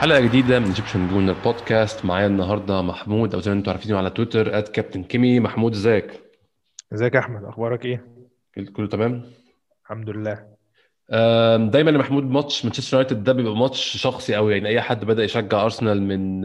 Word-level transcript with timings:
حلقة 0.00 0.20
جديدة 0.20 0.58
من 0.58 0.66
Egyptian 0.66 1.08
Gooner 1.08 1.32
Podcast 1.44 2.04
معايا 2.04 2.26
النهارده 2.26 2.82
محمود 2.82 3.34
أو 3.34 3.40
زي 3.40 3.50
ما 3.50 3.56
أنتم 3.58 3.70
عارفينه 3.70 3.98
على 3.98 4.10
تويتر 4.10 4.58
at 4.58 4.68
Captain 4.68 5.02
Kimi 5.04 5.40
محمود 5.40 5.72
إزيك؟ 5.72 6.20
إزيك 6.94 7.14
يا 7.14 7.18
أحمد؟ 7.20 7.44
أخبارك 7.44 7.84
إيه؟ 7.84 8.04
كله 8.76 8.86
تمام؟ 8.88 9.22
الحمد 9.84 10.10
لله. 10.10 10.46
دايما 11.70 11.90
يا 11.90 11.98
محمود 11.98 12.24
ماتش 12.24 12.64
مانشستر 12.64 12.96
يونايتد 12.96 13.24
ده 13.24 13.32
بيبقى 13.32 13.56
ماتش 13.56 13.96
شخصي 13.96 14.34
قوي 14.34 14.52
يعني 14.52 14.68
أي 14.68 14.80
حد 14.80 15.04
بدأ 15.04 15.24
يشجع 15.24 15.64
ارسنال 15.64 16.02
من 16.02 16.40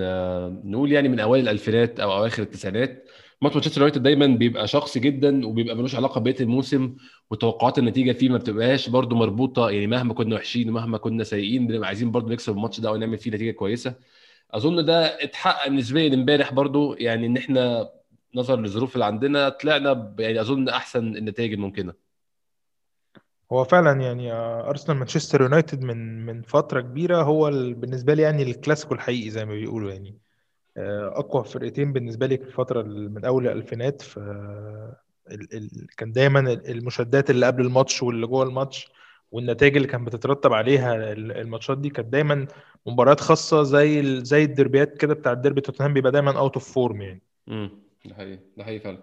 نقول 0.72 0.92
يعني 0.92 1.10
من 1.10 1.20
أوائل 1.20 1.44
الألفينات 1.44 2.00
أو 2.00 2.14
أواخر 2.14 2.44
التسعينات 2.44 3.04
ماتش 3.46 3.56
مانشستر 3.56 3.82
يونايتد 3.82 4.04
دايما 4.04 4.28
بيبقى 4.28 4.68
شخصي 4.68 5.00
جدا 5.00 5.48
وبيبقى 5.48 5.76
ملوش 5.76 5.96
علاقة 5.96 6.20
ببقيه 6.20 6.36
الموسم 6.42 6.96
وتوقعات 7.32 7.78
النتيجة 7.80 8.12
فيه 8.12 8.30
ما 8.30 8.38
بتبقاش 8.38 8.90
برده 8.90 9.16
مربوطة 9.16 9.70
يعني 9.70 9.88
مهما 9.88 10.14
كنا 10.14 10.36
وحشين 10.36 10.70
ومهما 10.70 10.98
كنا 10.98 11.24
سيئين 11.24 11.68
بنبقى 11.68 11.88
عايزين 11.88 12.12
برده 12.12 12.30
نكسب 12.30 12.54
الماتش 12.54 12.80
ده 12.80 12.90
أو 12.90 12.96
نعمل 12.96 13.18
فيه 13.18 13.32
نتيجة 13.32 13.52
كويسة. 13.52 13.96
أظن 14.52 14.86
ده 14.86 15.06
اتحقق 15.24 15.70
نسبيا 15.70 16.14
امبارح 16.14 16.54
برده 16.54 16.96
يعني 17.00 17.26
إن 17.28 17.38
إحنا 17.38 17.90
نظرا 18.36 18.56
للظروف 18.56 18.94
اللي 18.94 19.06
عندنا 19.06 19.50
طلعنا 19.50 20.16
يعني 20.20 20.42
أظن 20.42 20.70
أحسن 20.70 21.18
النتائج 21.18 21.54
الممكنة. 21.54 21.94
هو 23.52 23.64
فعلا 23.64 24.02
يعني 24.02 24.32
آه، 24.34 24.70
أرسنال 24.70 24.98
مانشستر 24.98 25.42
يونايتد 25.42 25.82
من 25.82 26.26
من 26.26 26.42
فترة 26.42 26.82
كبيرة 26.82 27.24
هو 27.24 27.48
ال- 27.48 27.74
بالنسبة 27.74 28.14
لي 28.14 28.22
يعني 28.22 28.44
الكلاسيكو 28.44 28.94
الحقيقي 28.94 29.30
زي 29.30 29.46
ما 29.46 29.54
بيقولوا 29.54 29.92
يعني. 29.92 30.25
أقوى 30.78 31.44
فرقتين 31.44 31.94
بالنسبة 31.94 32.28
لي 32.28 32.38
في 32.38 32.44
الفترة 32.44 32.82
ال- 32.82 33.14
من 33.14 33.26
أول 33.26 33.48
الألفينات 33.48 34.02
ف. 34.02 34.20
كان 35.98 36.12
دايما 36.12 36.40
ال- 36.40 36.72
المشادات 36.72 37.30
اللي 37.30 37.46
قبل 37.46 37.66
الماتش 37.66 38.04
واللي 38.04 38.28
جوه 38.28 38.44
الماتش 38.44 38.88
والنتائج 39.32 39.76
اللي 39.76 39.88
كانت 39.88 40.08
بتترتب 40.08 40.54
عليها 40.54 40.96
ال- 41.14 41.32
الماتشات 41.32 41.78
دي 41.78 41.90
كانت 41.90 42.08
دايما 42.08 42.48
مباريات 42.86 43.20
خاصة 43.20 43.64
زي. 43.64 44.20
زي 44.26 44.44
الدربيات 44.44 44.98
كده 44.98 45.14
بتاع 45.14 45.32
الديربي 45.32 45.62
توتنهام 45.62 45.94
بيبقى 45.94 46.12
دايما 46.12 46.38
out 46.40 46.54
of 46.54 46.74
form 46.74 47.02
يعني 47.02 47.22
امم 47.50 47.70
ده 48.06 48.16
حقيقي 48.16 48.40
ده 48.58 48.64
حقيقي 48.64 48.80
فعلا 48.80 48.98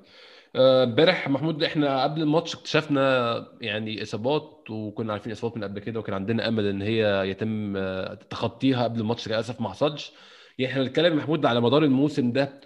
آه، 0.56 0.84
امبارح 0.84 1.28
محمود 1.28 1.62
إحنا 1.64 2.02
قبل 2.02 2.22
الماتش 2.22 2.54
اكتشفنا 2.54 3.46
يعني 3.60 4.02
إصابات 4.02 4.70
وكنا 4.70 5.12
عارفين 5.12 5.32
إصابات 5.32 5.56
من 5.56 5.64
قبل 5.64 5.80
كده 5.80 6.00
وكان 6.00 6.14
عندنا 6.14 6.48
أمل 6.48 6.66
إن 6.66 6.82
هي 6.82 7.28
يتم 7.30 7.76
آه، 7.76 8.14
تخطيها 8.14 8.84
قبل 8.84 9.00
الماتش 9.00 9.28
للأسف 9.28 9.60
ما 9.60 9.68
حصلش 9.68 10.12
يعني 10.58 10.72
إحنا 10.72 10.82
بنتكلم 10.82 11.16
محمود 11.16 11.46
على 11.46 11.60
مدار 11.60 11.84
الموسم 11.84 12.32
ده 12.32 12.60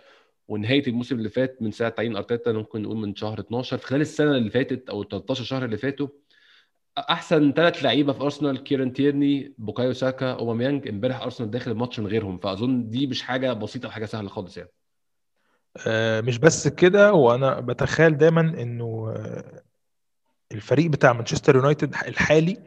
ونهاية 0.49 0.87
الموسم 0.87 1.17
اللي 1.17 1.29
فات 1.29 1.63
من 1.63 1.71
ساعة 1.71 1.91
تعيين 1.91 2.17
أرتيتا 2.17 2.53
ممكن 2.53 2.83
نقول 2.83 2.97
من 2.97 3.15
شهر 3.17 3.41
12 3.41 3.79
في 3.79 3.87
خلال 3.87 4.01
السنة 4.01 4.37
اللي 4.37 4.51
فاتت 4.51 4.91
أو 4.91 5.03
ال 5.03 5.09
13 5.09 5.45
شهر 5.45 5.65
اللي 5.65 5.77
فاتوا 5.77 6.09
أحسن 6.99 7.53
ثلاث 7.53 7.85
لعيبة 7.85 8.13
في 8.13 8.23
أرسنال 8.23 8.63
كيرن 8.63 8.93
تيرني 8.93 9.55
بوكايو 9.59 9.93
ساكا 9.93 10.33
أوباميانج 10.33 10.89
امبارح 10.89 11.23
أرسنال 11.23 11.51
داخل 11.51 11.71
الماتش 11.71 12.01
من 12.01 12.07
غيرهم. 12.07 12.39
فأظن 12.39 12.89
دي 12.89 13.07
مش 13.07 13.23
حاجة 13.23 13.53
بسيطة 13.53 13.89
وحاجه 13.89 14.05
سهلة 14.05 14.29
خالص 14.29 14.57
يعني. 14.57 14.71
آه، 15.87 16.21
مش 16.21 16.39
بس 16.39 16.69
كده 16.69 17.13
وأنا 17.13 17.61
بتخيل 17.61 18.17
دايما 18.17 18.41
إنه 18.41 19.15
آه، 19.17 19.63
الفريق 20.53 20.91
بتاع 20.91 21.13
مانشستر 21.13 21.57
يونايتد 21.57 21.95
الحالي 21.95 22.59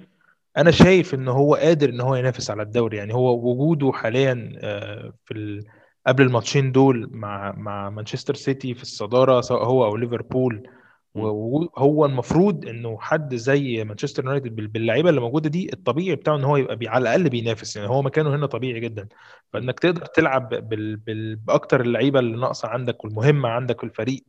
أنا 0.60 0.72
شايف 0.72 1.14
إن 1.14 1.28
هو 1.28 1.56
قادر 1.56 1.90
إن 1.90 2.02
هو 2.02 2.16
ينافس 2.16 2.52
على 2.52 2.62
الدوري. 2.64 2.98
يعني 2.98 3.14
هو 3.14 3.52
وجوده 3.52 3.92
حاليا 3.92 4.54
آه، 4.58 5.14
في 5.26 5.34
ال... 5.34 5.64
قبل 6.08 6.24
الماتشين 6.24 6.72
دول 6.72 7.10
مع 7.12 7.52
مع 7.58 7.90
مانشستر 7.90 8.36
سيتي 8.36 8.74
في 8.74 8.82
الصدارة 8.82 9.42
سواء 9.42 9.64
هو 9.66 9.86
أو 9.86 9.96
ليفربول. 9.98 10.68
م. 11.16 11.20
ووجود- 11.20 11.70
هو 11.78 12.06
المفروض 12.06 12.68
إنه 12.68 12.98
حد 13.00 13.36
زي 13.36 13.84
مانشستر 13.84 14.26
يونايتد 14.26 14.56
بال- 14.56 14.68
باللعيبة 14.68 15.10
اللي 15.10 15.22
موجودة 15.22 15.50
دي 15.50 15.74
الطبيعي 15.74 16.16
بتاعه 16.16 16.36
إن 16.36 16.44
هو 16.44 16.58
يبقى 16.58 16.76
بي 16.76 16.88
على 16.88 17.02
الأقل 17.02 17.30
بينافس. 17.30 17.76
يعني 17.76 17.90
هو 17.90 18.02
مكانه 18.02 18.36
هنا 18.36 18.46
طبيعي 18.46 18.80
جدا. 18.80 19.08
فإنك 19.54 19.80
تقدر 19.80 20.06
تلعب 20.06 20.50
بال... 20.70 20.96
بال... 20.98 21.36
بأكتر 21.36 21.82
اللعيبة 21.82 22.20
اللي 22.20 22.38
ناقصة 22.38 22.68
عندك 22.68 23.04
والمهمة 23.06 23.50
عندك 23.50 23.78
في 23.80 23.86
الفريق 23.86 24.24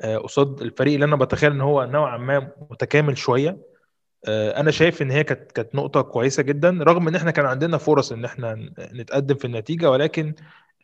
آه، 0.00 0.16
قصاد 0.18 0.60
الفريق 0.62 0.94
اللي 0.94 1.04
أنا 1.06 1.16
بتخيل 1.16 1.52
إن 1.52 1.60
هو 1.60 1.84
نوعا 1.84 2.16
ما 2.18 2.50
متكامل 2.70 3.18
شوية. 3.18 3.71
أنا 4.28 4.70
شايف 4.70 5.02
إن 5.02 5.10
هي 5.10 5.24
كانت 5.24 5.52
كانت 5.52 5.74
نقطة 5.74 6.02
كويسة 6.02 6.42
جدا 6.42 6.78
رغم 6.82 7.08
إن 7.08 7.16
إحنا 7.16 7.30
كان 7.30 7.46
عندنا 7.46 7.78
فرص 7.78 8.12
إن 8.12 8.24
إحنا 8.24 8.70
نتقدم 8.78 9.34
في 9.34 9.44
النتيجة 9.44 9.90
ولكن 9.90 10.34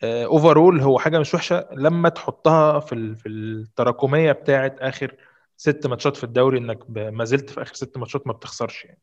overall 0.04 0.80
هو 0.80 0.98
حاجة 0.98 1.18
مش 1.18 1.34
وحشة 1.34 1.68
لما 1.72 2.08
تحطها 2.08 2.80
في 2.80 3.14
في 3.14 3.28
التراكمية 3.28 4.32
بتاعه 4.32 4.76
آخر 4.80 5.14
ست 5.56 5.86
ماتشات 5.86 6.16
في 6.16 6.24
الدوري 6.24 6.58
إنك 6.58 6.78
ما 6.90 7.24
زلت 7.24 7.50
في 7.50 7.62
آخر 7.62 7.74
ست 7.74 7.98
ماتشات 7.98 8.26
ما 8.26 8.32
بتخسرش 8.32 8.84
يعني. 8.84 8.98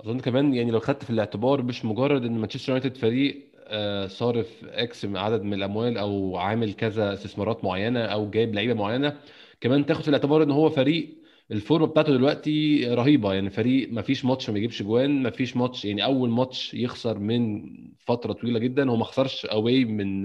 أظن 0.00 0.20
كمان 0.20 0.54
يعني 0.54 0.70
لو 0.70 0.80
خدت 0.80 1.04
في 1.04 1.10
الاعتبار 1.10 1.62
مش 1.62 1.84
مجرد 1.84 2.24
إن 2.24 2.38
مانشستر 2.38 2.72
يونايتد 2.72 2.96
فريق 2.96 3.52
آه، 3.66 4.06
صارف 4.06 4.64
X 4.64 5.04
من 5.04 5.16
عدد 5.16 5.42
من 5.42 5.54
الأموال 5.54 5.98
أو 5.98 6.36
عامل 6.36 6.72
كذا 6.74 7.14
استثمارات 7.14 7.64
معينة 7.64 8.00
أو 8.04 8.30
جايب 8.30 8.54
لعيبة 8.54 8.74
معينة 8.74 9.16
كمان 9.60 9.86
تاخد 9.86 10.02
في 10.02 10.08
الاعتبار 10.08 10.42
إن 10.42 10.50
هو 10.50 10.70
فريق 10.70 11.21
الفورمة 11.50 11.86
بتاعته 11.86 12.12
دلوقتي 12.12 12.84
رهيبة. 12.94 13.34
يعني 13.34 13.50
فريق 13.50 13.92
ما 13.92 14.02
فيش 14.02 14.24
ماتش 14.24 14.50
ما 14.50 14.58
يجيبش 14.58 14.82
جوان 14.82 15.22
ما 15.22 15.30
فيش 15.30 15.56
ماتش 15.56 15.84
يعني 15.84 16.04
أول 16.04 16.30
ماتش 16.30 16.74
يخسر 16.74 17.18
من 17.18 17.62
فترة 17.98 18.32
طويلة 18.32 18.58
جدا. 18.58 18.90
هو 18.90 18.96
ما 18.96 19.04
خسرش 19.04 19.46
away 19.46 19.84
من 19.84 20.22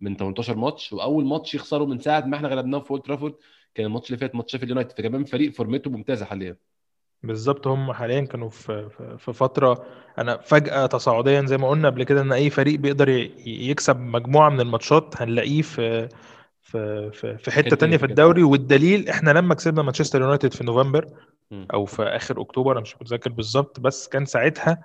من 0.00 0.16
18 0.16 0.56
ماتش 0.56 0.92
وأول 0.92 1.24
ماتش 1.24 1.54
يخسره 1.54 1.84
من 1.84 1.98
ساعة 1.98 2.20
ما 2.20 2.36
إحنا 2.36 2.48
غلبناه 2.48 2.78
في 2.78 2.90
اولد 2.90 3.02
ترافورد 3.02 3.34
كان 3.74 3.86
الماتش 3.86 4.06
اللي 4.08 4.18
فات 4.18 4.34
ماتش 4.34 4.52
شيفيلد 4.52 4.70
يونايتد 4.70 4.92
فكمان 4.92 5.24
فريق 5.24 5.52
فورمته 5.52 5.90
ممتازة 5.90 6.24
حاليا. 6.24 6.56
بالظبط 7.22 7.66
هم 7.66 7.92
حاليا 7.92 8.20
كانوا 8.20 8.48
في 8.48 8.88
في 8.88 9.16
في 9.18 9.32
فترة 9.32 9.84
أنا 10.18 10.36
فجأة 10.36 10.86
تصاعديا 10.86 11.42
زي 11.46 11.56
ما 11.56 11.68
قلنا 11.68 11.88
قبل 11.88 12.04
كده 12.04 12.20
إن 12.20 12.32
أي 12.32 12.50
فريق 12.50 12.78
بيقدر 12.78 13.08
يكسب 13.46 14.00
مجموعة 14.00 14.50
من 14.50 14.60
الماتشات 14.60 15.22
هنلاقيه 15.22 15.62
في 15.62 16.08
في 16.72 17.10
في 17.12 17.38
في 17.38 17.50
حتة 17.50 17.76
تانية 17.76 17.96
في 17.96 18.06
الدوري 18.06 18.42
والدليل 18.42 19.08
إحنا 19.08 19.30
لما 19.30 19.54
كسبنا 19.54 19.82
مانشستر 19.82 20.20
يونايتد 20.20 20.54
في 20.54 20.64
نوفمبر. 20.64 21.06
أو 21.52 21.84
في 21.84 22.02
آخر 22.02 22.40
أكتوبر 22.40 22.72
أنا 22.72 22.80
مش 22.80 22.96
متذكر 23.00 23.30
بالظبط 23.32 23.80
بس 23.80 24.08
كان 24.08 24.24
ساعتها 24.24 24.82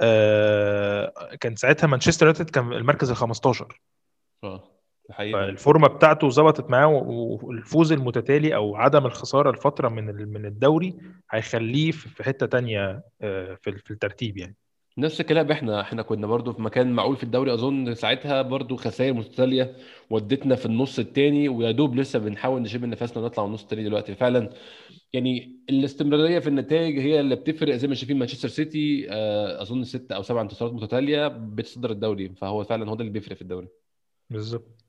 آه 0.00 1.12
كان 1.40 1.56
ساعتها 1.56 1.86
مانشستر 1.86 2.26
يونايتد 2.26 2.50
كان 2.50 2.72
المركز 2.72 3.10
ال 3.10 3.16
15 3.16 3.80
آه. 4.44 4.64
فالفورمة 5.18 5.88
بتاعته 5.88 6.28
ظبطت 6.28 6.70
معاه 6.70 6.86
والفوز 7.42 7.92
المتتالي 7.92 8.54
أو 8.54 8.76
عدم 8.76 9.06
الخسارة 9.06 9.50
لفتره 9.50 9.88
من 9.88 10.04
من 10.32 10.46
الدوري 10.46 10.98
هيخليه 11.30 11.90
في 11.90 12.24
حتة 12.24 12.46
تانية 12.46 13.02
آه، 13.22 13.58
في 13.62 13.90
الترتيب 13.90 14.36
يعني 14.36 14.56
نفس 14.98 15.20
الكلام 15.20 15.50
إحنا 15.50 15.80
إحنا 15.80 16.02
كنا 16.02 16.26
برضو 16.26 16.52
في 16.52 16.62
مكان 16.62 16.92
معقول 16.92 17.16
في 17.16 17.22
الدوري 17.22 17.54
أظن 17.54 17.94
ساعتها 17.94 18.42
برضو 18.42 18.76
خسائر 18.76 19.14
متتالية 19.14 19.76
ودتنا 20.10 20.56
في 20.56 20.66
النص 20.66 20.98
الثاني 20.98 21.48
ويا 21.48 21.70
دوب 21.70 21.96
لسه 21.96 22.18
بنحاول 22.18 22.62
نشم 22.62 22.84
نفسنا 22.84 23.22
ونطلع 23.22 23.44
النص 23.44 23.62
الثاني 23.62 23.84
دلوقتي. 23.84 24.14
فعلا 24.14 24.50
يعني 25.12 25.56
الاستمرارية 25.70 26.38
في 26.38 26.48
النتائج 26.48 26.98
هي 26.98 27.20
اللي 27.20 27.36
بتفرق 27.36 27.74
زي 27.76 27.88
ما 27.88 27.94
شايفين 27.94 28.18
مانشستر 28.18 28.48
سيتي 28.48 29.06
آه، 29.10 29.62
أظن 29.62 29.84
ست 29.84 30.12
أو 30.12 30.22
سبع 30.22 30.40
انتصارات 30.40 30.72
متتالية 30.74 31.28
بتصدر 31.28 31.90
الدوري. 31.90 32.28
فهو 32.34 32.64
فعلا 32.64 32.90
هو 32.90 32.94
ده 32.94 33.00
اللي 33.00 33.12
بيفرق 33.12 33.36
في 33.36 33.42
الدوري. 33.42 33.68
بالظبط. 34.30 34.87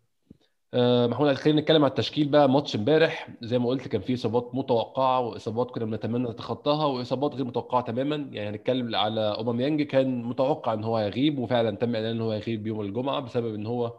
محمود 0.76 1.34
خلينا 1.34 1.62
نتكلم 1.62 1.84
على 1.84 1.90
التشكيل 1.90 2.28
بقى. 2.28 2.50
ماتش 2.50 2.76
امبارح 2.76 3.30
زي 3.42 3.60
ما 3.60 3.68
قلت 3.70 3.88
كان 3.88 4.02
فيه 4.02 4.14
إصابات 4.14 4.52
متوقعة 4.54 5.20
وإصابات 5.20 5.72
كنا 5.72 5.86
بنتمنى 5.86 6.30
نتخطاها 6.30 6.86
وإصابات 6.86 7.36
غير 7.36 7.46
متوقعة 7.46 7.82
تماما. 7.82 8.16
يعني 8.32 8.50
هنتكلم 8.50 8.96
على 8.96 9.22
أوباميانج 9.38 9.82
كان 9.82 10.24
متوقع 10.24 10.74
إن 10.74 10.84
هو 10.84 10.98
هيغيب 10.98 11.40
وفعلا 11.40 11.76
تم 11.76 11.96
إعلان 11.96 12.12
إن 12.16 12.22
هو 12.22 12.32
هيغيب 12.32 12.68
يوم 12.68 12.82
الجمعة 12.82 13.20
بسبب 13.20 13.56
إن 13.56 13.66
هو 13.66 13.94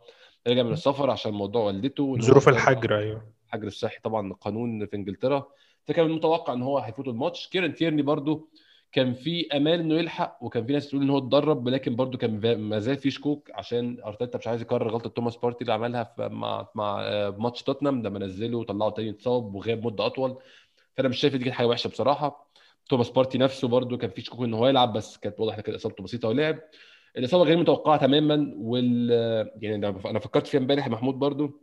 رجع 0.49 0.62
من 0.62 0.72
السفر 0.72 1.11
عشان 1.11 1.32
موضوع 1.32 1.64
والدته 1.64 2.19
ظروف 2.20 2.49
الحجر 2.49 2.99
أيوه. 2.99 3.23
الحجر 3.46 3.66
الصحي 3.66 4.00
طبعا 4.02 4.32
قانون 4.32 4.87
في 4.87 4.96
إنجلترا. 4.96 5.46
فكان 5.87 6.06
المتوقع 6.06 6.52
إن 6.52 6.62
هو 6.62 6.78
هيفوت 6.78 7.08
الماتش. 7.08 7.49
كيرن 7.49 7.75
تيرني 7.75 8.02
برضو 8.02 8.49
كان 8.92 9.14
في 9.14 9.46
امال 9.56 9.81
إنه 9.81 9.94
يلحق 9.94 10.38
وكان 10.42 10.66
في 10.66 10.72
ناس 10.72 10.88
تقول 10.88 11.02
إن 11.02 11.10
هو 11.10 11.19
اتدرب 11.19 11.66
ولكن 11.66 11.96
برضو 11.96 12.19
كان 12.19 12.56
ما 12.56 12.78
زال 12.78 12.96
في 12.96 13.10
شكوك 13.10 13.50
عشان 13.54 14.00
أرتيتا 14.04 14.38
مش 14.38 14.46
عايز 14.46 14.62
يكرر 14.62 14.88
غلطة 14.90 15.10
توماس 15.10 15.37
بارتي 15.37 15.60
اللي 15.62 15.72
عملها 15.72 16.14
مع 16.19 16.69
مع 16.75 17.00
آه، 17.02 17.31
ماتش 17.31 17.62
توتنهام 17.62 18.02
لما 18.02 18.19
نزله 18.19 18.58
وطلعه 18.58 18.90
تاني 18.90 19.10
اتصاب 19.10 19.54
وغاب 19.54 19.87
مدة 19.87 20.06
أطول. 20.06 20.38
فأنا 20.96 21.08
مش 21.08 21.19
شايف 21.20 21.37
دي 21.37 21.44
كانت 21.44 21.56
حاجة 21.56 21.66
وحشة 21.66 21.88
بصراحة. 21.88 22.50
توماس 22.88 23.10
بارتي 23.10 23.38
نفسه 23.38 23.69
برضو 23.69 23.98
كان 23.98 24.10
في 24.10 24.20
شكوك 24.20 24.40
ان 24.44 24.54
هو 24.54 24.69
يلعب 24.69 24.92
بس 24.92 25.16
كانت 25.19 25.40
واضح 25.40 25.60
كانت 25.60 25.76
إصابته 25.76 26.04
بسيطة 26.04 26.28
ولعب. 26.28 26.58
الإصابة 27.16 27.44
غير 27.44 27.56
متوقعة 27.56 27.96
تماما 28.00 28.54
وال 28.56 29.10
يعني 29.62 29.88
أنا 29.88 30.19
فكرت 30.19 30.46
فيها 30.46 30.60
امبارح 30.60 30.88
محمود 30.88 31.14
برضو. 31.14 31.60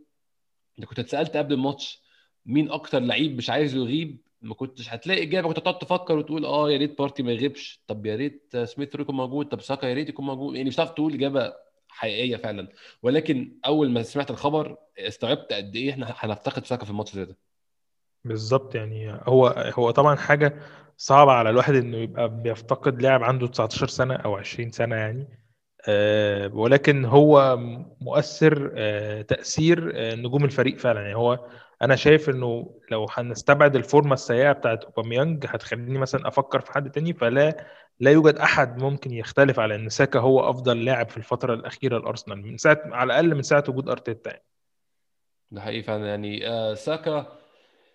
انت 0.79 0.87
كنت 0.87 0.99
اتسألت 0.99 1.37
قبل 1.37 1.53
الماتش 1.53 2.03
مين 2.45 2.71
أكتر 2.71 2.99
لعيب 2.99 3.37
مش 3.37 3.49
عايز 3.49 3.75
يغيب؟ 3.75 4.26
ما 4.41 4.53
كنتش 4.55 4.89
هتلاقي 4.93 5.23
إجابة 5.23 5.47
كنت 5.47 5.57
هتقعد 5.59 5.79
تفكر 5.79 6.17
وتقول 6.17 6.45
آه 6.45 6.71
يا 6.71 6.77
ريت 6.77 6.97
بارتي 6.97 7.23
ما 7.23 7.31
يغيبش. 7.31 7.83
طب 7.87 8.05
يا 8.05 8.15
ريت 8.15 8.57
سميث 8.63 8.95
رو 8.95 9.01
يكون 9.01 9.15
موجود 9.15 9.47
طب 9.47 9.61
ساكا 9.61 9.85
يا 9.85 9.93
ريت 9.93 10.09
يكون 10.09 10.25
موجود. 10.25 10.55
يعني 10.55 10.67
مش 10.69 10.75
هتعرف 10.75 10.89
تقول 10.91 11.13
إجابة 11.13 11.53
حقيقية 11.89 12.35
فعلا. 12.37 12.67
ولكن 13.03 13.57
أول 13.65 13.91
ما 13.91 14.03
سمعت 14.03 14.31
الخبر 14.31 14.77
استوعبت 14.99 15.53
قد 15.53 15.75
إيه 15.75 15.91
إحنا 15.91 16.13
هنفتقد 16.17 16.65
ساكا 16.65 16.85
في 16.85 16.91
الماتش 16.91 17.15
ده. 17.15 17.37
بالظبط 18.25 18.75
يعني 18.75 19.11
هو 19.23 19.47
هو 19.77 19.91
طبعا 19.91 20.15
حاجة 20.15 20.59
صعب 20.97 21.29
على 21.29 21.49
الواحد 21.49 21.75
إنه 21.75 21.97
يبقى 21.97 22.41
بيفتقد 22.41 23.01
لاعب 23.01 23.23
عنده 23.23 23.47
19 23.47 23.87
سنة 23.87 24.15
أو 24.15 24.35
20 24.35 24.71
سنة 24.71 24.95
يعني. 24.95 25.27
آه، 25.89 26.47
ولكن 26.53 27.05
هو 27.05 27.57
مؤثر 28.01 28.71
آه، 28.75 29.21
تأثير 29.21 29.91
آه، 29.95 30.15
نجوم 30.15 30.45
الفريق 30.45 30.77
فعلا. 30.77 31.01
يعني 31.01 31.15
هو 31.15 31.47
أنا 31.81 31.95
شايف 31.95 32.29
إنه 32.29 32.75
لو 32.91 33.05
هنستبعد 33.11 33.75
الفورمة 33.75 34.13
السيئة 34.13 34.51
بتاعت 34.51 34.83
أوباميانج 34.83 35.45
هتخليني 35.49 35.99
مثلا 35.99 36.27
أفكر 36.27 36.59
في 36.61 36.71
حد 36.71 36.91
تاني 36.91 37.13
فلا 37.13 37.65
لا 37.99 38.11
يوجد 38.11 38.35
أحد 38.35 38.77
ممكن 38.83 39.13
يختلف 39.13 39.59
على 39.59 39.75
إن 39.75 39.89
ساكا 39.89 40.19
هو 40.19 40.49
أفضل 40.49 40.85
لاعب 40.85 41.09
في 41.09 41.17
الفترة 41.17 41.53
الأخيرة 41.53 41.99
لأرسنال 41.99 42.41
من 42.47 42.57
ساعة 42.57 42.81
على 42.85 43.07
الأقل 43.07 43.35
من 43.35 43.41
ساعة 43.41 43.63
وجود 43.69 43.89
أرتيتا 43.89 44.29
يعني. 44.29 44.43
ده 45.51 45.61
حقيقي 45.61 45.81
فعلا 45.83 46.07
يعني 46.07 46.47
آه 46.49 46.73
ساكا 46.73 47.37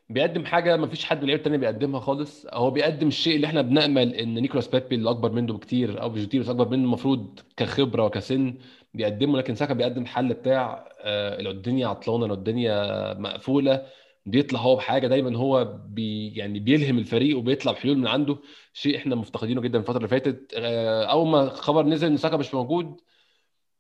بيقدم 0.09 0.45
حاجة 0.45 0.77
ما 0.77 0.87
فيش 0.87 1.05
حد 1.05 1.17
من 1.17 1.23
اللعيبة 1.23 1.39
التانية 1.41 1.59
بيقدمها 1.59 2.01
خالص. 2.01 2.47
هو 2.53 2.71
بيقدم 2.71 3.09
الشيء 3.09 3.37
اللي 3.37 3.47
إحنا 3.47 3.63
بنأمل 3.63 4.15
إن 4.15 4.35
نيكولاس 4.35 4.69
بيبي 4.69 4.95
اللي 4.95 5.11
أكبر 5.11 5.33
منه 5.33 5.53
بكتير 5.53 6.03
أو 6.03 6.09
بيجوتيروس 6.09 6.49
أكبر 6.49 6.69
منه 6.69 6.85
المفروض 6.85 7.41
كخبرة 7.57 8.05
وكسن. 8.05 8.55
بيقدمه 8.95 9.39
لكن 9.39 9.55
ساكا 9.55 9.75
بيقدم 9.75 10.03
الحل 10.03 10.35
بتاع 10.35 10.89
آه 11.01 11.41
الدنيا 11.41 11.87
عطلانة 11.89 12.35
الدنيا 12.35 13.15
مقفولة 13.15 13.87
بيطلع 14.27 14.61
هو 14.61 14.77
بحاجة 14.77 15.07
دايما 15.07 15.39
هو 15.39 15.65
بي 15.89 16.29
يعني 16.37 16.59
بيلهم 16.61 16.99
الفريق 16.99 17.39
وبيطلع 17.39 17.73
بحلول 17.73 17.99
من 17.99 18.07
عنده. 18.07 18.39
شيء 18.73 18.97
إحنا 18.97 19.15
مفتقدينه 19.15 19.61
جدا 19.61 19.79
الفترة 19.79 19.97
اللي 19.97 20.09
فاتت. 20.09 20.55
آه 20.57 21.05
أول 21.05 21.29
ما 21.29 21.49
خبر 21.49 21.87
نزل 21.87 22.07
إن 22.07 22.17
ساكا 22.17 22.37
مش 22.37 22.55
موجود 22.55 23.01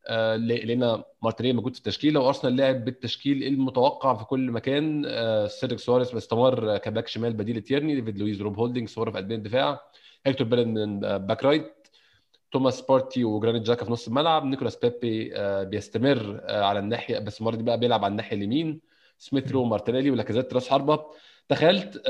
آه، 0.07 0.37
لقينا 0.37 1.05
مارتينيلي 1.23 1.57
موجود 1.57 1.73
في 1.75 1.79
التشكيلة 1.79 2.21
وأرسنال 2.21 2.57
لعب 2.57 2.85
بالتشكيل 2.85 3.43
المتوقع 3.45 4.15
في 4.15 4.25
كل 4.25 4.51
مكان. 4.51 5.05
سيدريك 5.49 5.79
سواريز 5.79 6.15
استمر 6.15 6.79
ك 6.79 6.85
back 6.85 7.09
شمال 7.09 7.33
بديل 7.33 7.61
تيرني 7.63 7.95
ديفيد 7.95 8.19
لويز 8.19 8.43
روب 8.43 8.59
هولدنج 8.59 8.89
صور 8.89 9.11
في 9.11 9.17
قلبين 9.19 9.39
الدفاع 9.39 9.81
هيكتور 10.27 10.47
بيليرين 10.47 11.01
back 11.19 11.45
right. 11.45 11.82
توماس 12.53 12.81
بارتي 12.81 13.25
وجرانيت 13.25 13.63
تشاكا 13.63 13.85
في 13.85 13.93
نص 13.93 14.09
الملعب 14.09 14.45
نيكولاس 14.45 14.77
بيبي 14.77 15.37
آه، 15.37 15.63
بيستمر 15.63 16.41
على 16.49 16.79
الناحية 16.79 17.19
بس 17.19 17.41
المره 17.41 17.57
دي 17.57 17.63
بقى 17.63 17.79
بيلعب 17.81 18.05
على 18.05 18.11
الناحية 18.13 18.37
اليمين 18.37 18.81
سميث 19.19 19.53
رو 19.53 19.65
مارتينيلي 19.65 20.11
ولاكازيت 20.11 20.55
راس 20.55 20.69
حربة. 20.69 21.05
تخيلت 21.49 22.03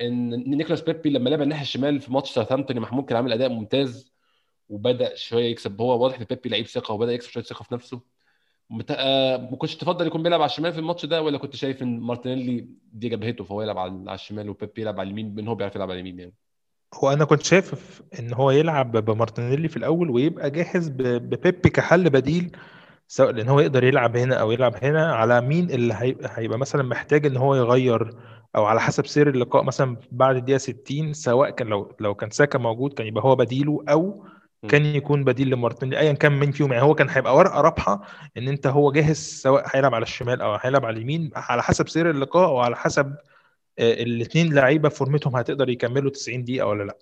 إن 0.00 0.30
نيكولاس 0.56 0.80
بيبي 0.80 1.10
لما 1.10 1.28
لعب 1.30 1.42
الناحية 1.42 1.62
الشمال 1.62 2.00
في 2.00 2.12
ماتش 2.12 2.30
ساوثهامبتون 2.30 2.80
محمود 2.80 3.04
كان 3.04 3.16
عامل 3.16 3.32
أداء 3.32 3.48
ممتاز 3.48 4.12
وبدأ 4.68 5.14
شوية 5.14 5.44
يكسب. 5.50 5.80
هو 5.80 6.02
واضح 6.02 6.18
إن 6.20 6.26
بيبي 6.30 6.48
لعيب 6.48 6.66
ثقة 6.66 6.94
وبدأ 6.94 7.12
يكسب 7.12 7.30
شوية 7.30 7.44
ثقة 7.44 7.62
في 7.62 7.74
نفسه. 7.74 8.00
آه 8.90 9.36
ما 9.36 9.56
كنتش 9.56 9.76
تفضل 9.76 10.06
يكون 10.06 10.22
بيلعب 10.22 10.40
على 10.40 10.48
الشمال 10.50 10.72
في 10.72 10.78
الماتش 10.78 11.06
ده 11.06 11.22
ولا 11.22 11.38
كنت 11.38 11.56
شايف 11.56 11.82
إن 11.82 12.00
مارتينيلي 12.00 12.68
دي 12.92 13.08
جبهته 13.08 13.44
فهو 13.44 13.62
يلعب 13.62 13.78
على 13.78 14.14
الشمال 14.14 14.48
وبيبي 14.50 14.82
يلعب 14.82 15.00
على 15.00 15.06
اليمين 15.06 15.34
بان 15.34 15.48
هو 15.48 15.54
بيعرف 15.54 15.76
يلعب 15.76 15.90
على 15.90 16.00
اليمين 16.00 16.18
يعني؟ 16.18 16.34
هو 16.94 17.12
أنا 17.12 17.24
كنت 17.24 17.42
شايف 17.42 18.02
إن 18.18 18.34
هو 18.34 18.50
يلعب 18.50 18.92
بمارتينيلي 18.92 19.68
في 19.68 19.76
الأول 19.76 20.10
ويبقى 20.10 20.50
جاهز 20.50 20.88
ببيبي 20.88 21.70
كحل 21.70 22.10
بديل 22.10 22.56
سواء 23.08 23.30
لأن 23.30 23.48
هو 23.48 23.60
يقدر 23.60 23.84
يلعب 23.84 24.16
هنا 24.16 24.34
أو 24.34 24.52
يلعب 24.52 24.74
هنا 24.84 25.14
على 25.14 25.40
مين 25.40 25.70
اللي 25.70 25.94
هيبقى 26.24 26.58
مثلا 26.58 26.82
محتاج 26.82 27.26
إن 27.26 27.36
هو 27.36 27.54
يغير 27.54 28.10
أو 28.56 28.64
على 28.64 28.80
حسب 28.80 29.06
سير 29.06 29.28
اللقاء 29.30 29.62
مثلا 29.62 29.96
بعد 30.12 30.36
الدقيقة 30.36 30.58
60 30.58 31.12
سواء 31.12 31.50
كان 31.50 31.66
لو 31.68 31.96
لو 32.00 32.14
كان 32.14 32.30
ساكا 32.30 32.58
موجود 32.58 32.92
كان 32.92 33.06
يبقى 33.06 33.24
هو 33.24 33.36
بديله 33.36 33.84
أو 33.88 34.24
كان 34.68 34.84
يكون 34.86 35.24
بديل 35.24 35.50
لمارتينيلي 35.50 35.98
ايا 36.00 36.12
كان 36.12 36.32
مين 36.40 36.52
فيهم 36.52 36.72
يعني 36.72 36.84
هو 36.84 36.94
كان 36.94 37.08
هيبقى 37.10 37.36
ورقة 37.36 37.60
رابحة 37.60 38.02
إن 38.36 38.48
أنت 38.48 38.66
هو 38.66 38.92
جاهز 38.92 39.16
سواء 39.16 39.64
هيلعب 39.74 39.94
على 39.94 40.02
الشمال 40.02 40.40
أو 40.42 40.54
هيلعب 40.60 40.84
على 40.84 40.96
اليمين 40.96 41.30
على 41.36 41.62
حسب 41.62 41.88
سير 41.88 42.10
اللقاء 42.10 42.44
أو 42.48 42.58
على 42.60 42.76
حسب 42.76 43.14
الاثنين 43.78 44.54
لعيبة 44.54 44.88
فورمتهم 44.88 45.36
هتقدر 45.36 45.68
يكملوا 45.68 46.10
90 46.10 46.44
دقيقة 46.44 46.66
ولا 46.66 46.84
لأ؟ 46.84 46.98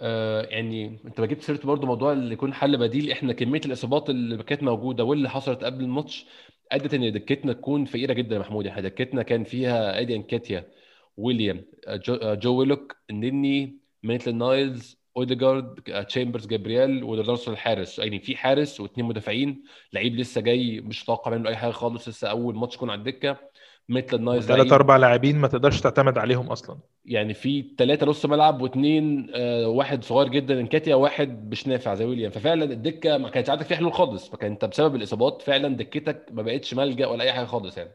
آه 0.00 0.42
يعني 0.42 1.00
انت 1.04 1.20
ما 1.20 1.26
جبت 1.26 1.42
سيرته 1.42 1.68
برضه 1.68 1.86
موضوع 1.86 2.12
اللي 2.12 2.32
يكون 2.32 2.54
حل 2.54 2.76
بديل. 2.78 3.10
إحنا 3.12 3.32
كمية 3.32 3.60
الإصابات 3.66 4.10
اللي 4.10 4.42
كانت 4.42 4.62
موجودة 4.62 5.04
واللي 5.04 5.30
حصلت 5.30 5.64
قبل 5.64 5.84
الماتش 5.84 6.26
أدت 6.72 6.94
إن 6.94 7.12
دكتنا 7.12 7.52
تكون 7.52 7.84
فقيرة 7.84 8.12
جدا 8.12 8.34
يا 8.34 8.40
محمود. 8.40 8.66
إحنا 8.66 8.82
دكتنا 8.82 9.22
كان 9.22 9.44
فيها 9.44 10.00
إدي 10.00 10.16
نكيتياه 10.16 10.68
ويليان 11.16 11.64
جو, 11.88 12.18
جو 12.34 12.58
ويلوك 12.58 12.96
النني 13.10 13.78
ميتلاند 14.02 14.34
نايلز 14.36 14.98
أوديجارد 15.16 15.74
تشامبرز 16.08 16.46
جابرييل 16.46 17.04
ورونارسون 17.04 17.54
الحارس. 17.54 17.98
يعني 17.98 18.20
في 18.20 18.36
حارس 18.36 18.80
واثنين 18.80 19.06
مدافعين 19.06 19.64
لعيب 19.92 20.14
لسه 20.14 20.40
جاي 20.40 20.80
مش 20.80 21.02
متوقع 21.02 21.30
منه 21.30 21.48
أي 21.48 21.56
حاجة 21.56 21.70
خالص 21.70 22.08
لسه 22.08 22.30
أول 22.30 22.54
ماتش 22.56 22.74
يكون 22.74 22.90
على 22.90 22.98
الدكة. 22.98 23.48
مثل 23.88 24.22
نايس 24.22 24.44
ثلاث 24.44 24.72
أربع 24.72 24.96
لاعبين 24.96 25.38
ما 25.38 25.48
تقدرش 25.48 25.80
تعتمد 25.80 26.18
عليهم 26.18 26.50
أصلا. 26.50 26.78
يعني 27.04 27.34
في 27.34 27.64
ثلاثة 27.78 28.06
نص 28.06 28.26
ملعب 28.26 28.62
واثنين 28.62 29.30
آه 29.34 29.68
واحد 29.68 30.04
صغير 30.04 30.28
جدا 30.28 30.60
نكيتياه 30.60 30.94
واحد 30.94 31.50
مش 31.50 31.66
نافع 31.66 31.94
زي 31.94 32.04
ويليان. 32.04 32.30
ففعلا 32.30 32.64
الدكة 32.64 33.18
ما 33.18 33.30
كانش 33.30 33.50
عندك 33.50 33.66
فيها 33.66 33.76
حلول 33.76 33.92
خالص. 33.92 34.30
فكان 34.30 34.52
انت 34.52 34.64
بسبب 34.64 34.94
الإصابات 34.94 35.42
فعلا 35.42 35.76
دكتك 35.76 36.26
ما 36.30 36.42
بقتش 36.42 36.74
ملجأ 36.74 37.06
ولا 37.06 37.24
أي 37.24 37.32
حاجة 37.32 37.44
خالص 37.44 37.78
يعني. 37.78 37.90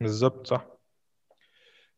بالظبط 0.00 0.46
صح. 0.46 0.66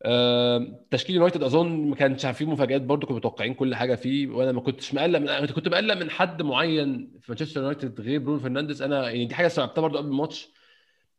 آه، 0.02 0.84
تشكيل 0.90 1.16
يونايتد 1.16 1.42
أظن 1.42 1.88
ما 1.90 1.96
كانش 1.96 2.26
فيه 2.26 2.46
مفاجآت 2.46 2.82
برضو 2.82 3.06
كنتوا 3.06 3.18
متوقعين 3.18 3.54
كل 3.54 3.74
حاجة 3.74 3.94
فيه 3.94 4.26
وأنا 4.28 4.52
ما 4.52 4.60
كنتش 4.60 4.94
مقلق 4.94 5.18
من 5.18 5.46
كنت 5.46 5.68
مقلق 5.68 5.94
من 5.94 6.10
حد 6.10 6.42
معين 6.42 7.18
في 7.20 7.32
مانشستر 7.32 7.60
يونايتد 7.60 8.00
غير 8.00 8.20
برونو 8.20 8.38
فرنانديز. 8.40 8.82
أنا 8.82 9.10
يعني 9.10 9.24
دي 9.24 9.34
حاجة 9.34 9.46
استوعبتها 9.46 9.82
برضو 9.82 9.98
قبل 9.98 10.08
الماتش. 10.08 10.48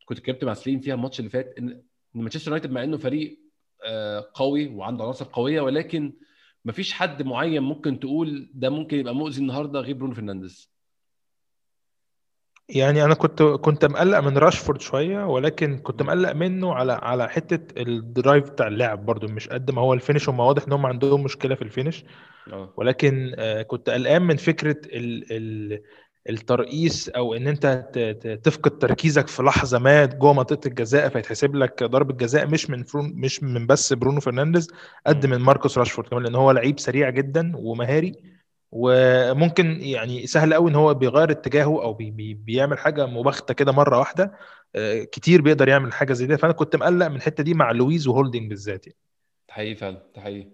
كنت 0.05 0.17
اتكلمت 0.19 0.43
مع 0.43 0.53
سليم 0.53 0.79
فيها 0.79 0.93
الماتش 0.93 1.19
اللي 1.19 1.29
فات 1.29 1.55
إن 1.59 1.81
مانشستر 2.13 2.47
يونايتد 2.51 2.71
مع 2.71 2.83
إنه 2.83 2.97
فريق 2.97 3.39
آه، 3.85 4.31
قوي 4.33 4.67
وعنده 4.67 5.03
عناصر 5.03 5.25
قوية 5.33 5.61
ولكن 5.61 6.13
ما 6.65 6.71
فيش 6.71 6.93
حد 6.93 7.23
معين 7.23 7.63
ممكن 7.63 7.99
تقول 7.99 8.51
ده 8.53 8.69
ممكن 8.69 8.97
يبقى 8.97 9.15
مؤذي 9.15 9.41
النهارده 9.41 9.79
غير 9.79 9.95
برونو 9.95 10.13
فرنانديز. 10.13 10.69
يعني 12.69 13.03
أنا 13.03 13.13
كنت 13.13 13.43
كنت 13.43 13.85
مقلق 13.85 14.19
من 14.19 14.37
راشفورد 14.37 14.81
شوية 14.81 15.25
ولكن 15.25 15.77
كنت 15.77 16.01
مقلق 16.01 16.31
منه 16.31 16.73
على 16.73 16.91
على 16.91 17.29
حتة 17.29 17.81
ال 17.81 17.92
drive 17.92 18.49
بتاع 18.49 18.67
اللعب 18.67 19.05
برضو 19.05 19.27
مش 19.27 19.49
قد 19.49 19.71
ما 19.71 19.81
هو 19.81 19.93
ال 19.93 19.98
finish 19.98 20.29
هم 20.29 20.39
واضح 20.39 20.63
إن 20.67 20.73
هم 20.73 20.85
عندهم 20.85 21.23
مشكلة 21.23 21.55
في 21.55 21.61
ال 21.61 21.67
finish 21.67 22.03
أوه. 22.53 22.73
ولكن 22.77 23.35
آه، 23.37 23.61
كنت 23.61 23.89
قلقان 23.89 24.21
من 24.21 24.35
فكرة 24.35 24.77
ال 24.85 25.25
ال 25.31 25.81
الترقيص 26.29 27.09
أو 27.09 27.33
إن 27.33 27.47
أنت 27.47 27.65
تفقد 28.43 28.77
تركيزك 28.77 29.27
في 29.27 29.43
لحظة 29.43 29.79
ما 29.79 30.05
جوه 30.05 30.33
منطقة 30.33 30.67
الجزاء 30.67 31.09
فيتحسب 31.09 31.55
لك 31.55 31.83
ضربة 31.83 32.13
جزاء 32.13 32.47
مش 32.47 32.69
من 32.69 32.83
فرون 32.83 33.13
مش 33.15 33.43
من 33.43 33.67
بس 33.67 33.93
برونو 33.93 34.19
فرنانديز 34.21 34.67
قد 35.07 35.25
من 35.25 35.37
ماركوس 35.37 35.77
راشفورد 35.77 36.07
كمان 36.09 36.23
لأن 36.23 36.35
هو 36.35 36.51
لعيب 36.51 36.79
سريع 36.79 37.09
جدا 37.09 37.51
ومهاري 37.55 38.15
وممكن 38.71 39.81
يعني 39.81 40.27
سهل 40.27 40.53
قوي 40.53 40.71
إن 40.71 40.75
هو 40.75 40.93
بيغير 40.93 41.31
اتجاهه 41.31 41.83
أو 41.83 41.93
بي 41.93 42.11
بي 42.11 42.33
بيعمل 42.33 42.77
حاجة 42.77 43.05
مباغتة 43.05 43.53
كده 43.53 43.71
مرة 43.71 43.99
واحدة 43.99 44.31
آه، 44.75 45.03
كتير 45.03 45.41
بيقدر 45.41 45.67
يعمل 45.67 45.93
حاجة 45.93 46.13
زي 46.13 46.25
دي. 46.27 46.37
فأنا 46.37 46.53
كنت 46.53 46.75
مقلق 46.75 47.07
من 47.07 47.15
الحتة 47.15 47.43
دي 47.43 47.53
مع 47.53 47.71
لويز 47.71 48.07
وهولدنج 48.07 48.49
بالذات 48.49 48.87
يعني. 48.87 48.97
حقيقي 49.49 49.75
فعلا 49.75 50.03
حقيقي. 50.17 50.49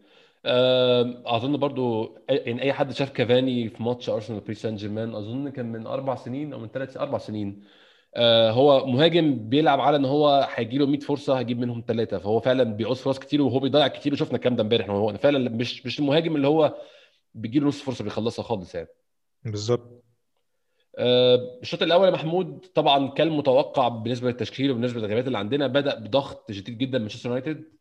أظن 1.25 1.57
برضو 1.57 2.17
يعني 2.29 2.61
أي 2.61 2.73
حد 2.73 2.91
شاف 2.91 3.09
كافاني 3.11 3.69
في 3.69 3.83
ماتش 3.83 4.09
أرسنال 4.09 4.39
بري 4.39 4.53
سان 4.53 4.75
جيرمان 4.75 5.15
أظن 5.15 5.49
كان 5.49 5.71
من 5.71 5.87
أربع 5.87 6.15
سنين 6.15 6.53
أو 6.53 6.59
من 6.59 6.67
ثلاث 6.67 6.97
أربع 6.97 7.17
سنين. 7.17 7.63
آه، 8.15 8.51
هو 8.51 8.85
مهاجم 8.85 9.49
بيلعب 9.49 9.79
على 9.79 9.97
إن 9.97 10.05
هو 10.05 10.49
هيجي 10.55 10.77
له 10.77 10.85
100 10.85 10.99
فرصة 10.99 11.39
هيجيب 11.39 11.59
منهم 11.59 11.83
ثلاثة 11.87 12.17
فهو 12.17 12.39
فعلا 12.39 12.63
بيعوز 12.63 13.01
فرص 13.01 13.19
كتير 13.19 13.41
وهو 13.41 13.59
بيضيع 13.59 13.87
كتير. 13.87 14.13
وشفنا 14.13 14.35
الكلام 14.35 14.55
ده 14.55 14.63
امبارح. 14.63 14.89
هو 14.89 15.17
فعلا 15.17 15.49
مش 15.49 15.85
مش 15.85 15.99
المهاجم 15.99 16.35
اللي 16.35 16.47
هو 16.47 16.75
بيجي 17.33 17.59
له 17.59 17.67
نص 17.67 17.81
فرصة 17.81 18.03
بيخلصها 18.03 18.43
خالص 18.43 18.75
يعني. 18.75 18.87
بالظبط. 19.45 20.03
آه، 20.97 21.59
الشوط 21.61 21.81
الأول 21.81 22.07
يا 22.07 22.13
محمود 22.13 22.65
طبعا 22.75 23.07
كان 23.07 23.29
متوقع 23.29 23.87
بالنسبة 23.87 24.27
للتشكيل 24.27 24.71
وبالنسبة 24.71 24.99
للغيابات 24.99 25.27
اللي 25.27 25.37
عندنا 25.37 25.67
بدأ 25.67 25.99
بضغط 25.99 26.51
شديد 26.51 26.77
جدا 26.77 26.97
من 26.97 27.03
مانشستر 27.03 27.29
يونايتد. 27.29 27.74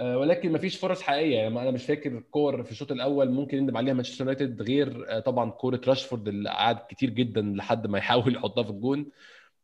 ولكن 0.00 0.52
ما 0.52 0.58
فيش 0.58 0.76
فرص 0.78 1.02
حقيقية. 1.02 1.36
يعني 1.36 1.62
أنا 1.62 1.70
مش 1.70 1.86
فاكر 1.86 2.20
كورة 2.30 2.62
في 2.64 2.70
الشوط 2.70 2.92
الأول 2.92 3.30
ممكن 3.30 3.58
يندم 3.58 3.76
عليها 3.76 3.94
مانشستر 3.94 4.20
يونايتد 4.20 4.62
غير 4.62 5.04
آه، 5.08 5.20
طبعا 5.20 5.50
كورة 5.50 5.80
راشفورد 5.88 6.28
اللي 6.28 6.50
قعد 6.50 6.78
كتير 6.88 7.10
جدا 7.10 7.42
لحد 7.42 7.86
ما 7.86 7.98
يحاول 7.98 8.34
يحطها 8.36 8.64
في 8.64 8.70
الجون. 8.70 9.06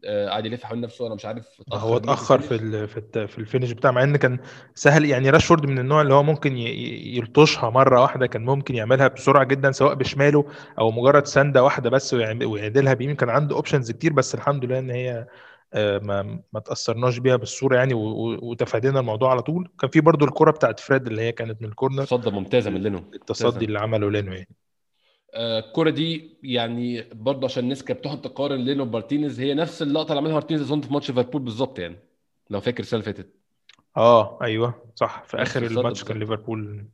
آه، 0.04 0.28
قعد 0.28 0.46
يلف 0.46 0.64
حوالين 0.64 0.84
نفسه. 0.84 1.06
أنا 1.06 1.14
مش 1.14 1.24
عارف 1.24 1.62
هو 1.72 1.96
اتأخر 1.96 2.40
في 2.40 2.54
ال 2.54 2.88
في 2.88 3.28
في 3.28 3.38
ال 3.38 3.43
finish 3.43 3.72
بتاعه 3.72 3.90
مع 3.92 4.02
إن 4.02 4.16
كان 4.16 4.38
سهل. 4.74 5.04
يعني 5.04 5.30
راشفورد 5.30 5.66
من 5.66 5.78
النوع 5.78 6.02
اللي 6.02 6.14
هو 6.14 6.22
ممكن 6.22 6.56
يلطشها 6.56 7.70
مرة 7.70 8.00
واحدة 8.00 8.26
كان 8.26 8.44
ممكن 8.44 8.74
يعملها 8.74 9.08
بسرعة 9.08 9.44
جدا 9.44 9.72
سواء 9.72 9.94
بشماله 9.94 10.44
أو 10.78 10.90
مجرد 10.90 11.26
سندة 11.26 11.62
واحدة 11.64 11.90
بس 11.90 12.14
ويعدلها 12.14 12.94
بيمين 12.94 13.16
كان 13.16 13.30
عنده 13.30 13.56
options 13.56 13.90
كتير 13.90 14.12
بس 14.12 14.34
الحمد 14.34 14.64
لله 14.64 14.78
إن 14.78 14.90
هي 14.90 15.10
آه، 15.12 15.26
ما 15.74 16.42
ما 16.52 16.60
تأثرناش 16.60 17.18
بيها 17.18 17.36
بالصورة 17.36 17.76
يعني 17.76 17.94
وتفادينا 17.94 19.00
الموضوع 19.00 19.30
على 19.30 19.42
طول. 19.42 19.68
كان 19.80 19.90
في 19.90 20.00
برضو 20.00 20.24
الكرة 20.24 20.50
بتاعت 20.50 20.80
فريد 20.80 21.06
اللي 21.06 21.22
هي 21.22 21.32
كانت 21.32 21.62
من 21.62 21.68
الكورنر 21.68 22.04
صدة 22.04 22.30
ممتازة 22.30 22.70
من 22.70 22.82
لينو. 22.82 22.98
التصدي 23.14 23.64
اللي 23.64 23.78
عمله 23.78 24.10
لينو 24.10 24.32
يعني. 24.32 24.48
آه، 25.34 25.58
الكرة 25.58 25.90
دي 25.90 26.38
يعني 26.42 27.02
برضه 27.12 27.44
عشان 27.44 27.64
الناس 27.64 27.84
كانت 27.84 28.00
بتقعد 28.00 28.22
تقارن 28.22 28.60
لينو 28.60 28.84
بمارتينيز 28.84 29.40
هي 29.40 29.54
نفس 29.54 29.82
اللقطة 29.82 30.08
اللي 30.08 30.18
عملها 30.20 30.32
مارتينيز 30.32 30.62
اظن 30.62 30.80
في 30.80 30.92
ماتش 30.92 31.08
ليفربول 31.10 31.42
بالظبط 31.42 31.78
يعني. 31.78 31.96
لو 32.50 32.60
فاكر 32.60 32.80
السنة 32.82 33.00
اللي 33.00 33.12
فاتت. 33.12 33.34
آه 33.96 34.42
أيوه 34.42 34.74
صح. 34.94 35.22
في 35.26 35.42
آخر 35.42 35.62
الماتش 35.66 36.04
كان 36.04 36.18
ليفربول. 36.18 36.86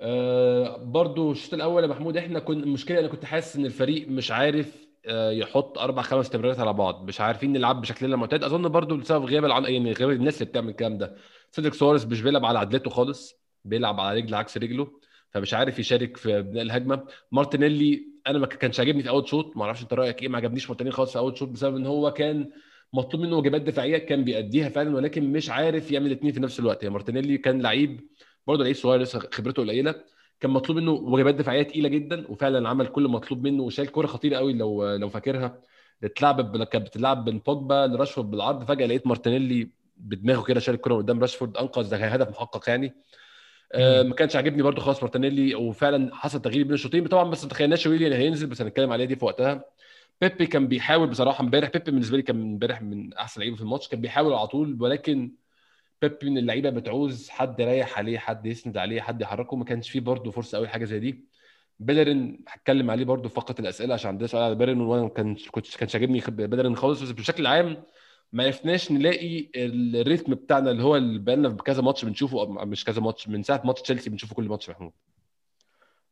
آه 0.00 0.76
برضو 0.76 1.32
الشوط 1.32 1.54
الأول 1.54 1.82
يا 1.82 1.88
محمود 1.88 2.16
إحنا 2.16 2.38
كنا 2.38 2.62
المشكلة 2.64 2.98
أنا 3.00 3.08
كنت 3.08 3.24
حاسس 3.24 3.56
إن 3.56 3.66
الفريق 3.66 4.08
مش 4.08 4.30
عارف 4.30 4.76
آه 4.76 4.91
يحط 5.08 5.78
أربع 5.78 6.02
خمس 6.02 6.30
تمريرات 6.30 6.60
على 6.60 6.72
بعض. 6.72 7.04
مش 7.08 7.20
عارفين 7.20 7.52
نلعب 7.52 7.80
بشكلنا 7.80 8.14
المعتاد 8.14 8.44
أظن 8.44 8.68
برضو 8.68 8.96
بسبب 8.96 9.24
غياب 9.24 9.44
العن... 9.44 9.64
يعني 9.64 9.92
غياب 9.92 10.10
الناس 10.10 10.42
اللي 10.42 10.50
بتعمل 10.50 10.68
الكلام 10.68 10.98
ده. 10.98 11.16
سيدريك 11.50 11.74
سواريز 11.74 12.06
مش 12.06 12.20
بيلعب 12.22 12.44
على 12.44 12.58
عدلته 12.58 12.90
خالص. 12.90 13.42
بيلعب 13.64 14.00
على 14.00 14.20
رجل 14.20 14.34
عكس 14.34 14.58
رجله. 14.58 14.88
فمش 15.30 15.54
عارف 15.54 15.78
يشارك 15.78 16.16
في 16.16 16.42
بناء 16.42 16.62
الهجمة. 16.62 17.06
مارتينيلي 17.32 18.06
أنا 18.26 18.38
ما 18.38 18.46
كانش 18.46 18.80
عاجبني 18.80 19.02
في 19.02 19.08
أول 19.08 19.28
شوط. 19.28 19.56
ما 19.56 19.64
أعرفش 19.64 19.82
أنت 19.82 19.92
رأيك 19.92 20.22
إيه؟ 20.22 20.28
ما 20.28 20.36
عجبنيش 20.36 20.68
مارتينيلي 20.70 20.96
خالص 20.96 21.12
في 21.12 21.18
أول 21.18 21.38
شوط 21.38 21.48
بسبب 21.48 21.76
إن 21.76 21.86
هو 21.86 22.10
كان 22.10 22.50
مطلوب 22.92 23.22
منه 23.22 23.36
واجبات 23.36 23.62
دفاعية 23.62 23.98
كان 23.98 24.24
بيأديها 24.24 24.68
فعلا 24.68 24.96
ولكن 24.96 25.32
مش 25.32 25.50
عارف 25.50 25.90
يعمل 25.90 26.06
الاثنين 26.06 26.32
في 26.32 26.40
نفس 26.40 26.60
الوقت. 26.60 26.82
يعني 26.82 26.92
مارتينيلي 26.92 27.38
كان 27.38 27.62
لعيب 27.62 28.00
برضه 28.46 28.62
لعيب 28.62 28.76
صغير 28.76 29.00
لسه 29.00 29.18
خبرته 29.18 29.62
قليلة. 29.62 29.94
كان 30.42 30.50
مطلوب 30.50 30.78
منه 30.78 30.90
واجبات 30.92 31.34
دفاعية 31.34 31.62
تقيلة 31.62 31.88
جدا 31.88 32.26
وفعلا 32.28 32.68
عمل 32.68 32.86
كل 32.86 33.08
مطلوب 33.08 33.42
منه 33.42 33.62
وشال 33.62 33.92
كورة 33.92 34.06
خطيرة 34.06 34.36
قوي 34.36 34.52
لو 34.52 34.96
لو 34.96 35.08
فاكرها. 35.08 35.60
اتلعب 36.04 36.40
كانت 36.64 36.86
بتلعب 36.86 37.28
من 37.30 37.38
بوجبا 37.38 37.86
لراشفورد 37.86 38.30
بالعرض 38.30 38.64
فجأة 38.64 38.86
لقيت 38.86 39.06
مارتينيلي 39.06 39.70
بدماغه 39.96 40.42
كده 40.42 40.60
شال 40.60 40.74
الكورة 40.74 40.94
قدام 40.94 41.20
راشفورد 41.20 41.56
أنقذ 41.56 41.90
ده 41.90 41.96
هدف 41.96 42.28
محقق 42.28 42.68
يعني. 42.68 42.94
آه 43.72 44.02
ما 44.02 44.14
كانش 44.14 44.36
عاجبني 44.36 44.62
برده 44.62 44.80
خالص 44.80 45.02
مارتينيلي 45.02 45.54
وفعلا 45.54 46.14
حصل 46.14 46.42
تغيير 46.42 46.64
بين 46.64 46.74
الشوطين. 46.74 47.06
طبعا 47.06 47.30
بس 47.30 47.44
ما 47.44 47.50
تخيلناش 47.50 47.86
ويليان 47.86 48.12
هينزل 48.12 48.46
بس 48.46 48.62
هنتكلم 48.62 48.92
عليها 48.92 49.06
دي 49.06 49.16
في 49.16 49.24
وقتها. 49.24 49.64
بيبي 50.20 50.46
كان 50.46 50.66
بيحاول 50.68 51.08
بصراحة 51.08 51.44
امبارح 51.44 51.68
بيبي 51.68 51.90
بالنسبة 51.90 52.16
لي 52.16 52.22
كان 52.22 52.40
امبارح 52.40 52.82
من 52.82 53.14
أحسن 53.14 53.40
لعيبة 53.40 53.56
في 53.56 53.62
الماتش 53.62 53.88
كان 53.88 54.00
بيحاول 54.00 54.32
على 54.32 54.46
طول 54.46 54.82
ولكن 54.82 55.32
بيبي 56.02 56.30
من 56.30 56.38
اللعيبة 56.38 56.70
بتعوز 56.70 57.28
حد 57.28 57.60
يريح 57.60 57.98
عليه 57.98 58.18
حد 58.18 58.46
يسند 58.46 58.76
عليه 58.76 59.00
حد 59.00 59.20
يحركه. 59.20 59.56
ما 59.56 59.64
كانش 59.64 59.90
فيه 59.90 60.00
برده 60.00 60.30
فرصة 60.30 60.58
قوي 60.58 60.68
حاجة 60.68 60.84
زي 60.84 60.98
دي. 60.98 61.24
بيلرين 61.80 62.44
هتكلم 62.48 62.90
عليه 62.90 63.04
برده 63.04 63.28
في 63.28 63.34
فقره 63.34 63.60
الأسئلة 63.60 63.94
عشان 63.94 64.08
عندنا 64.08 64.26
سؤال 64.26 64.42
على 64.42 64.54
بيلرين 64.54 64.80
وأنا 64.80 65.08
كان 65.08 65.36
كنت 65.50 65.76
كانش 65.76 65.94
عاجبني 65.94 66.22
بيلرين 66.28 66.76
خالص. 66.76 67.02
بس 67.02 67.10
بشكل 67.10 67.46
عام 67.46 67.82
ما 68.32 68.44
عرفناش 68.44 68.92
نلاقي 68.92 69.48
الريتم 69.56 70.34
بتاعنا 70.34 70.70
اللي 70.70 70.82
هو 70.82 70.96
اللي 70.96 71.18
بقالنا 71.18 71.48
بكذا 71.48 71.82
ماتش 71.82 72.04
بنشوفه 72.04 72.46
مش 72.46 72.84
كذا 72.84 73.00
ماتش 73.00 73.28
من 73.28 73.42
ساعة 73.42 73.62
ماتش 73.64 73.82
تشيلسي 73.82 74.10
بنشوفه 74.10 74.34
كل 74.34 74.48
ماتش 74.48 74.70
محمود. 74.70 74.92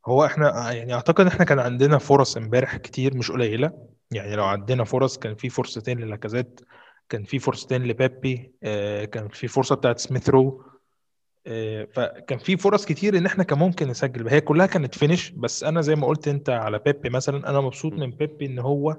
هو 0.07 0.25
إحنا 0.25 0.73
يعني 0.73 0.95
أعتقد 0.95 1.27
إحنا 1.27 1.45
كان 1.45 1.59
عندنا 1.59 1.99
فرص 1.99 2.37
امبارح 2.37 2.77
كتير 2.77 3.17
مش 3.17 3.31
قليلة. 3.31 3.73
يعني 4.13 4.37
لو 4.37 4.45
عندنا 4.45 4.85
فرص 4.85 5.19
كان 5.19 5.35
في 5.35 5.49
فرصتين 5.49 5.99
للاكازيت 5.99 6.61
كان 7.11 7.25
في 7.25 7.39
فرصتين 7.39 7.83
لبيبي 7.85 8.53
آه 8.63 9.05
كان 9.05 9.29
في 9.29 9.49
فرصة 9.49 9.75
بتاعت 9.77 9.99
سميث 9.99 10.29
رو 10.31 10.65
آه 11.47 11.85
فكان 11.85 12.39
في 12.39 12.57
فرص 12.57 12.85
كتير 12.87 13.19
إن 13.19 13.27
إحنا 13.27 13.45
كان 13.45 13.59
ممكن 13.59 13.89
نسجل. 13.89 14.29
هي 14.29 14.41
كلها 14.41 14.67
كانت 14.67 14.95
finish 14.95 15.31
بس 15.31 15.65
أنا 15.65 15.81
زي 15.81 15.95
ما 15.97 16.07
قلت 16.07 16.29
أنت 16.29 16.51
على 16.51 16.79
بيبي 16.79 17.11
مثلا 17.11 17.51
أنا 17.51 17.61
مبسوط 17.61 17.93
من 17.93 18.11
بيبي 18.11 18.47
إن 18.47 18.59
هو 18.59 18.97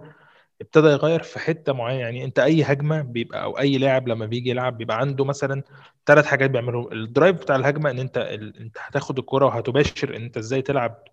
ابتدى 0.61 0.87
يغير 0.87 1.23
في 1.23 1.39
حتة 1.39 1.73
معينة. 1.73 1.99
يعني 2.01 2.23
أنت 2.25 2.39
أي 2.39 2.63
هجمة 2.63 3.01
بيبقى 3.01 3.43
أو 3.43 3.59
أي 3.59 3.77
لاعب 3.77 4.07
لما 4.07 4.25
بيجي 4.25 4.49
يلعب 4.49 4.77
بيبقى 4.77 4.99
عنده 4.99 5.25
مثلا 5.25 5.63
ثلاث 6.05 6.25
حاجات 6.25 6.49
بيعملهم. 6.49 6.91
ال 6.91 6.99
drive 6.99 7.35
بتاع 7.35 7.55
الهجمة 7.55 7.91
إن 7.91 7.99
أنت 7.99 8.17
ال... 8.17 8.57
أنت 8.57 8.77
هتاخد 8.79 9.17
الكرة 9.19 9.45
وهتباشر 9.45 10.15
إن 10.15 10.21
أنت 10.23 10.37
إزاي 10.37 10.61
تلعب 10.61 11.03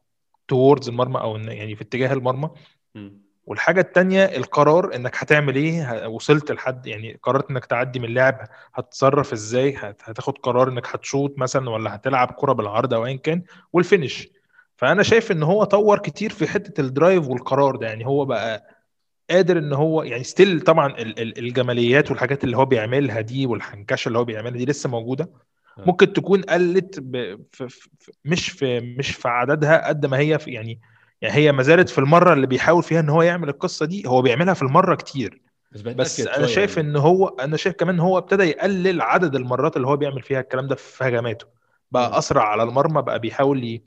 towards 0.48 0.88
المرمى 0.88 1.20
أو 1.20 1.36
يعني 1.36 1.74
في 1.76 1.82
اتجاه 1.82 2.12
المرمى. 2.12 2.50
والحاجة 3.48 3.80
الثانية 3.80 4.24
القرار 4.24 4.94
إنك 4.94 5.16
هتعمل 5.16 5.56
إيه 5.56 6.06
وصلت 6.06 6.52
لحد 6.52 6.86
يعني 6.86 7.18
قررت 7.22 7.50
إنك 7.50 7.64
تعدي 7.64 7.98
من 7.98 8.04
اللعب 8.04 8.48
هتتصرف 8.74 9.32
إزاي 9.32 9.76
هتاخد 9.80 10.38
قرار 10.38 10.68
إنك 10.68 10.86
هتشوط 10.94 11.38
مثلا 11.38 11.70
ولا 11.70 11.94
هتلعب 11.94 12.30
كرة 12.36 12.52
بالعرض 12.52 12.94
أو 12.94 13.06
ايا 13.06 13.16
كان 13.16 13.42
وال 13.72 13.86
finish 13.86 14.28
فأنا 14.76 15.02
شايف 15.02 15.32
إن 15.32 15.42
هو 15.42 15.64
طور 15.64 15.98
كتير 15.98 16.30
في 16.32 16.46
حتة 16.46 16.80
ال 16.80 16.88
drive 16.88 17.28
والقرار 17.28 17.76
ده 17.76 17.86
يعني 17.86 18.06
هو 18.06 18.24
بقى 18.24 18.66
قادر 19.30 19.58
إن 19.58 19.72
هو 19.72 20.02
يعني 20.02 20.24
still 20.24 20.60
طبعا 20.60 20.94
الجماليات 21.18 22.10
والحاجات 22.10 22.44
اللي 22.44 22.56
هو 22.56 22.64
بيعملها 22.64 23.20
دي 23.20 23.46
والحنكشه 23.46 24.08
اللي 24.08 24.18
هو 24.18 24.24
بيعملها 24.24 24.58
دي 24.58 24.64
لسه 24.64 24.88
موجودة. 24.88 25.30
ممكن 25.86 26.12
تكون 26.12 26.42
قلت 26.42 27.00
ب... 27.00 27.40
في... 27.52 27.68
في... 27.68 27.88
مش 28.24 28.48
في 28.50 28.80
مش 28.80 29.10
في 29.10 29.28
عددها 29.28 29.88
قد 29.88 30.06
ما 30.06 30.18
هي 30.18 30.38
في 30.38 30.50
يعني 30.50 30.80
يعني 31.22 31.34
هي 31.34 31.52
ما 31.52 31.62
زالت 31.62 31.88
في 31.88 31.98
المرة 31.98 32.32
اللي 32.32 32.46
بيحاول 32.46 32.82
فيها 32.82 33.00
إن 33.00 33.08
هو 33.08 33.22
يعمل 33.22 33.48
القصة 33.48 33.86
دي 33.86 34.06
هو 34.06 34.22
بيعملها 34.22 34.54
في 34.54 34.62
المرة 34.62 34.94
كتير 34.94 35.42
بس, 35.72 35.80
بس 35.80 36.20
أنا 36.20 36.46
شايف 36.46 36.76
يعني. 36.76 36.88
إن 36.88 36.96
هو 36.96 37.28
أنا 37.28 37.56
شايف 37.56 37.74
كمان 37.76 37.94
إن 37.94 38.00
هو 38.00 38.18
ابتدى 38.18 38.42
يقلل 38.42 39.00
عدد 39.00 39.34
المرات 39.34 39.76
اللي 39.76 39.86
هو 39.86 39.96
بيعمل 39.96 40.22
فيها 40.22 40.40
الكلام 40.40 40.66
ده 40.66 40.74
في 40.74 41.04
هجماته 41.04 41.46
بقى 41.90 42.10
م. 42.10 42.14
أسرع 42.14 42.42
على 42.44 42.62
المرمى 42.62 43.02
بقى 43.02 43.18
بيحاول. 43.18 43.80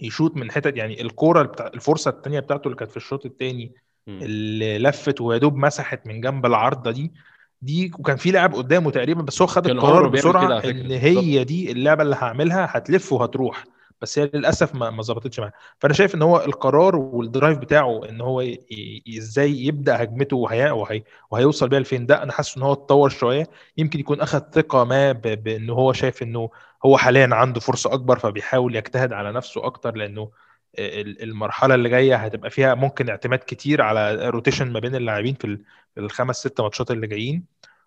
يشوط 0.00 0.36
من 0.36 0.50
حتت 0.50 0.76
يعني 0.76 1.02
الكورة 1.02 1.42
بتاع 1.42 1.66
الفرصة 1.66 2.10
الثانية 2.10 2.40
بتاعته 2.40 2.66
اللي 2.66 2.76
كانت 2.76 2.90
في 2.90 2.96
الشوط 2.96 3.26
الثاني 3.26 3.74
اللي 4.08 4.78
لفت 4.78 5.20
ويا 5.20 5.38
دوب 5.38 5.56
مسحت 5.56 6.06
من 6.06 6.20
جنب 6.20 6.46
العارضة 6.46 6.90
دي 6.90 7.12
دي 7.62 7.92
وكان 7.98 8.16
في 8.16 8.30
لاعب 8.30 8.54
قدامه 8.54 8.90
تقريبا 8.90 9.22
بس 9.22 9.42
هو 9.42 9.46
خد 9.46 9.66
القرار 9.66 10.08
بسرعة 10.08 10.58
إن 10.64 10.90
هي 10.90 11.44
دي 11.44 11.72
اللعبة 11.72 12.02
اللي 12.02 12.16
هعملها 12.16 12.68
هتلف 12.70 13.12
وهتروح 13.12 13.64
بس 14.02 14.18
هي 14.18 14.30
للأسف 14.34 14.74
ما 14.74 14.90
ما 14.90 15.02
ظبطتش 15.02 15.40
معاه. 15.40 15.52
فأنا 15.78 15.94
شايف 15.94 16.14
إن 16.14 16.22
هو 16.22 16.40
القرار 16.40 16.96
والدرايف 16.96 17.58
بتاعه 17.58 18.00
إن 18.08 18.20
هو 18.20 18.44
إزاي 19.18 19.52
يبدأ 19.66 20.02
هجمته 20.02 20.36
وهي 20.36 20.70
وهي 20.70 21.02
وهيوصل 21.30 21.68
بيها 21.68 21.80
لفين 21.80 22.06
ده 22.06 22.22
أنا 22.22 22.32
حاسس 22.32 22.56
إن 22.56 22.62
هو 22.62 22.72
اتطور 22.72 23.08
شوية. 23.08 23.46
يمكن 23.76 24.00
يكون 24.00 24.20
أخذ 24.20 24.38
ثقة 24.52 24.84
ما 24.84 25.12
بان 25.12 25.70
هو 25.70 25.92
شايف 25.92 26.22
إنه 26.22 26.50
هو 26.86 26.98
حاليا 26.98 27.28
عنده 27.32 27.60
فرصة 27.60 27.92
أكبر 27.94 28.18
فبيحاول 28.18 28.76
يجتهد 28.76 29.12
على 29.12 29.32
نفسه 29.32 29.66
أكتر 29.66 29.94
لأنه 29.96 30.30
المرحلة 31.22 31.74
اللي 31.74 31.88
جاية 31.88 32.16
هتبقى 32.16 32.50
فيها 32.50 32.74
ممكن 32.74 33.08
اعتماد 33.08 33.38
كتير 33.46 33.82
على 33.82 34.28
روتيشن 34.30 34.72
ما 34.72 34.80
بين 34.80 34.94
اللاعبين 34.96 35.34
في 35.34 35.58
الخمس 35.98 36.36
ست 36.36 36.60
ماتشات 36.60 36.90
اللي 36.90 37.06
جايين. 37.06 37.44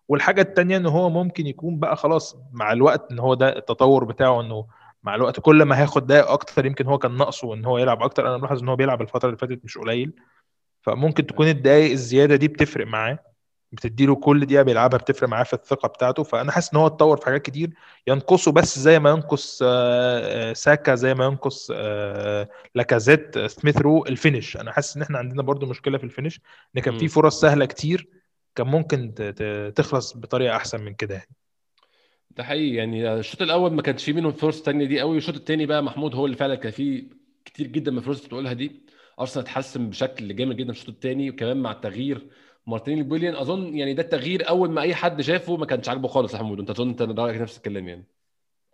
والحاجة 0.08 0.42
الثانية 0.42 0.78
إن 0.78 0.86
هو 0.86 1.10
ممكن 1.10 1.48
يكون 1.48 1.80
بقى 1.80 1.96
خلاص 1.96 2.38
مع 2.51 2.72
الوقت 2.72 3.12
إن 3.12 3.20
هو 3.20 3.34
ده 3.34 3.58
التطور 3.58 4.04
بتاعه 4.04 4.42
إنه 4.42 4.66
مع 5.03 5.15
الوقت 5.15 5.39
كل 5.39 5.63
ما 5.63 5.79
هياخد 5.79 6.08
دقايق 6.08 6.29
أكتر 6.29 6.65
يمكن 6.65 6.86
هو 6.86 6.98
كان 6.98 7.18
ناقصه 7.18 7.53
إن 7.53 7.65
هو 7.65 7.77
يلعب 7.77 8.03
أكتر. 8.03 8.27
أنا 8.27 8.38
ملاحظ 8.38 8.62
إن 8.62 8.70
هو 8.70 8.75
بيلعب 8.75 9.01
الفترة 9.01 9.29
اللي 9.29 9.38
فاتت 9.38 9.60
مش 9.63 9.77
قليل. 9.77 10.13
فممكن 10.82 11.27
تكون 11.27 11.48
الدقايق 11.48 11.91
الزيادة 11.91 12.36
دي 12.36 12.48
بتفرق 12.48 12.88
معاه 12.88 13.20
بتديله 13.72 14.15
كل 14.15 14.46
دقيقة 14.46 14.63
بيلعبها 14.63 15.00
بتفرق 15.00 15.29
معاه 15.29 15.44
في 15.44 15.53
الثقة 15.53 15.88
بتاعته. 15.88 16.24
فأنا 16.24 16.51
حاسس 16.51 16.74
إن 16.74 16.79
هو 16.79 16.88
اتطور 16.88 17.18
في 17.18 17.25
حاجات 17.25 17.41
كتير. 17.41 17.74
ينقصه 18.08 18.51
بس 18.51 18.79
زي 18.79 19.00
ما 19.00 19.10
ينقص 19.10 19.58
ساكا 20.53 20.96
زي 20.96 21.13
ما 21.13 21.25
ينقص 21.25 21.72
لاكازيت 22.75 23.39
سميث 23.39 23.77
رو 23.77 24.06
ال 24.06 24.12
finish. 24.12 24.58
أنا 24.58 24.72
حاسس 24.72 24.96
إن 24.96 25.01
إحنا 25.01 25.18
عندنا 25.18 25.41
برضو 25.41 25.65
مشكلة 25.65 25.98
في 25.98 26.03
ال 26.03 26.09
finish 26.09 26.41
إن 26.77 26.82
كان 26.82 26.98
في 26.98 27.08
فرص 27.08 27.41
سهلة 27.41 27.65
كتير 27.65 28.08
كان 28.56 28.68
ممكن 28.68 29.13
تخلص 29.75 30.18
بطريقة 30.18 30.56
أحسن 30.56 30.82
من 30.82 30.94
كده 30.94 31.15
يعني. 31.15 31.29
ده 32.31 32.43
حقيقي. 32.43 32.75
يعني 32.75 33.13
الشوط 33.13 33.41
الأول 33.41 33.74
ما 33.74 33.81
كانش 33.81 34.03
فيه 34.03 34.13
منهم 34.13 34.31
فرص 34.31 34.62
تانية 34.62 34.86
دي 34.86 35.00
قوي 35.00 35.17
الشوط 35.17 35.36
الثاني 35.36 35.65
بقى 35.65 35.83
محمود 35.83 36.15
هو 36.15 36.25
اللي 36.25 36.38
فعلا 36.38 36.55
كان 36.55 36.71
فيه 36.71 37.03
كتير 37.45 37.67
جدا 37.67 37.91
من 37.91 37.98
الفرص 37.98 38.17
اللي 38.17 38.27
بتقولها 38.27 38.53
دي. 38.53 38.71
أرسنال 39.19 39.45
اتحسن 39.45 39.89
بشكل 39.89 40.36
جامد 40.36 40.55
جدا 40.55 40.74
في 40.74 40.79
الشوط 40.79 40.95
الثاني 40.95 41.29
وكمان 41.29 41.57
مع 41.57 41.71
التغيير 41.71 42.27
مارتينيلي 42.67 43.03
بويليان. 43.03 43.36
أظن 43.36 43.77
يعني 43.77 43.93
ده 43.93 44.03
التغيير 44.03 44.50
أول 44.50 44.71
ما 44.71 44.81
أي 44.81 44.95
حد 44.95 45.21
شافه 45.21 45.57
ما 45.57 45.65
كانش 45.65 45.89
عاجبه 45.89 46.07
خالص 46.07 46.33
يا 46.33 46.39
حمود. 46.39 46.59
أنت 46.59 46.69
أظن 46.69 46.89
أنت 46.89 47.01
رأيك 47.01 47.41
نفس 47.41 47.57
الكلام 47.57 47.88
يعني. 47.88 48.05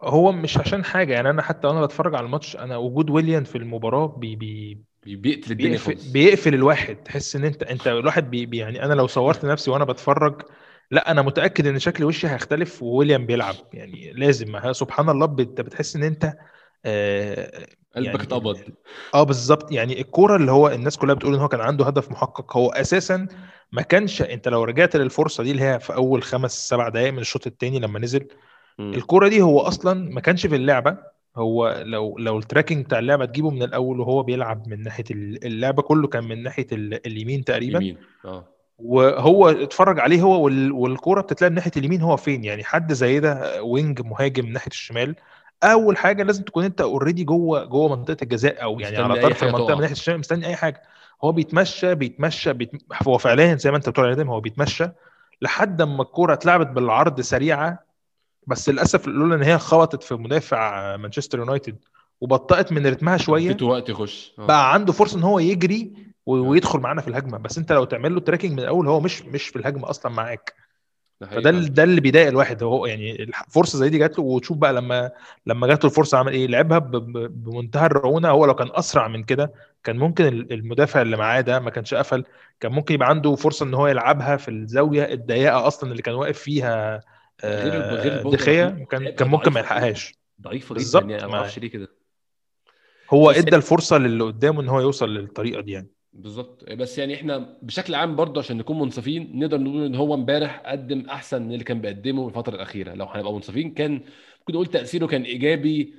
هو 0.02 0.32
مش 0.32 0.58
عشان 0.58 0.84
حاجة. 0.84 1.14
يعني 1.14 1.30
أنا 1.30 1.42
حتى 1.42 1.68
وأنا 1.68 1.86
بتفرج 1.86 2.16
على 2.16 2.26
الماتش 2.26 2.56
أنا 2.56 2.78
وجود 2.78 3.10
ويليان 3.10 3.44
في 3.44 3.58
المباراة 3.58 4.08
بي 4.08 4.36
بي 4.36 4.78
بيقتل 5.06 5.52
الدنيا 5.52 5.70
بيقفل, 5.70 6.12
بيقفل 6.14 6.54
الواحد. 6.54 6.96
تحس 6.96 7.36
إن 7.36 7.44
أنت 7.44 7.64
أنت 7.64 7.88
الواحد 7.88 8.30
بي 8.32 8.46
بي 8.46 8.58
يعني 8.58 8.84
أنا 8.84 8.94
لو 8.94 9.08
صورت 9.08 9.46
نفسي 9.46 9.72
وأنا 9.72 9.86
بتفرج 9.86 10.42
لا 10.92 11.12
أنا 11.12 11.22
متأكد 11.22 11.68
إن 11.68 11.80
شكل 11.80 12.04
وشي 12.04 12.28
هيختلف 12.28 12.84
وويليان 12.84 13.26
بيلعب. 13.26 13.56
يعني 13.74 14.14
لازم 14.14 14.72
سبحان 14.72 15.10
الله 15.10 15.26
أنت 15.26 15.62
بتحس 15.62 15.96
إن 15.96 16.04
أنت 16.04 16.34
آه 16.86 17.66
قلبك 17.96 18.08
يعني 18.08 18.24
اتقبض. 18.24 18.60
آه 19.14 19.24
بالظبط. 19.24 19.72
يعني 19.72 20.02
الكورة 20.02 20.36
اللي 20.36 20.52
هو 20.52 20.68
الناس 20.68 20.98
كلها 20.98 21.16
بتقول 21.16 21.34
إن 21.34 21.40
هو 21.40 21.48
كان 21.48 21.62
عنده 21.62 21.86
هدف 21.86 22.12
محقق 22.12 22.58
هو 22.58 22.70
أساسا 22.70 23.28
ما 23.72 23.82
كانش 23.82 24.22
أنت 24.22 24.48
لو 24.48 24.64
رجعت 24.64 24.96
للفرصة 24.96 25.44
دي 25.44 25.52
اللي 25.52 25.64
هي 25.64 25.80
في 25.80 25.94
أول 25.94 26.24
خمس 26.24 26.70
سبع 26.70 26.90
دقائق 26.90 27.14
من 27.14 27.20
الشوط 27.20 27.48
الثاني 27.48 27.80
لما 27.80 28.00
نزل 28.00 28.28
الكورة 28.80 29.28
دي 29.28 29.42
هو 29.42 29.60
أصلا 29.60 30.10
ما 30.10 30.22
كانش 30.22 30.48
في 30.48 30.56
اللعبة. 30.56 30.98
هو 31.38 31.84
لو 31.86 32.18
لو 32.18 32.38
ال 32.38 32.43
tracking 32.43 32.86
بتاع 32.86 33.00
اللعبة 33.00 33.26
تجيبه 33.26 33.50
من 33.50 33.64
الأول 33.64 34.00
وهو 34.00 34.24
بيلعب 34.24 34.68
من 34.68 34.84
ناحية 34.84 35.04
اللعبة 35.12 35.82
كله 35.82 36.08
كان 36.08 36.24
من 36.24 36.44
ناحية 36.44 36.68
اليمين 36.72 37.44
تقريبا. 37.44 37.80
يمين 37.80 37.98
آه. 38.26 38.55
وهو 38.78 39.50
اتفرج 39.50 40.00
عليه 40.00 40.22
هو 40.22 40.44
والكورة 40.82 41.22
بتتلعب 41.22 41.52
ناحية 41.52 41.72
اليمين 41.78 42.02
هو 42.02 42.18
فين؟ 42.18 42.44
يعني 42.44 42.64
حد 42.64 42.94
زي 42.94 43.20
ده 43.20 43.64
wing 43.64 44.02
مهاجم 44.02 44.46
ناحية 44.46 44.72
الشمال. 44.72 45.16
أول 45.64 45.98
حاجة 45.98 46.24
لازم 46.24 46.44
تكون 46.44 46.64
أنت 46.64 46.82
already 46.82 47.24
جوه 47.24 47.64
جوه 47.64 47.96
منطقة 47.96 48.18
الجزاء 48.24 48.64
أو 48.64 48.80
يعني 48.80 48.98
على 48.98 49.22
طرف 49.22 49.44
المنطقة 49.44 49.76
من 49.76 49.82
ناحية 49.82 49.94
الشمال 49.94 50.20
مستني 50.20 50.48
أي 50.48 50.56
حاجة. 50.56 50.82
هو 51.24 51.32
بيتمشى 51.32 51.96
بيتمشى, 51.96 52.54
بيتم... 52.54 52.78
هو 53.08 53.18
فعليا 53.18 53.56
زي 53.56 53.72
ما 53.72 53.78
أنت 53.78 53.90
بتقول 53.90 54.06
عليه 54.06 54.24
هو 54.24 54.40
بيتمشى 54.40 54.90
لحد 55.42 55.82
أما 55.82 56.02
الكورة 56.02 56.34
اتلعبت 56.34 56.68
بالعرض 56.68 57.22
سريعة 57.22 57.86
بس 58.48 58.70
للأسف 58.70 59.08
لولا 59.08 59.36
إن 59.36 59.44
هي 59.44 59.58
خبطت 59.58 60.04
في 60.04 60.16
مدافع 60.16 60.96
مانشستر 60.98 61.40
يونايتد 61.40 61.76
وبطأت 62.22 62.72
من 62.72 62.88
رتمها 62.88 63.18
شوية 63.18 63.50
اديته 63.50 63.66
وقت 63.66 63.90
يخش. 63.90 64.34
آه. 64.40 64.46
بقى 64.46 64.74
عنده 64.74 64.94
فرصة 64.94 65.18
إن 65.18 65.24
هو 65.24 65.40
يجري 65.40 65.94
ويدخل 66.26 66.80
معانا 66.80 67.02
في 67.02 67.08
الهجمة. 67.08 67.38
بس 67.38 67.58
انت 67.58 67.72
لو 67.72 67.84
تعمل 67.84 68.14
له 68.14 68.20
tracking 68.20 68.52
من 68.52 68.60
الأول 68.60 68.88
هو 68.88 69.00
مش 69.00 69.22
مش 69.22 69.48
في 69.48 69.56
الهجمة 69.56 69.90
أصلا 69.90 70.12
معاك. 70.12 70.54
فده 71.22 71.52
ده 71.52 71.84
اللي 71.84 72.02
بيضايق 72.02 72.28
الواحد. 72.28 72.64
هو 72.64 72.86
يعني 72.86 73.32
فرصة 73.50 73.78
زي 73.78 73.90
دي 73.90 73.98
جات 73.98 74.18
له 74.20 74.24
وتشوف 74.24 74.58
بقى 74.58 74.74
لما 74.74 75.12
لما 75.46 75.68
جات 75.68 75.84
له 75.84 75.90
الفرصة 75.90 76.18
عمل 76.18 76.34
إيه. 76.34 76.48
لعبها 76.48 76.78
بمنتهى 76.80 77.86
الرعونة. 77.86 78.30
هو 78.30 78.46
لو 78.46 78.56
كان 78.56 78.70
أسرع 78.74 79.08
من 79.08 79.24
كده 79.24 79.54
كان 79.84 79.98
ممكن 79.98 80.26
ال- 80.26 80.54
المدافع 80.54 81.02
اللي 81.02 81.18
معاه 81.18 81.42
ده 81.42 81.60
ما 81.60 81.70
كانش 81.70 81.94
قفل. 81.94 82.24
كان 82.60 82.72
ممكن 82.72 82.94
يبقى 82.94 83.10
عنده 83.10 83.36
فرصة 83.36 83.66
إن 83.66 83.74
هو 83.74 83.88
يلعبها 83.88 84.38
في 84.38 84.52
الزاوية 84.52 85.14
الضيقة 85.14 85.68
أصلا 85.68 85.92
اللي 85.92 86.02
كان 86.02 86.16
واقف 86.16 86.38
فيها 86.40 87.00
آه، 87.44 88.24
دي 88.24 88.38
كان 88.38 88.86
كان 89.10 89.28
ممكن 89.28 89.52
ما 89.52 89.60
جدا. 89.60 89.60
يلحقهاش. 89.60 90.16
ضعيفه 90.42 90.66
جدا 90.68 90.74
بالظبط، 90.74 91.10
يعني 91.10 91.28
ما 91.28 91.38
أعرفش 91.38 91.60
ليه 91.60 91.70
كده. 91.70 91.88
هو 93.10 93.32
إدى 93.32 93.56
الفرصة 93.56 93.98
للي 93.98 94.24
قدامه 94.24 94.62
إن 94.62 94.70
هو 94.70 94.80
يوصل 94.80 95.10
للطريقة 95.14 95.62
دي 95.62 95.72
يعني. 95.72 95.88
بالظبط. 96.16 96.64
بس 96.72 96.98
يعني 96.98 97.14
إحنا 97.16 97.58
بشكل 97.62 97.96
عام 97.96 98.16
برضه 98.16 98.40
عشان 98.42 98.58
نكون 98.58 98.80
منصفين 98.80 99.40
نقدر 99.40 99.58
نقول 99.58 99.86
إن 99.86 99.96
هو 99.96 100.14
امبارح 100.14 100.64
قدم 100.66 101.04
أحسن 101.10 101.42
من 101.42 101.52
اللي 101.54 101.64
كان 101.64 101.82
بيقدمه 101.82 102.28
الفترة 102.28 102.56
الأخيرة. 102.56 102.94
لو 102.94 103.06
هنبقى 103.06 103.34
منصفين 103.34 103.74
كان 103.74 103.92
ممكن 104.40 104.54
نقول 104.54 104.66
تأثيره 104.66 105.06
كان 105.08 105.22
إيجابي 105.22 105.94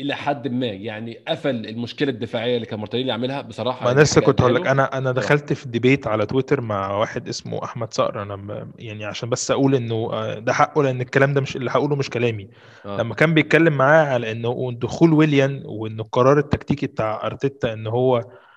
إلى 0.00 0.14
حد 0.16 0.48
ما. 0.48 0.66
يعني 0.66 1.18
قفل 1.28 1.66
المشكلة 1.66 2.10
الدفاعية 2.10 2.54
اللي 2.54 2.66
كان 2.66 2.78
مارتينيلي 2.78 3.12
عاملها 3.12 3.40
بصراحة 3.40 3.80
ما 3.80 3.86
يعني 3.86 3.96
أنا 3.96 4.02
لسه 4.04 4.14
حاجة 4.14 4.24
كنت 4.24 4.40
هقول 4.40 4.54
لك. 4.54 4.66
أنا 4.66 4.98
أنا. 4.98 5.12
دخلت 5.12 5.52
في 5.52 5.68
debate 5.68 6.06
على 6.06 6.26
تويتر 6.26 6.60
مع 6.60 6.96
واحد 6.96 7.28
اسمه 7.28 7.64
أحمد 7.64 7.92
صقر. 7.94 8.22
أنا 8.22 8.68
يعني 8.78 9.04
عشان 9.04 9.28
بس 9.28 9.50
أقول 9.50 9.74
إنه 9.74 9.94
آه، 10.12 10.38
ده 10.38 10.52
حقه 10.52 10.82
لأن 10.82 11.00
الكلام 11.00 11.34
ده 11.34 11.40
مش 11.40 11.56
اللي 11.56 11.70
هقوله 11.70 11.96
مش 11.96 12.10
كلامي. 12.10 12.48
آه. 12.86 12.96
لما 12.96 13.14
كان 13.14 13.34
بيتكلم 13.34 13.72
معاه 13.72 14.06
على 14.06 14.32
إنه 14.32 14.72
دخول 14.72 15.12
ويليان 15.12 15.62
وإنه 15.64 16.02
القرار 16.02 16.38
التكتيكي 16.38 16.86
بتاع 16.86 17.26
أرتيتا 17.26 17.72
إن 17.72 17.86
هو 17.86 18.16
آه، 18.16 18.49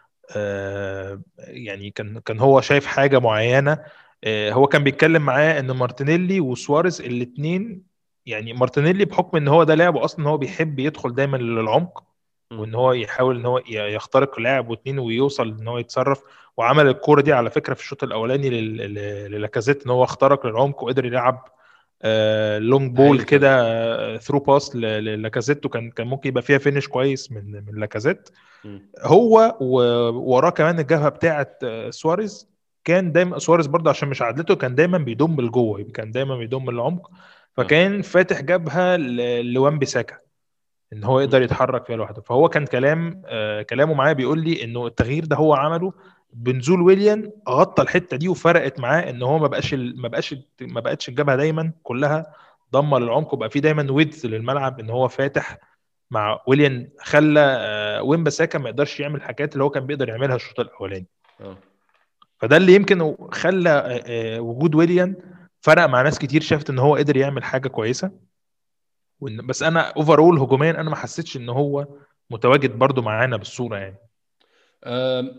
يعني 1.39 1.89
كان 1.89 2.19
كان 2.19 2.39
هو 2.39 2.61
شايف 2.61 2.85
حاجة 2.85 3.19
معينة. 3.19 3.79
آه، 4.23 4.51
هو 4.51 4.67
كان 4.67 4.83
بيتكلم 4.83 5.21
معاه 5.21 5.59
إن 5.59 5.71
مارتينيلي 5.71 6.39
وسواريز 6.39 7.01
الاثنين 7.01 7.83
يعني 8.25 8.53
مارتينيلي 8.53 9.05
بحكم 9.05 9.37
إن 9.37 9.47
هو 9.47 9.63
ده 9.63 9.75
لاعب 9.75 9.97
أصلا 9.97 10.29
هو 10.29 10.37
بيحب 10.37 10.79
يدخل 10.79 11.15
دايما 11.15 11.37
للعمق 11.37 12.03
وإن 12.51 12.75
هو 12.75 12.93
يحاول 12.93 13.39
إن 13.39 13.45
هو 13.45 13.61
يخترق 13.67 14.39
لاعب 14.39 14.69
واثنين 14.69 14.99
ويوصل 14.99 15.57
إن 15.59 15.67
هو 15.67 15.77
يتصرف. 15.77 16.21
وعمل 16.57 16.87
الكورة 16.87 17.21
دي 17.21 17.33
على 17.33 17.49
فكرة 17.49 17.73
في 17.73 17.81
الشوط 17.81 18.03
الأولاني 18.03 18.49
لل- 18.49 18.77
لل- 18.77 19.31
للاكازيت 19.31 19.85
إن 19.85 19.91
هو 19.91 20.03
اخترق 20.03 20.45
للعمق 20.47 20.83
وقدر 20.83 21.05
يلعب 21.05 21.47
آه 21.47 21.52
long 22.59 22.91
ball 22.95 23.07
هايل 23.17 23.21
كده 23.21 24.17
through 24.17 24.39
pass 24.39 24.75
للاكازيت 24.75 25.65
وكان 25.65 25.91
كان 25.91 26.07
ممكن 26.07 26.29
يبقى 26.29 26.41
فيها 26.43 26.57
finish 26.57 26.87
كويس 26.87 27.31
من 27.31 27.51
من 27.51 27.79
لاكازيت. 27.79 28.29
هو 29.01 29.57
ووراه 29.59 30.49
كمان 30.49 30.79
الجبهة 30.79 31.09
بتاعه 31.09 31.57
آه، 31.63 31.89
سواريز. 31.89 32.49
كان 32.83 33.11
دايما 33.11 33.39
سواريز 33.39 33.67
برضه 33.67 33.89
عشان 33.89 34.09
مش 34.09 34.21
عدلته 34.21 34.55
كان 34.55 34.75
دايما 34.75 34.97
بيضم 34.97 35.41
لجوه 35.41 35.83
كان 35.83 36.11
دايما 36.11 36.37
بيضم 36.37 36.71
للعمق. 36.71 37.11
فكان 37.53 38.01
فاتح 38.01 38.41
جبهة 38.41 38.95
لوان 39.41 39.79
بيساكا 39.79 40.17
إن 40.93 41.03
هو 41.03 41.19
يقدر. 41.19 41.41
يتحرك 41.41 41.85
فيها 41.85 41.95
لوحده. 41.95 42.21
فهو 42.21 42.49
كان 42.49 42.65
كلام 42.65 43.21
آه 43.25 43.61
كلامه 43.61 43.93
معايا 43.93 44.13
بيقول 44.13 44.43
لي 44.43 44.63
إنه 44.63 44.87
التغيير 44.87 45.25
ده 45.25 45.35
هو 45.35 45.53
عمله 45.53 45.93
بنزول 46.33 46.81
ويليان 46.81 47.31
غطى 47.49 47.83
الحتة 47.83 48.17
دي 48.17 48.27
وفرقت 48.29 48.79
معاه 48.79 49.09
إن 49.09 49.23
هو 49.23 49.39
ما 49.39 49.47
بقاش 49.47 49.73
ما 49.73 50.07
بقاش 50.07 50.35
ما 50.61 50.79
بقتش 50.79 51.09
الجبهة 51.09 51.35
دايما 51.35 51.71
كلها 51.83 52.33
ضمة 52.71 52.99
للعمق 52.99 53.33
وبقى 53.33 53.49
في 53.49 53.59
دايما 53.59 53.91
ويدث 53.91 54.25
للملعب 54.25 54.79
إن 54.79 54.89
هو 54.89 55.07
فاتح 55.07 55.57
مع 56.11 56.39
ويليان 56.47 56.89
خلى 56.99 57.39
آه 57.59 58.03
وين 58.03 58.23
بساكا 58.23 58.59
ما 58.59 58.69
يقدرش 58.69 58.99
يعمل 58.99 59.15
الحاجات 59.15 59.53
اللي 59.53 59.63
هو 59.63 59.69
كان 59.69 59.85
بيقدر 59.85 60.09
يعملها 60.09 60.35
الشوط 60.35 60.59
الأولاني. 60.59 61.07
آه. 61.41 61.57
فده 62.39 62.57
اللي 62.57 62.75
يمكن 62.75 63.15
خلى 63.31 63.69
آه، 63.69 64.03
آه، 64.05 64.39
وجود 64.39 64.75
ويليان 64.75 65.15
فرق 65.61 65.85
مع 65.85 66.01
ناس 66.01 66.19
كتير 66.19 66.41
شافت 66.41 66.69
إن 66.69 66.79
هو 66.79 66.95
قدر 66.95 67.17
يعمل 67.17 67.43
حاجة 67.43 67.67
كويسة. 67.67 68.11
بس 69.21 69.63
أنا 69.63 69.81
overall 69.81 70.39
هجوميا 70.39 70.71
أنا 70.71 70.89
ما 70.89 70.95
حسيتش 70.95 71.37
إن 71.37 71.49
هو 71.49 71.87
متواجد 72.29 72.71
برضو 72.79 73.01
معانا 73.01 73.37
بالصورة 73.37 73.77
يعني. 73.77 73.97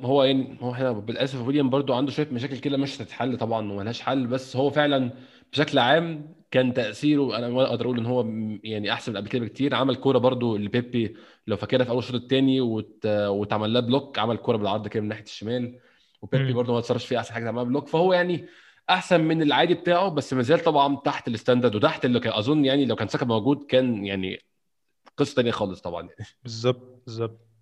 هو 0.02 0.24
يعني 0.24 0.58
هو 0.60 0.72
إحنا 0.72 0.92
بالأسف 0.92 1.46
ويليان 1.46 1.70
برضو 1.70 1.94
عنده 1.94 2.10
شوية 2.10 2.28
مشاكل 2.32 2.58
كده 2.58 2.76
مش 2.76 2.96
هتتحل 2.96 3.38
طبعا 3.38 3.72
وملهاش 3.72 4.00
حل 4.00 4.26
بس 4.26 4.56
هو 4.56 4.70
فعلا 4.70 5.10
بشكل 5.52 5.78
عام 5.78 6.34
كان 6.50 6.74
تأثيره 6.74 7.36
أنا 7.36 7.62
أقدر 7.62 7.84
أقول 7.84 7.98
إن 7.98 8.06
هو 8.06 8.20
يعني 8.64 8.92
أحسن 8.92 9.12
من 9.12 9.18
قبل 9.18 9.28
كده 9.28 9.44
بكتير. 9.44 9.74
عمل 9.74 9.96
كورة 9.96 10.18
برضو 10.18 10.56
لبيبي 10.56 11.16
لو 11.46 11.56
فاكرها 11.56 11.84
في 11.84 11.90
أول 11.90 11.98
الشوط 11.98 12.14
الثاني 12.14 12.60
وت... 12.60 13.06
واتعمل 13.06 13.72
لها 13.72 13.80
block 13.80 14.18
عمل 14.18 14.36
كورة 14.36 14.56
بالعرض 14.56 14.88
كده 14.88 15.02
من 15.02 15.08
ناحية 15.08 15.24
الشمال 15.24 15.78
وبيبي. 16.22 16.52
برضو 16.52 16.72
ما 16.72 16.78
اتصرفش 16.78 17.06
فيها 17.06 17.18
أحسن 17.18 17.34
حاجة 17.34 17.48
عملها 17.48 17.64
block. 17.64 17.88
فهو 17.88 18.12
يعني 18.12 18.46
أحسن 18.90 19.20
من 19.20 19.42
العادي 19.42 19.74
بتاعه 19.74 20.08
بس 20.08 20.32
ما 20.32 20.42
زال 20.42 20.60
طبعا 20.60 20.96
تحت 20.96 21.28
ال 21.28 21.34
standard 21.34 21.74
وتحت 21.74 22.04
اللي 22.04 22.20
كان 22.20 22.32
أظن 22.32 22.64
يعني 22.64 22.84
لو 22.84 22.96
كان 22.96 23.08
ساكا 23.08 23.26
موجود 23.26 23.66
كان 23.68 24.06
يعني 24.06 24.38
قصة 25.16 25.34
ثانية 25.34 25.50
خالص 25.50 25.80
طبعا. 25.80 26.08
بالظبط 26.42 27.02
بالظبط. 27.06 27.40
آه، 27.40 27.53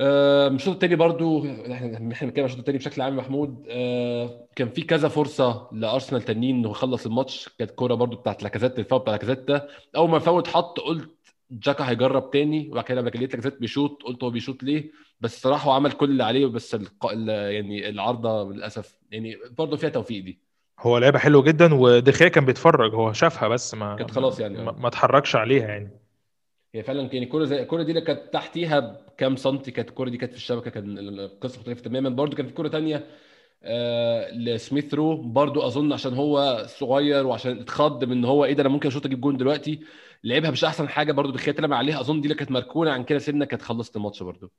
الشوط 0.00 0.74
الثاني 0.74 0.96
برضو 0.96 1.44
إحنا 1.46 2.12
إحنا 2.12 2.28
بنتكلم 2.28 2.30
عن 2.38 2.44
الشوط 2.44 2.58
الثاني 2.58 2.78
بشكل 2.78 3.02
عام 3.02 3.16
محمود. 3.16 3.66
آه، 3.68 4.46
كان 4.56 4.68
في 4.68 4.82
كذا 4.82 5.08
فرصة 5.08 5.68
لأرسنال 5.72 6.22
تانيين 6.22 6.56
إنه 6.56 6.70
يخلص 6.70 7.06
الماتش. 7.06 7.48
كانت 7.58 7.70
كورة 7.70 7.94
برضو 7.94 8.16
بتاعت 8.16 8.42
لاكازيت 8.42 8.78
الفاول 8.78 9.02
بتاع 9.02 9.12
لاكازيت. 9.12 9.38
ده 9.38 9.68
أول 9.96 10.10
ما 10.10 10.16
الفاول 10.16 10.40
اتحط 10.40 10.80
قلت 10.80 11.10
جاكا 11.50 11.90
هيجرب 11.90 12.30
تاني 12.30 12.68
وبعد 12.70 12.84
كده 12.84 13.00
لما 13.00 13.08
لقيت 13.08 13.34
لاكازيت 13.34 13.60
بيشوط 13.60 14.02
قلت 14.02 14.24
هو 14.24 14.30
بيشوط 14.30 14.62
ليه. 14.62 14.90
بس 15.20 15.34
الصراحه 15.36 15.68
هو 15.68 15.72
عمل 15.72 15.92
كل 15.92 16.10
اللي 16.10 16.24
عليه 16.24 16.46
بس 16.46 16.74
الق... 16.74 17.06
ال- 17.06 17.28
يعني 17.28 17.88
العارضة 17.88 18.52
للأسف 18.52 18.98
يعني 19.10 19.36
برضو 19.58 19.76
فيها 19.76 19.88
توفيق 19.88 20.24
دي. 20.24 20.40
هو 20.80 20.98
لعبه 20.98 21.18
حلوة 21.18 21.42
جدا 21.42 21.74
ودخيا 21.74 22.28
كان 22.28 22.44
بيتفرج 22.44 22.94
هو 22.94 23.12
شافها 23.12 23.48
بس 23.48 23.74
ما 23.74 23.96
كانت 23.96 24.10
خلاص 24.10 24.40
يعني، 24.40 24.58
ما, 24.62 24.70
آه. 24.70 24.74
ما 24.78 24.88
اتحركش 24.88 25.36
عليها 25.36 25.68
يعني. 25.68 25.99
هي 26.74 26.82
فعلا 26.82 27.00
يعني 27.00 27.24
الكوره 27.24 27.44
زي 27.44 27.62
الكوره 27.62 27.82
دي 27.82 27.90
اللي 27.90 28.00
كانت 28.00 28.20
تحتيها 28.32 28.80
بكام 28.80 29.36
سنتي 29.36 29.70
كانت 29.70 29.88
الكوره 29.88 30.08
دي 30.08 30.16
كانت 30.16 30.32
في 30.32 30.38
الشبكة 30.38 30.70
كان 30.70 30.98
القصة 30.98 31.58
مختلفة 31.58 31.82
تماما. 31.82 32.08
برضو 32.08 32.36
كان 32.36 32.46
في 32.46 32.52
كورة 32.52 32.68
تانية 32.68 33.06
آه 33.62 34.30
لسميث 34.30 34.94
رو. 34.94 35.16
برضو 35.16 35.66
أظن 35.66 35.92
عشان 35.92 36.14
هو 36.14 36.64
صغير 36.66 37.26
وعشان 37.26 37.58
اتخض 37.60 38.04
من 38.04 38.12
إن 38.12 38.24
هو 38.24 38.44
إيه 38.44 38.54
ده 38.54 38.60
أنا 38.60 38.68
ممكن 38.68 38.88
أشوط 38.88 39.06
أجيب 39.06 39.20
جون 39.20 39.36
دلوقتي. 39.36 39.80
لعبها 40.24 40.50
مش 40.50 40.64
أحسن 40.64 40.88
حاجة 40.88 41.12
برضو 41.12 41.32
دخيا 41.32 41.52
طلع 41.52 41.76
عليها. 41.76 42.00
أظن 42.00 42.20
دي 42.20 42.28
اللي 42.28 42.34
كانت 42.34 42.50
مركونة 42.50 42.90
عن 42.90 43.04
كده 43.04 43.18
سنة 43.18 43.44
كانت 43.44 43.62
خلصت 43.62 43.96
الماتش 43.96 44.22
برضو. 44.22 44.52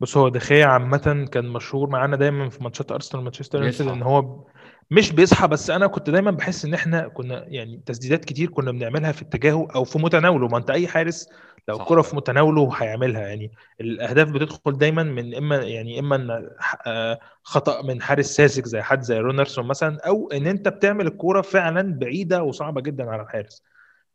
بص 0.00 0.16
هو 0.16 0.28
دخيا 0.28 0.66
عامة 0.66 1.28
كان 1.32 1.48
مشهور 1.48 1.90
معانا 1.90 2.16
دايما 2.16 2.48
في 2.48 2.64
ماتشات 2.64 2.92
أرسنال 2.92 3.20
ومانشستر 3.20 3.58
يونايتد. 3.58 3.88
إن 3.88 4.02
هو 4.02 4.44
مش 4.90 5.12
بيصحى 5.12 5.48
بس 5.48 5.70
أنا 5.70 5.86
كنت 5.86 6.10
دايما 6.10 6.30
بحس 6.30 6.64
إن 6.64 6.74
إحنا 6.74 7.08
كنا 7.08 7.44
يعني 7.48 7.82
تسديدات 7.86 8.24
كتير 8.24 8.50
كنا 8.50 8.72
بنعملها 8.72 9.12
في 9.12 9.22
اتجاهه 9.22 9.68
أو 9.74 9.84
في 9.84 9.98
متناوله. 9.98 10.48
ما 10.48 10.58
أنت 10.58 10.70
أي 10.70 10.88
حارس 10.88 11.28
لو 11.68 11.74
صح. 11.76 11.82
الكرة 11.82 12.02
في 12.02 12.16
متناوله 12.16 12.72
هيعملها. 12.76 13.20
يعني 13.22 13.52
الأهداف 13.80 14.30
بتدخل 14.30 14.78
دايما 14.78 15.02
من 15.02 15.34
إما 15.34 15.56
يعني 15.56 15.98
إما 15.98 16.48
آه، 16.86 17.18
خطأ 17.42 17.82
من 17.82 18.02
حارس 18.02 18.26
ساذج 18.26 18.66
زي 18.66 18.82
حد 18.82 19.02
زي 19.02 19.18
رونرسون 19.18 19.66
مثلا 19.66 20.00
أو 20.06 20.30
إن 20.32 20.46
أنت 20.46 20.68
بتعمل 20.68 21.06
الكرة 21.06 21.40
فعلا 21.40 21.98
بعيدة 21.98 22.42
وصعبة 22.42 22.80
جدا 22.80 23.10
على 23.10 23.22
الحارس. 23.22 23.62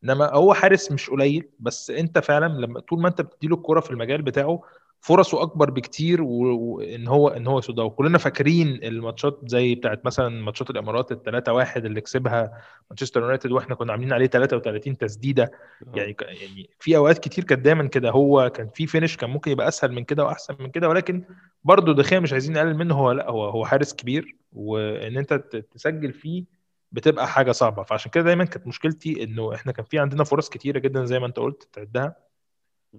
إنما 0.04 0.34
هو 0.34 0.54
حارس 0.54 0.92
مش 0.92 1.10
قليل 1.10 1.50
بس 1.60 1.92
أنت 1.92 2.20
فعلا 2.20 2.46
لما 2.48 2.80
طول 2.80 3.02
ما 3.02 3.08
أنت 3.08 3.22
بتديله 3.22 3.56
الكرة 3.56 3.80
في 3.80 3.92
المجال 3.92 4.22
بتاعه 4.22 4.62
فرصه 5.00 5.42
أكبر 5.42 5.70
بكتير 5.70 6.22
وان 6.22 7.08
هو 7.08 7.28
إن 7.28 7.48
هو 7.48 7.60
يصدها. 7.60 7.86
وكلنا 7.86 8.18
فاكرين 8.18 8.68
الماتشات 8.84 9.40
زي 9.46 9.76
بتاعت 9.76 10.06
مثلا 10.06 10.30
ماتشات 10.44 10.70
الإمارات 10.70 11.12
ال 11.12 11.24
3 11.24 11.54
1 11.54 11.86
اللي 11.86 12.02
كسبها 12.02 12.62
مانشستر 12.90 13.22
يونايتد 13.22 13.52
وإحنا 13.52 13.76
كنا 13.76 13.92
عاملين 13.92 14.14
عليه 14.14 14.26
33 14.26 14.98
تسديدة. 14.98 15.52
يعني 15.96 16.14
ك- 16.14 16.22
يعني 16.22 16.70
في 16.80 16.98
أوقات 16.98 17.18
كتير 17.20 17.44
كانت 17.44 17.62
دايما 17.66 17.88
كده. 17.88 18.10
هو 18.12 18.50
كان 18.50 18.68
في 18.70 18.88
فينش 18.88 19.18
كان 19.18 19.30
ممكن 19.30 19.52
يبقى 19.52 19.68
أسهل 19.68 19.92
من 19.92 20.04
كده 20.04 20.26
وأحسن 20.26 20.56
من 20.60 20.72
كده 20.72 20.90
ولكن 20.90 21.24
برضه 21.64 21.94
دخيا 21.94 22.20
مش 22.20 22.34
عايزين 22.34 22.54
نقلل 22.54 22.78
منه. 22.78 22.96
هو 22.96 23.12
لا 23.12 23.30
هو 23.30 23.50
هو 23.50 23.66
حارس 23.66 23.94
كبير 23.94 24.36
وإن 24.54 25.18
أنت 25.18 25.34
تسجل 25.74 26.14
فيه 26.14 26.44
بتبقى 26.92 27.28
حاجة 27.28 27.52
صعبة. 27.52 27.84
فعشان 27.84 28.12
كده 28.12 28.24
دايما 28.24 28.44
كانت 28.46 28.68
مشكلتي 28.68 29.24
إنه 29.24 29.56
إحنا 29.56 29.72
كان 29.72 29.86
في 29.86 30.00
عندنا 30.00 30.24
فرص 30.24 30.50
كتيرة 30.50 30.80
جدا 30.80 31.06
زي 31.06 31.20
ما 31.20 31.26
أنت 31.26 31.38
قلت 31.40 31.70
تعدها. 31.74 32.04
آه، 32.06 32.27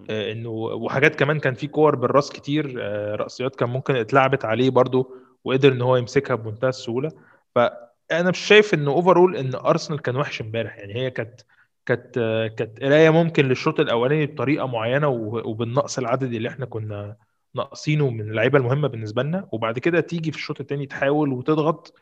إنه 0.09 0.49
وحاجات 0.49 1.15
كمان 1.15 1.39
كان 1.39 1.53
في 1.53 1.67
كور 1.67 1.95
بالراس 1.95 2.29
كتير 2.29 2.75
آه، 2.81 3.15
رأسيات 3.15 3.55
كان 3.55 3.69
ممكن 3.69 3.95
اتلعبت 3.95 4.45
عليه 4.45 4.69
برضو 4.69 5.15
وقدر 5.43 5.71
إن 5.71 5.81
هو 5.81 5.97
يمسكها 5.97 6.35
بمنتهى 6.35 6.69
السهولة. 6.69 7.11
فأنا 7.55 8.29
مش 8.29 8.39
شايف 8.39 8.73
إنه 8.73 8.91
overall 8.91 9.35
إن 9.35 9.55
ارسنال 9.55 10.01
كان 10.01 10.15
وحش 10.15 10.41
إمبارح. 10.41 10.77
يعني 10.77 10.95
هي 10.95 11.11
كانت 11.11 11.41
كانت 11.85 12.17
آه، 12.17 12.47
كانت 12.47 12.79
قراية 12.83 13.09
ممكن 13.09 13.45
للشوط 13.45 13.79
الأولاني 13.79 14.25
بطريقة 14.25 14.67
معينة 14.67 15.07
وبالنقص 15.09 15.97
العددي 15.97 16.37
اللي 16.37 16.49
إحنا 16.49 16.65
كنا 16.65 17.17
ناقصينه 17.55 18.09
من 18.09 18.21
اللعيبة 18.21 18.57
المهمة 18.59 18.87
بالنسبة 18.87 19.23
لنا. 19.23 19.49
وبعد 19.51 19.79
كده 19.79 19.99
تيجي 20.01 20.31
في 20.31 20.37
الشوط 20.37 20.59
الثاني 20.61 20.85
تحاول 20.85 21.33
وتضغط. 21.33 21.93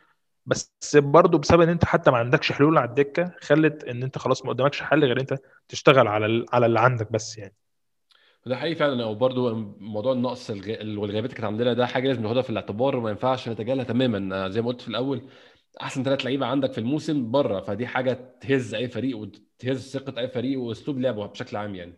بس 0.46 0.72
برضه 0.98 1.38
بسبب 1.38 1.62
إن 1.62 1.70
أنت 1.70 1.86
حتى 1.86 2.12
ما 2.12 2.18
عندكش 2.18 2.52
حلول 2.52 2.78
على 2.78 2.90
الدكة 2.90 3.32
خلت 3.42 3.84
إن 3.84 4.04
أنت 4.04 4.18
خلاص 4.18 4.46
ما 4.46 4.50
قدامكش 4.54 4.82
حل 4.82 5.06
غير 5.06 5.20
أنت 5.22 5.36
تشتغل 5.68 6.08
على 6.08 6.46
على 6.54 6.66
اللي 6.66 6.80
عندك 6.80 7.12
بس 7.12 7.38
يعني. 7.38 7.56
ده 8.48 8.56
حقيقي 8.56 8.76
فعلا. 8.76 9.14
برضه 9.14 9.54
موضوع 9.80 10.14
النقص 10.14 10.50
الغ... 10.50 10.68
والغيابات 11.00 11.30
اللي 11.30 11.42
كانت 11.42 11.44
عندنا 11.44 11.74
ده 11.74 11.86
حاجة 11.86 12.08
لازم 12.08 12.22
ناخدها 12.22 12.42
في 12.42 12.50
الاعتبار 12.50 12.96
وما 12.96 13.10
ينفعش 13.10 13.50
نتجاهلها 13.50 13.84
تماما. 13.84 14.50
زي 14.50 14.62
ما 14.62 14.68
قلت 14.68 14.82
في 14.82 14.88
الأول 14.88 15.22
أحسن 15.82 16.04
ثلاث 16.04 16.26
لعيبة 16.26 16.46
عندك 16.46 16.72
في 16.72 16.78
الموسم 16.78 17.32
بره 17.32 17.60
فدي 17.62 17.88
حاجة 17.88 18.36
تهز 18.42 18.74
أي 18.76 18.88
فريق 18.88 19.18
وتهز 19.18 19.92
ثقة 19.92 20.20
أي 20.20 20.28
فريق 20.28 20.60
وأسلوب 20.60 21.00
لعبه 21.00 21.26
بشكل 21.28 21.58
عام 21.58 21.76
يعني. 21.76 21.94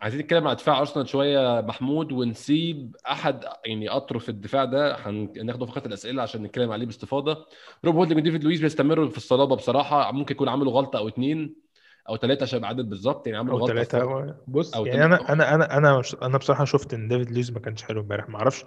عايزين 0.00 0.20
نتكلم 0.20 0.48
عن 0.48 0.56
دفاع 0.56 0.78
أرسنال 0.78 1.08
شوية. 1.08 1.60
محمود 1.60 2.12
ونسيب 2.12 2.96
أحد 3.10 3.44
يعني 3.64 3.88
أطرف 3.88 4.28
الدفاع 4.28 4.64
ده. 4.64 4.96
هناخده 4.96 5.66
في 5.66 5.72
خط 5.72 5.86
الأسئلة 5.86 6.22
عشان 6.22 6.42
نتكلم 6.42 6.72
عليه 6.72 6.86
باستفاضة. 6.86 7.46
روب 7.84 7.96
هولدنج 7.96 8.18
وديفيد 8.18 8.44
لويس 8.44 8.60
بيستمروا 8.60 9.08
في 9.08 9.16
الصلابة 9.16 9.56
بصراحة. 9.56 10.12
ممكن 10.12 10.34
يكون 10.34 10.48
عملوا 10.48 10.72
غلطة 10.72 10.98
أو 10.98 11.08
اتنين. 11.08 11.69
أو 12.08 12.16
ثلاثة 12.16 12.42
عشان 12.42 12.64
عدد 12.64 12.88
بالظبط 12.88 13.26
يعني 13.26 13.38
عملوا 13.38 13.58
غلطة 13.58 13.72
ثلاثة 13.74 14.36
بص 14.48 14.74
أو 14.74 14.86
يعني 14.86 15.04
أنا 15.04 15.32
أنا 15.32 15.54
أنا 15.54 15.76
أنا 15.78 16.02
أنا 16.22 16.38
بصراحة 16.38 16.64
شفت 16.64 16.94
إن 16.94 17.08
ديفيد 17.08 17.30
لويس 17.30 17.50
ما 17.50 17.60
كانش 17.60 17.82
حلو 17.82 18.00
امبارح 18.00 18.28
ما 18.28 18.38
أعرفش 18.38 18.64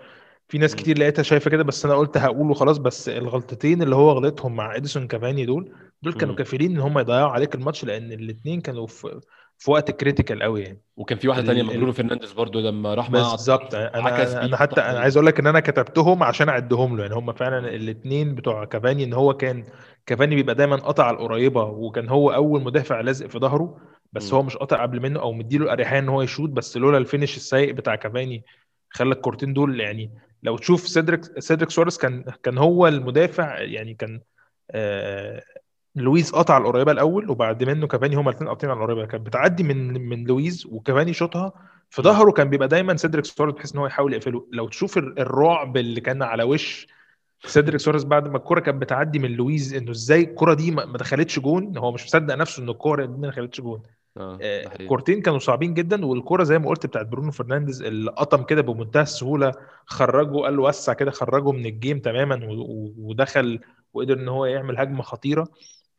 في 0.48 0.58
ناس 0.58 0.76
كتير 0.76 0.98
لقيتها 0.98 1.24
شايفة 1.24 1.50
كده 1.52 1.64
بس 1.64 1.86
أنا 1.86 1.96
قلت 1.96 2.18
هقول 2.18 2.52
وخلاص 2.52 2.78
بس 2.78 3.10
الغلطتين 3.10 3.82
اللي 3.82 3.96
هو 3.96 4.12
غلطهم 4.12 4.56
مع 4.56 4.76
إديسون 4.76 5.08
كافاني 5.08 5.46
دول 5.46 5.74
دول 6.02 6.14
كانوا 6.14 6.36
كافيين 6.36 6.72
إن 6.72 6.78
هم 6.80 7.00
يضيعوا 7.00 7.30
عليك 7.30 7.56
الماتش 7.56 7.86
لأن 7.86 8.12
الاثنين 8.12 8.62
كانوا 8.62 8.88
في 8.88 9.22
في 9.58 9.72
وقت 9.72 9.92
critical 9.92 10.44
قوي 10.44 10.62
يعني. 10.64 10.82
وكان 10.98 11.18
في 11.18 11.28
واحدة 11.28 11.44
ثانية 11.44 11.64
برونو 11.64 11.92
فرنانديز 11.92 12.32
برضو 12.32 12.60
لما 12.60 12.94
راح 12.94 13.10
مع 13.10 13.20
بالظبط 13.20 13.76
أنا 13.76 14.46
أنا 14.46 14.58
حتى 14.58 14.82
أنا 14.82 15.00
عايز 15.00 15.18
أقول 15.18 15.28
لك 15.28 15.40
إن 15.40 15.48
أنا 15.48 15.60
كتبتهم 15.60 16.24
عشان 16.24 16.50
أعدهم 16.50 16.98
له 16.98 17.04
يعني 17.04 17.16
هم 17.16 17.34
فعلا 17.34 17.60
الاثنين 17.76 18.36
بتوع 18.36 18.66
كافاني 18.66 19.04
إن 19.04 19.14
هو 19.14 19.34
كان 19.34 19.64
كافاني 20.06 20.36
بيبقى 20.36 20.56
دايما 20.56 20.76
قطع 20.76 21.10
القريبة 21.10 21.64
وكان 21.64 22.10
هو 22.10 22.34
أول 22.34 22.64
مدافع 22.64 23.02
لازق 23.02 23.28
في 23.28 23.40
ظهره 23.40 23.78
بس 24.14 24.34
م. 24.34 24.36
هو 24.36 24.44
مش 24.44 24.58
قاطع 24.58 24.82
قبل 24.82 25.02
منه 25.02 25.20
أو 25.20 25.34
مديله 25.34 25.66
الأريحية 25.66 26.00
إن 26.00 26.10
هو 26.10 26.22
يشوط 26.22 26.50
بس 26.50 26.78
لولا 26.78 26.98
ال 26.98 27.04
finish 27.04 27.38
السيء 27.38 27.72
بتاع 27.74 27.96
كافاني 27.96 28.44
خلى 28.90 29.14
الكورتين 29.14 29.54
دول 29.54 29.80
يعني 29.80 30.12
لو 30.44 30.58
تشوف 30.58 30.88
سيدريك 30.88 31.40
سيدريك 31.40 31.70
سواريز 31.70 31.98
كان 31.98 32.24
كان 32.44 32.58
هو 32.58 32.88
المدافع 32.88 33.60
يعني 33.60 33.94
كان 33.94 34.22
آه 34.72 35.44
لويز 35.96 36.32
قطع 36.32 36.58
القريبة 36.58 36.92
الأول 36.92 37.30
وبعد 37.30 37.64
منه 37.64 37.88
كافاني 37.88 38.16
هما 38.16 38.30
الاثنين 38.30 38.50
قاطعين 38.50 38.72
على 38.72 38.80
القريبة. 38.80 39.06
كانت 39.06 39.26
بتعدي 39.26 39.64
من 39.64 39.94
من 40.10 40.24
لويز 40.24 40.66
وكافاني 40.72 41.14
شوطها 41.14 41.54
في 41.90 42.02
ظهره 42.02 42.32
كان 42.32 42.50
بيبقى 42.50 42.68
دايما 42.68 42.96
سيدريك 42.98 43.26
سواريز 43.26 43.56
بحيث 43.56 43.74
إن 43.74 43.80
هو 43.80 43.86
يحاول 43.86 44.14
يقفله. 44.14 44.48
لو 44.52 44.68
تشوف 44.68 44.98
الرعب 44.98 45.78
اللي 45.78 46.02
كان 46.02 46.24
على 46.24 46.44
وش 46.44 46.88
سيدريك 47.46 47.80
سواريز 47.80 48.04
بعد 48.04 48.28
ما 48.28 48.38
الكرة 48.38 48.60
كانت 48.60 48.82
بتعدي 48.82 49.20
من 49.20 49.32
لويز 49.32 49.74
إنه 49.74 49.92
إزاي 49.92 50.22
الكرة 50.24 50.54
دي 50.54 50.72
ما 50.72 50.98
دخلتش 50.98 51.40
جون 51.40 51.78
هو 51.78 51.92
مش 51.92 52.06
مصدق 52.06 52.36
نفسه 52.36 52.64
إن 52.64 52.70
الكرة 52.70 53.06
دي 53.06 53.18
ما 53.18 53.28
دخلتش 53.28 53.62
جون. 53.62 53.82
آه، 54.18 54.76
الكورتين 54.80 55.22
كانوا 55.22 55.40
صعبين 55.40 55.74
جدا 55.74 56.06
والكوره 56.06 56.44
زي 56.44 56.60
ما 56.60 56.70
قلت 56.70 56.86
بتاعت 56.86 57.06
برونو 57.06 57.32
فرنانديز 57.32 57.82
اللي 57.82 58.12
قطم 58.12 58.44
كده 58.44 58.62
بمنتهى 58.62 59.02
السهولة 59.04 59.52
خرجه 59.86 60.38
قال 60.38 60.58
له 60.58 60.64
وسع 60.64 60.94
كده 60.94 61.12
خرجه 61.12 61.52
من 61.52 61.66
ال 61.66 61.73
game 61.73 62.00
تماما 62.00 62.40
ودخل 62.98 63.60
وقدر 63.94 64.20
إن 64.20 64.28
هو 64.28 64.46
يعمل 64.46 64.80
هجمة 64.80 65.02
خطيرة. 65.02 65.48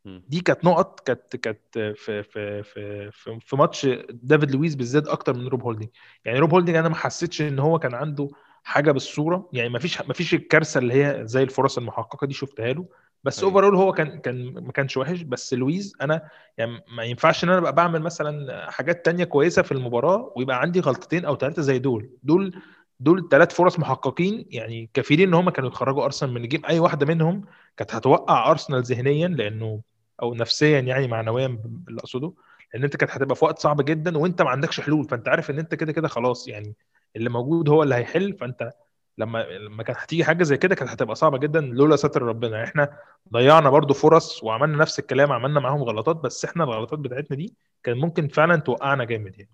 دي 0.05 0.39
كانت 0.39 0.65
نقط 0.65 0.99
كانت 0.99 1.35
كانت 1.35 1.59
في 1.97 2.23
في 2.23 2.63
في 2.63 3.11
في, 3.11 3.39
في 3.39 3.55
ماتش 3.55 3.85
دافيد 4.09 4.51
لويس 4.51 4.75
بالذات 4.75 5.07
أكتر 5.07 5.33
من 5.33 5.47
روب 5.47 5.63
هولدنج 5.63 5.89
يعني 6.25 6.39
روب 6.39 6.51
هولدنج 6.53 6.75
أنا 6.75 6.89
ما 6.89 6.95
حسيتش 6.95 7.41
إن 7.41 7.59
هو 7.59 7.79
كان 7.79 7.93
عنده 7.93 8.29
حاجة 8.65 8.91
بالصورة 8.91 9.49
يعني 9.53 9.69
ما 9.69 9.79
فيش 9.79 10.01
ما 10.01 10.13
فيش 10.13 10.33
الكارثة 10.33 10.77
اللي 10.79 10.93
هي 10.93 11.27
زي 11.27 11.43
الفرص 11.43 11.77
المحققة 11.77 12.27
دي 12.27 12.33
شفتها 12.33 12.73
له. 12.73 12.85
بس 13.23 13.43
overall 13.43 13.63
أيوة. 13.63 13.77
هو 13.85 13.91
كان 13.93 14.19
كان 14.19 14.53
ما 14.53 14.71
كانش 14.71 14.97
وحش. 14.97 15.21
بس 15.21 15.53
لويز 15.53 15.95
أنا 16.01 16.29
يعني 16.57 16.83
ما 16.97 17.03
ينفعش 17.03 17.43
إن 17.43 17.49
أنا 17.49 17.57
أبقى 17.59 17.73
بعمل 17.75 18.01
مثلا 18.01 18.71
حاجات 18.71 19.05
تانية 19.05 19.23
كويسة 19.23 19.61
في 19.61 19.71
المباراة 19.71 20.33
ويبقى 20.35 20.61
عندي 20.61 20.79
غلطتين 20.79 21.25
أو 21.25 21.35
ثلاثة 21.37 21.61
زي 21.61 21.79
دول. 21.79 22.09
دول 22.23 22.61
دول 22.99 23.27
ثلاث 23.31 23.53
فرص 23.53 23.79
محققين 23.79 24.45
يعني 24.49 24.89
كفيلين 24.93 25.27
إن 25.27 25.33
هم 25.33 25.49
كانوا 25.49 25.69
يخرجوا 25.69 26.05
أرسنال 26.05 26.31
من 26.33 26.43
ال 26.43 26.46
game. 26.46 26.61
أي 26.65 26.79
واحدة 26.79 27.05
منهم 27.05 27.45
كانت 27.77 27.95
هتوقع 27.95 28.51
أرسنال 28.51 28.83
ذهنيا 28.83 29.27
لأنه 29.27 29.81
أو 30.21 30.33
نفسيا 30.33 30.79
يعني 30.79 31.07
معنويا 31.07 31.45
اللي 31.87 31.99
أقصده 31.99 32.33
لأن 32.73 32.83
أنت 32.83 32.95
كانت 32.97 33.11
هتبقى 33.11 33.35
في 33.35 33.45
وقت 33.45 33.59
صعب 33.59 33.81
جدا 33.85 34.17
وأنت 34.17 34.41
ما 34.41 34.49
عندكش 34.49 34.81
حلول. 34.81 35.05
فأنت 35.09 35.27
عارف 35.29 35.49
إن 35.49 35.59
أنت 35.59 35.75
كده 35.75 35.91
كده 35.91 36.07
خلاص 36.07 36.47
يعني 36.47 36.75
اللي 37.15 37.29
موجود 37.29 37.69
هو 37.69 37.83
اللي 37.83 37.95
هيحل. 37.95 38.33
فأنت 38.33 38.71
لما 39.17 39.43
لما 39.43 39.83
كانت 39.83 39.99
هتيجي 39.99 40.23
حاجة 40.23 40.43
زي 40.43 40.57
كده 40.57 40.75
كانت 40.75 40.91
هتبقى 40.91 41.15
صعبة 41.15 41.37
جدا 41.37 41.61
لولا 41.61 41.95
ستر 41.95 42.21
ربنا. 42.21 42.63
إحنا 42.63 42.97
ضيعنا 43.33 43.69
برضو 43.69 43.93
فرص 43.93 44.43
وعملنا 44.43 44.77
نفس 44.77 44.99
الكلام 44.99 45.31
عملنا 45.31 45.59
معاهم 45.59 45.83
غلطات 45.83 46.15
بس 46.15 46.45
إحنا 46.45 46.63
الغلطات 46.63 46.99
بتاعتنا 46.99 47.37
دي 47.37 47.53
كان 47.83 47.97
ممكن 47.97 48.27
فعلا 48.27 48.55
توقعنا 48.55 49.03
جامد 49.03 49.39
يعني. 49.39 49.51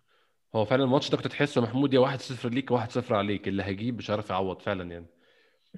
هو 0.56 0.65
فعلا 0.65 0.84
الماتش 0.84 1.10
ده 1.10 1.17
كنت 1.17 1.28
تحسه 1.28 1.62
محمود 1.62 1.93
يا 1.93 2.00
1-0 2.00 2.50
ليك 2.50 2.71
1-0 2.71 3.15
عليك 3.15 3.47
اللي 3.47 3.63
هيجيب 3.63 3.97
مش 3.97 4.10
عارف 4.10 4.30
يعوض 4.30 4.62
فعلا 4.62 4.91
يعني. 4.91 5.06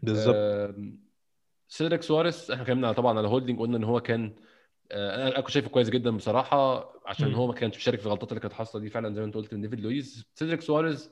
بالظبط. 0.04 0.36
آه 0.38 0.76
سيدريك 1.68 2.02
سواريز 2.02 2.52
إحنا 2.52 2.64
اتكلمنا 2.64 2.92
طبعا 2.92 3.18
على 3.18 3.28
هولدنج 3.28 3.60
قلنا 3.60 3.78
إن 3.78 3.84
هو 3.84 4.00
كان 4.00 4.34
آه 4.92 5.28
أنا 5.28 5.40
كنت 5.42 5.50
شايفه 5.50 5.70
كويس 5.70 5.90
جدا 5.90 6.10
بصراحة 6.18 6.90
عشان 7.06 7.32
م. 7.32 7.36
هو 7.36 7.48
ما 7.48 7.54
كانش 7.54 7.76
بيشارك 7.76 8.00
في 8.00 8.06
الغلطات 8.06 8.30
اللي 8.30 8.40
كانت 8.40 8.54
حاصلة 8.54 8.82
دي 8.82 8.90
فعلا 8.90 9.14
زي 9.14 9.22
ما 9.22 9.28
أنت 9.28 9.36
قلت 9.36 9.54
من 9.54 9.62
ديفيد 9.62 9.80
لويز. 9.80 10.26
سيدريك 10.36 10.62
سواريز 10.62 11.12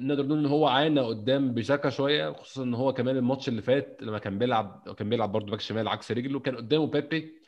نقدر 0.00 0.26
نقول 0.26 0.38
إن 0.38 0.46
هو 0.46 0.66
عانى 0.66 1.00
قدام 1.00 1.54
بيساكا 1.54 1.90
شوية 1.90 2.32
خصوصا 2.32 2.62
إن 2.62 2.74
هو 2.74 2.92
كمان 2.92 3.16
الماتش 3.16 3.48
اللي 3.48 3.62
فات 3.62 3.98
لما 4.02 4.18
كان 4.18 4.38
بيلعب 4.38 4.94
كان 4.98 5.08
بيلعب 5.08 5.32
برده 5.32 5.50
back 5.50 5.60
شمال 5.60 5.88
عكس 5.88 6.12
رجله 6.12 6.40
كان 6.40 6.56
قدامه 6.56 6.86
بيبي 6.86 7.40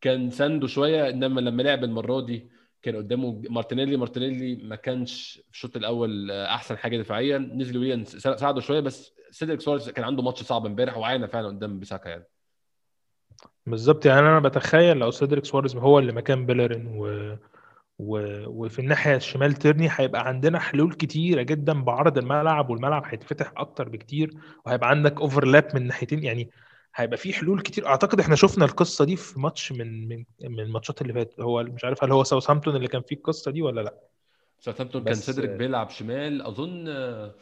كان 0.00 0.30
سانده 0.30 0.66
شوية 0.66 1.08
إنما 1.10 1.40
لما 1.40 1.62
لعب 1.62 1.84
المرة 1.84 2.20
دي 2.20 2.50
كان 2.82 2.96
قدامه 2.96 3.42
مارتينيلي 3.50 3.96
مارتينيلي 3.96 4.56
ما 4.64 4.76
كانش 4.76 5.42
في 5.46 5.52
الشوط 5.52 5.76
الأول 5.76 6.30
أحسن 6.30 6.78
حاجة 6.78 6.96
دفاعيا 6.98 7.38
نزل 7.38 7.78
ويليان 7.78 8.16
ساعده 8.16 8.60
شوية 8.60 8.80
بس 8.80 9.12
سيدريك 9.30 9.60
سواريز 9.60 9.90
كان 9.90 10.04
عنده 10.04 10.22
ماتش 10.22 10.42
صعب 10.42 10.66
امبارح 10.66 10.96
وعانى 10.96 11.28
فعلا 11.28 11.46
قدام 11.48 11.78
بيساكا 11.78 12.08
يعني. 12.08 12.26
بالظبط 13.66 14.06
يعني 14.06 14.20
أنا 14.20 14.38
بتخيل 14.38 14.96
لو 14.96 15.10
سيدريك 15.10 15.44
سواريز 15.44 15.76
هو 15.76 15.98
اللي 15.98 16.12
مكان 16.12 16.46
بيلرين 16.46 16.86
و... 16.86 17.06
وفي 17.98 18.78
الناحية 18.78 19.16
الشمال 19.16 19.52
تيرني 19.54 19.88
هيبقى 19.90 20.28
عندنا 20.28 20.58
حلول 20.58 20.92
كتيرة 20.92 21.42
جدا 21.42 21.72
بعرض 21.82 22.18
الملعب 22.18 22.70
والملعب 22.70 23.02
هيتفتح 23.06 23.52
أكتر 23.56 23.88
بكتير 23.88 24.30
وهيبقى 24.66 24.88
عندك 24.88 25.20
overlap 25.20 25.68
من 25.74 25.86
ناحيتين 25.86 26.24
يعني 26.24 26.50
هيبقى 26.94 27.16
في 27.16 27.32
حلول 27.32 27.60
كتير. 27.60 27.86
أعتقد 27.86 28.20
إحنا 28.20 28.36
شفنا 28.36 28.64
القصة 28.64 29.04
دي 29.04 29.16
في 29.16 29.40
ماتش 29.40 29.72
من 29.72 30.08
من 30.08 30.24
من 30.40 30.60
الماتشات 30.60 31.02
اللي 31.02 31.12
فاتت. 31.12 31.40
هو 31.40 31.62
مش 31.62 31.84
عارف 31.84 32.04
هل 32.04 32.12
هو 32.12 32.24
ساوثهامبتون 32.24 32.76
اللي 32.76 32.88
كان 32.88 33.02
فيه 33.02 33.16
القصة 33.16 33.50
دي 33.50 33.62
ولا 33.62 33.80
لأ. 33.80 33.94
ساوثهامبتون 34.60 35.04
كان 35.04 35.14
سيدريك 35.14 35.50
بيلعب 35.50 35.90
شمال. 35.90 36.42
أظن 36.42 36.84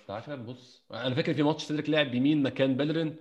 تعال 0.09 0.43
بص 0.43 0.85
أنا 0.93 1.15
فاكر 1.15 1.35
في 1.35 1.43
ماتش 1.43 1.63
سيدريك 1.65 1.91
لعب 1.91 2.15
يمين 2.15 2.43
مكان 2.43 2.77
بيلرين 2.77 3.17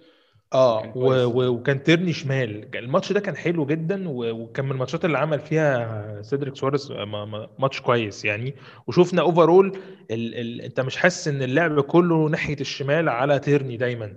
آه 0.54 0.92
و... 0.96 1.26
و... 1.26 1.48
وكان 1.48 1.84
تيرني 1.84 2.14
شمال. 2.14 2.76
الماتش 2.76 3.12
ده 3.12 3.20
كان 3.20 3.36
حلو 3.36 3.66
جدا 3.66 4.10
و... 4.10 4.32
وكان 4.32 4.66
من 4.66 4.72
الماتشات 4.72 5.06
اللي 5.06 5.18
عمل 5.18 5.40
فيها 5.40 6.22
سيدريك 6.22 6.56
سواريز 6.56 6.92
ماتش 7.60 7.82
كويس 7.82 8.26
يعني. 8.26 8.56
وشفنا 8.88 9.22
overall 9.22 9.78
ال... 10.12 10.36
ال... 10.36 10.62
أنت 10.62 10.80
مش 10.80 10.98
حاسس 10.98 11.28
إن 11.28 11.42
اللعب 11.42 11.80
كله 11.80 12.30
ناحية 12.30 12.58
الشمال 12.62 13.10
على 13.10 13.40
تيرني 13.40 13.78
دايما؟ 13.78 14.14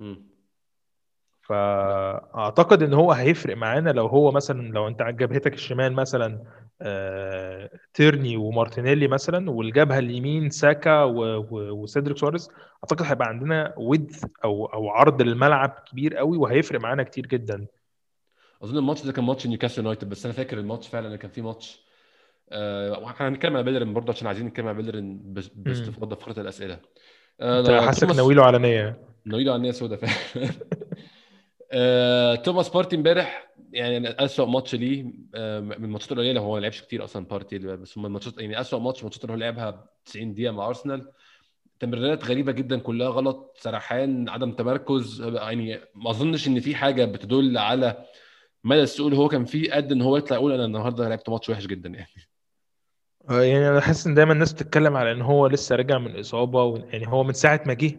م. 0.00 0.14
فاعتقد 1.42 2.82
إن 2.82 2.94
هو 2.94 3.12
هيفرق 3.12 3.56
معانا 3.56 3.90
لو 3.90 4.06
هو 4.06 4.32
مثلا 4.32 4.72
لو 4.72 4.88
أنت 4.88 5.02
جبهتك 5.02 5.54
الشمال 5.54 5.92
مثلا 5.92 6.44
تيرني 7.94 8.36
ومارتينيلي 8.36 9.08
مثلا 9.08 9.50
والجبهة 9.50 9.98
اليمين 9.98 10.50
ساكا 10.50 11.02
وسيدريك 11.50 12.18
سواريز. 12.18 12.50
أعتقد 12.84 13.06
هيبقى 13.06 13.28
عندنا 13.28 13.74
width 13.76 14.12
أو 14.44 14.66
أو 14.66 14.88
عرض 14.88 15.22
للملعب 15.22 15.84
كبير 15.90 16.16
قوي 16.16 16.38
وهيفرق 16.38 16.80
معانا 16.80 17.02
كتير 17.02 17.26
جدا. 17.26 17.66
أظن 18.62 18.78
الماتش 18.78 19.04
ده 19.04 19.12
كان 19.12 19.24
ماتش 19.24 19.46
نيوكاسل 19.46 19.82
يونايتد 19.82 20.08
بس 20.08 20.24
أنا 20.24 20.34
فاكر 20.34 20.58
الماتش 20.58 20.88
فعلا 20.88 21.16
كان 21.16 21.30
في 21.30 21.42
ماتش. 21.42 21.88
آه 22.50 23.06
إحنا 23.06 23.28
هنتكلم 23.28 23.54
على 23.56 23.64
بيلرين 23.64 23.94
برضه 23.94 24.12
عشان 24.12 24.26
عايزين 24.26 24.46
نتكلم 24.46 24.66
على 24.66 24.76
بيلرين 24.76 25.34
باستفاضة 25.54 26.16
في 26.16 26.22
فقره 26.22 26.40
الأسئلة. 26.40 26.78
آه 27.40 27.80
حاسك 27.80 28.10
ناويله 28.16 28.44
على 28.44 28.58
نيه 28.58 28.98
ناويله 29.24 29.52
على 29.52 29.62
نيه 29.62 29.70
سوداء 29.70 29.98
فعلا. 29.98 30.50
آه، 31.70 32.34
توماس 32.34 32.68
بارتي 32.68 32.96
امبارح 32.96 33.48
يعني 33.72 34.08
اسوء 34.08 34.46
ماتش 34.46 34.74
ليه 34.74 35.12
آه، 35.34 35.60
من 35.60 35.72
الماتشات 35.72 36.12
القليلة 36.12 36.40
هو 36.40 36.54
ما 36.54 36.60
لعبش 36.60 36.82
كتير 36.82 37.04
أصلا 37.04 37.26
بارتي 37.26 37.58
بس 37.58 37.98
هم 37.98 38.06
الماتشات 38.06 38.40
يعني 38.40 38.60
اسوء 38.60 38.80
ماتش 38.80 39.00
الماتشات 39.00 39.24
اللي 39.24 39.32
هو 39.32 39.36
لعبها 39.38 39.90
90 40.04 40.34
دقيقة 40.34 40.52
مع 40.52 40.66
أرسنال. 40.68 41.10
تمريرات 41.80 42.24
غريبة 42.24 42.52
جدا 42.52 42.78
كلها 42.78 43.08
غلط 43.08 43.56
سرحان 43.60 44.28
عدم 44.28 44.52
تمركز 44.52 45.22
يعني 45.22 45.80
ما 45.94 46.10
أظنش 46.10 46.48
إن 46.48 46.60
في 46.60 46.74
حاجة 46.74 47.04
بتدل 47.04 47.58
على 47.58 48.04
مدى 48.64 48.82
السوء 48.82 49.06
اللي 49.06 49.18
هو 49.18 49.28
كان 49.28 49.44
فيه 49.44 49.72
قد 49.72 49.92
إن 49.92 50.02
هو 50.02 50.16
يطلع 50.16 50.36
يقول 50.36 50.52
أنا 50.52 50.64
النهارده 50.64 51.08
لعبت 51.08 51.28
ماتش 51.28 51.50
وحش 51.50 51.66
جدا 51.66 51.88
يعني. 51.88 52.28
آه، 53.30 53.42
يعني 53.42 53.68
أنا 53.68 53.80
حاسس 53.80 54.06
إن 54.06 54.14
دايما 54.14 54.32
الناس 54.32 54.52
بتتكلم 54.52 54.96
على 54.96 55.12
إن 55.12 55.22
هو 55.22 55.46
لسه 55.46 55.76
راجع 55.76 55.98
من 55.98 56.18
إصابة 56.18 56.78
يعني 56.78 57.08
هو 57.08 57.24
من 57.24 57.32
ساعة 57.32 57.62
ما 57.66 57.74
جه 57.74 57.98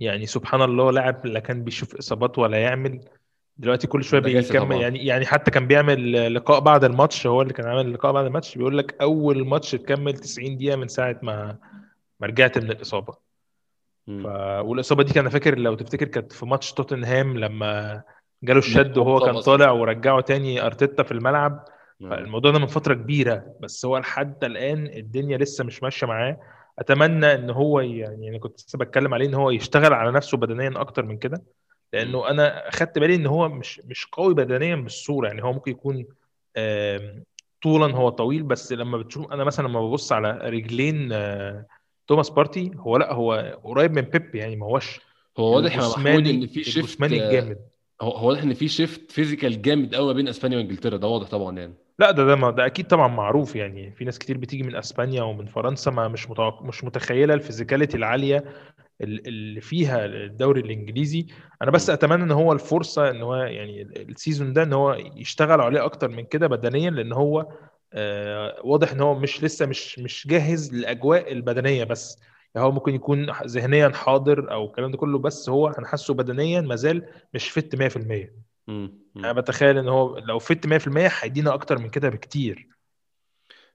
يعني 0.00 0.26
سبحان 0.26 0.62
الله 0.62 0.92
لاعب 0.92 1.26
لا 1.26 1.40
كان 1.40 1.64
بيشوف 1.64 1.96
إصابات 1.96 2.38
ولا 2.38 2.58
يعمل. 2.58 3.00
دلوقتي 3.56 3.86
كل 3.86 4.04
شوية 4.04 4.20
بيكمل. 4.20 4.80
يعني 4.80 5.06
يعني 5.06 5.26
حتى 5.26 5.50
كان 5.50 5.66
بيعمل 5.66 6.34
لقاء 6.34 6.60
بعد 6.60 6.84
الماتش 6.84 7.26
هو 7.26 7.42
اللي 7.42 7.52
كان 7.52 7.66
عامل 7.66 7.92
لقاء 7.94 8.12
بعد 8.12 8.26
الماتش 8.26 8.58
بيقول 8.58 8.78
لك 8.78 8.96
أول 9.00 9.46
ماتش 9.46 9.70
تكمل 9.70 10.12
90 10.12 10.56
دقيقة 10.56 10.76
من 10.76 10.88
ساعة 10.88 11.16
ما 11.22 11.56
ما 12.20 12.26
رجعت 12.26 12.58
من 12.58 12.70
الإصابة. 12.70 13.12
ف... 14.06 14.26
والإصابة 14.64 15.02
دي 15.02 15.12
كان 15.12 15.28
فاكر 15.28 15.58
لو 15.58 15.74
تفتكر 15.74 16.08
كانت 16.08 16.32
في 16.32 16.46
ماتش 16.46 16.72
توتنهام 16.72 17.38
لما 17.38 18.02
جاله 18.42 18.58
الشد 18.58 18.98
هو 18.98 19.06
وهو 19.06 19.26
كان 19.26 19.40
طالع 19.40 19.70
ورجعه 19.70 20.20
تاني 20.20 20.66
أرتيتا 20.66 21.02
في 21.02 21.12
الملعب. 21.12 21.64
فالموضوع 22.00 22.50
ده 22.50 22.58
من 22.58 22.66
فترة 22.66 22.94
كبيرة. 22.94 23.44
بس 23.60 23.84
هو 23.84 23.98
لحد 23.98 24.44
الآن 24.44 24.86
الدنيا 24.86 25.38
لسه 25.38 25.64
مش 25.64 25.82
ماشية 25.82 26.06
معاه. 26.06 26.36
أتمنى 26.80 27.34
إن 27.34 27.50
هو 27.50 27.80
يعني 27.80 28.28
أنا 28.28 28.38
كنت 28.38 28.58
لسه 28.60 28.78
بتكلم 28.78 29.14
عليه 29.14 29.26
إن 29.26 29.34
هو 29.34 29.50
يشتغل 29.50 29.92
على 29.92 30.12
نفسه 30.12 30.36
بدنيا 30.36 30.72
أكتر 30.76 31.04
من 31.04 31.18
كده. 31.18 31.42
لأنه 31.92 32.30
أنا 32.30 32.68
أخدت 32.68 32.98
بالي 32.98 33.14
إن 33.14 33.26
هو 33.26 33.48
مش 33.48 33.80
مش 33.84 34.06
قوي 34.12 34.34
بدنيا 34.34 34.76
بالصورة 34.76 35.28
يعني 35.28 35.42
هو 35.42 35.52
ممكن 35.52 35.70
يكون 35.70 36.04
طولا 37.62 37.96
هو 37.96 38.08
طويل 38.08 38.42
بس 38.42 38.72
لما 38.72 38.98
بتشوف 38.98 39.32
أنا 39.32 39.44
مثلا 39.44 39.68
لما 39.68 39.88
ببص 39.88 40.12
على 40.12 40.38
رجلين 40.42 41.12
آه، 41.12 41.66
توماس 42.06 42.30
بارتي 42.30 42.70
هو 42.76 42.96
لأ 42.96 43.12
هو 43.12 43.58
قريب 43.64 43.92
من 43.92 44.02
بيب 44.02 44.34
يعني 44.34 44.56
ما 44.56 44.66
هوش 44.66 45.00
هو 45.38 45.54
واضح 45.54 45.76
يا 45.76 45.88
محمود 45.88 46.26
إن 46.26 46.46
في 46.46 46.64
shift 46.64 47.02
الجامد. 47.02 47.58
هو 48.02 48.28
واضح 48.28 48.42
إن 48.42 48.54
في 48.54 48.68
shift 48.68 49.12
physical 49.12 49.62
جامد 49.62 49.94
قوي 49.94 50.14
بين 50.14 50.28
إسبانيا 50.28 50.58
وإنجلترا 50.58 50.96
ده 50.96 51.08
واضح 51.08 51.28
طبعا 51.28 51.58
يعني. 51.58 51.74
لا 52.00 52.10
ده 52.10 52.24
ده 52.24 52.36
ما- 52.36 52.50
ده 52.50 52.66
أكيد 52.66 52.86
طبعا 52.86 53.08
معروف 53.08 53.56
يعني 53.56 53.92
في 53.92 54.04
ناس 54.04 54.18
كتير 54.18 54.38
بتيجي 54.38 54.62
من 54.62 54.76
أسبانيا 54.76 55.22
ومن 55.22 55.46
فرنسا 55.46 55.90
ما 55.90 56.08
مش 56.08 56.30
متوق... 56.30 56.62
مش 56.62 56.84
متخيلة 56.84 57.34
ال 57.34 57.39
physicality 57.39 57.96
العالية 57.96 58.44
ال- 59.00 59.28
اللي 59.28 59.60
فيها 59.60 60.04
الدوري 60.06 60.60
الإنجليزي 60.60 61.26
أنا 61.62 61.70
بس. 61.70 61.90
أتمنى 61.90 62.22
إن 62.24 62.30
هو 62.30 62.52
الفرصة 62.52 63.10
إن 63.10 63.22
هو 63.22 63.34
يعني 63.36 63.82
ال 63.82 63.92
season 63.92 64.52
ده 64.52 64.62
إن 64.62 64.72
هو 64.72 64.92
يشتغل 65.16 65.60
عليه 65.60 65.84
أكتر 65.84 66.08
من 66.08 66.24
كده 66.24 66.46
بدنيا 66.46 66.90
لأن 66.90 67.12
هو 67.12 67.46
آه 67.92 68.60
واضح 68.64 68.92
إن 68.92 69.00
هو 69.00 69.14
مش 69.18 69.44
لسه 69.44 69.66
مش 69.66 69.98
مش 69.98 70.26
جاهز 70.28 70.74
للأجواء 70.74 71.32
البدنية 71.32 71.84
بس 71.84 72.20
يعني 72.54 72.66
هو 72.66 72.72
ممكن 72.72 72.94
يكون 72.94 73.30
ذهنيا 73.46 73.88
حاضر 73.88 74.52
أو 74.52 74.66
الكلام 74.66 74.90
ده 74.90 74.98
كله 74.98 75.18
بس 75.18 75.48
هو 75.48 75.68
أنا 75.68 75.86
حاسه 75.86 76.14
بدنيا 76.14 76.60
مازال 76.60 77.06
مش 77.34 77.50
فت 77.50 77.76
100% 77.76 78.34
مم. 78.68 78.99
أنا. 79.16 79.32
بتخيل 79.32 79.78
إن 79.78 79.88
هو 79.88 80.18
لو 80.18 80.38
فت 80.38 80.66
100% 80.66 81.10
هيدينا 81.20 81.54
أكتر 81.54 81.78
من 81.78 81.90
كده 81.90 82.08
بكتير. 82.08 82.68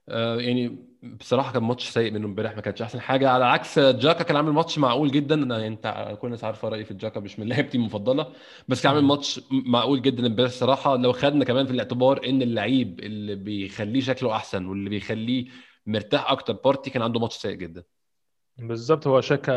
آه 0.10 0.38
يعني 0.42 0.86
بصراحة 1.04 1.54
كان 1.54 1.64
ماتش 1.64 1.90
سيء 1.90 2.12
منه 2.12 2.26
امبارح 2.28 2.56
ما 2.56 2.62
كانش 2.62 2.82
أحسن 2.82 3.02
حاجة. 3.02 3.30
على 3.30 3.46
عكس 3.46 3.80
جاكا 3.80 4.24
كان 4.24 4.36
عامل 4.38 4.52
ماتش 4.52 4.78
معقول 4.80 5.12
جدا. 5.12 5.36
أنا 5.36 5.68
أنت 5.68 6.18
كل 6.22 6.28
الناس 6.28 6.44
عارفه 6.44 6.70
رأيي 6.70 6.86
في 6.86 6.94
جاكا 6.94 7.20
مش 7.20 7.40
من 7.40 7.48
لعيبتي 7.48 7.78
المفضلة. 7.78 8.34
بس 8.68 8.84
كان 8.84 8.96
عامل. 8.96 9.04
ماتش 9.08 9.42
معقول 9.52 10.02
جدا 10.02 10.28
امبارح 10.28 10.50
الصراحه 10.50 10.96
لو 10.98 11.14
خدنا 11.14 11.46
كمان 11.46 11.66
في 11.66 11.72
الاعتبار 11.72 12.30
إن 12.30 12.42
اللعيب 12.42 13.00
اللي 13.00 13.36
بيخليه 13.36 14.02
شكله 14.02 14.36
أحسن 14.36 14.66
واللي 14.66 14.90
بيخليه 14.90 15.46
مرتاح 15.86 16.32
أكتر 16.32 16.54
بارتي 16.54 16.90
كان 16.90 17.02
عنده 17.02 17.20
ماتش 17.20 17.36
سيء 17.36 17.56
جدا. 17.56 17.84
بالظبط 18.58 19.08
هو 19.08 19.22
شاكا 19.22 19.54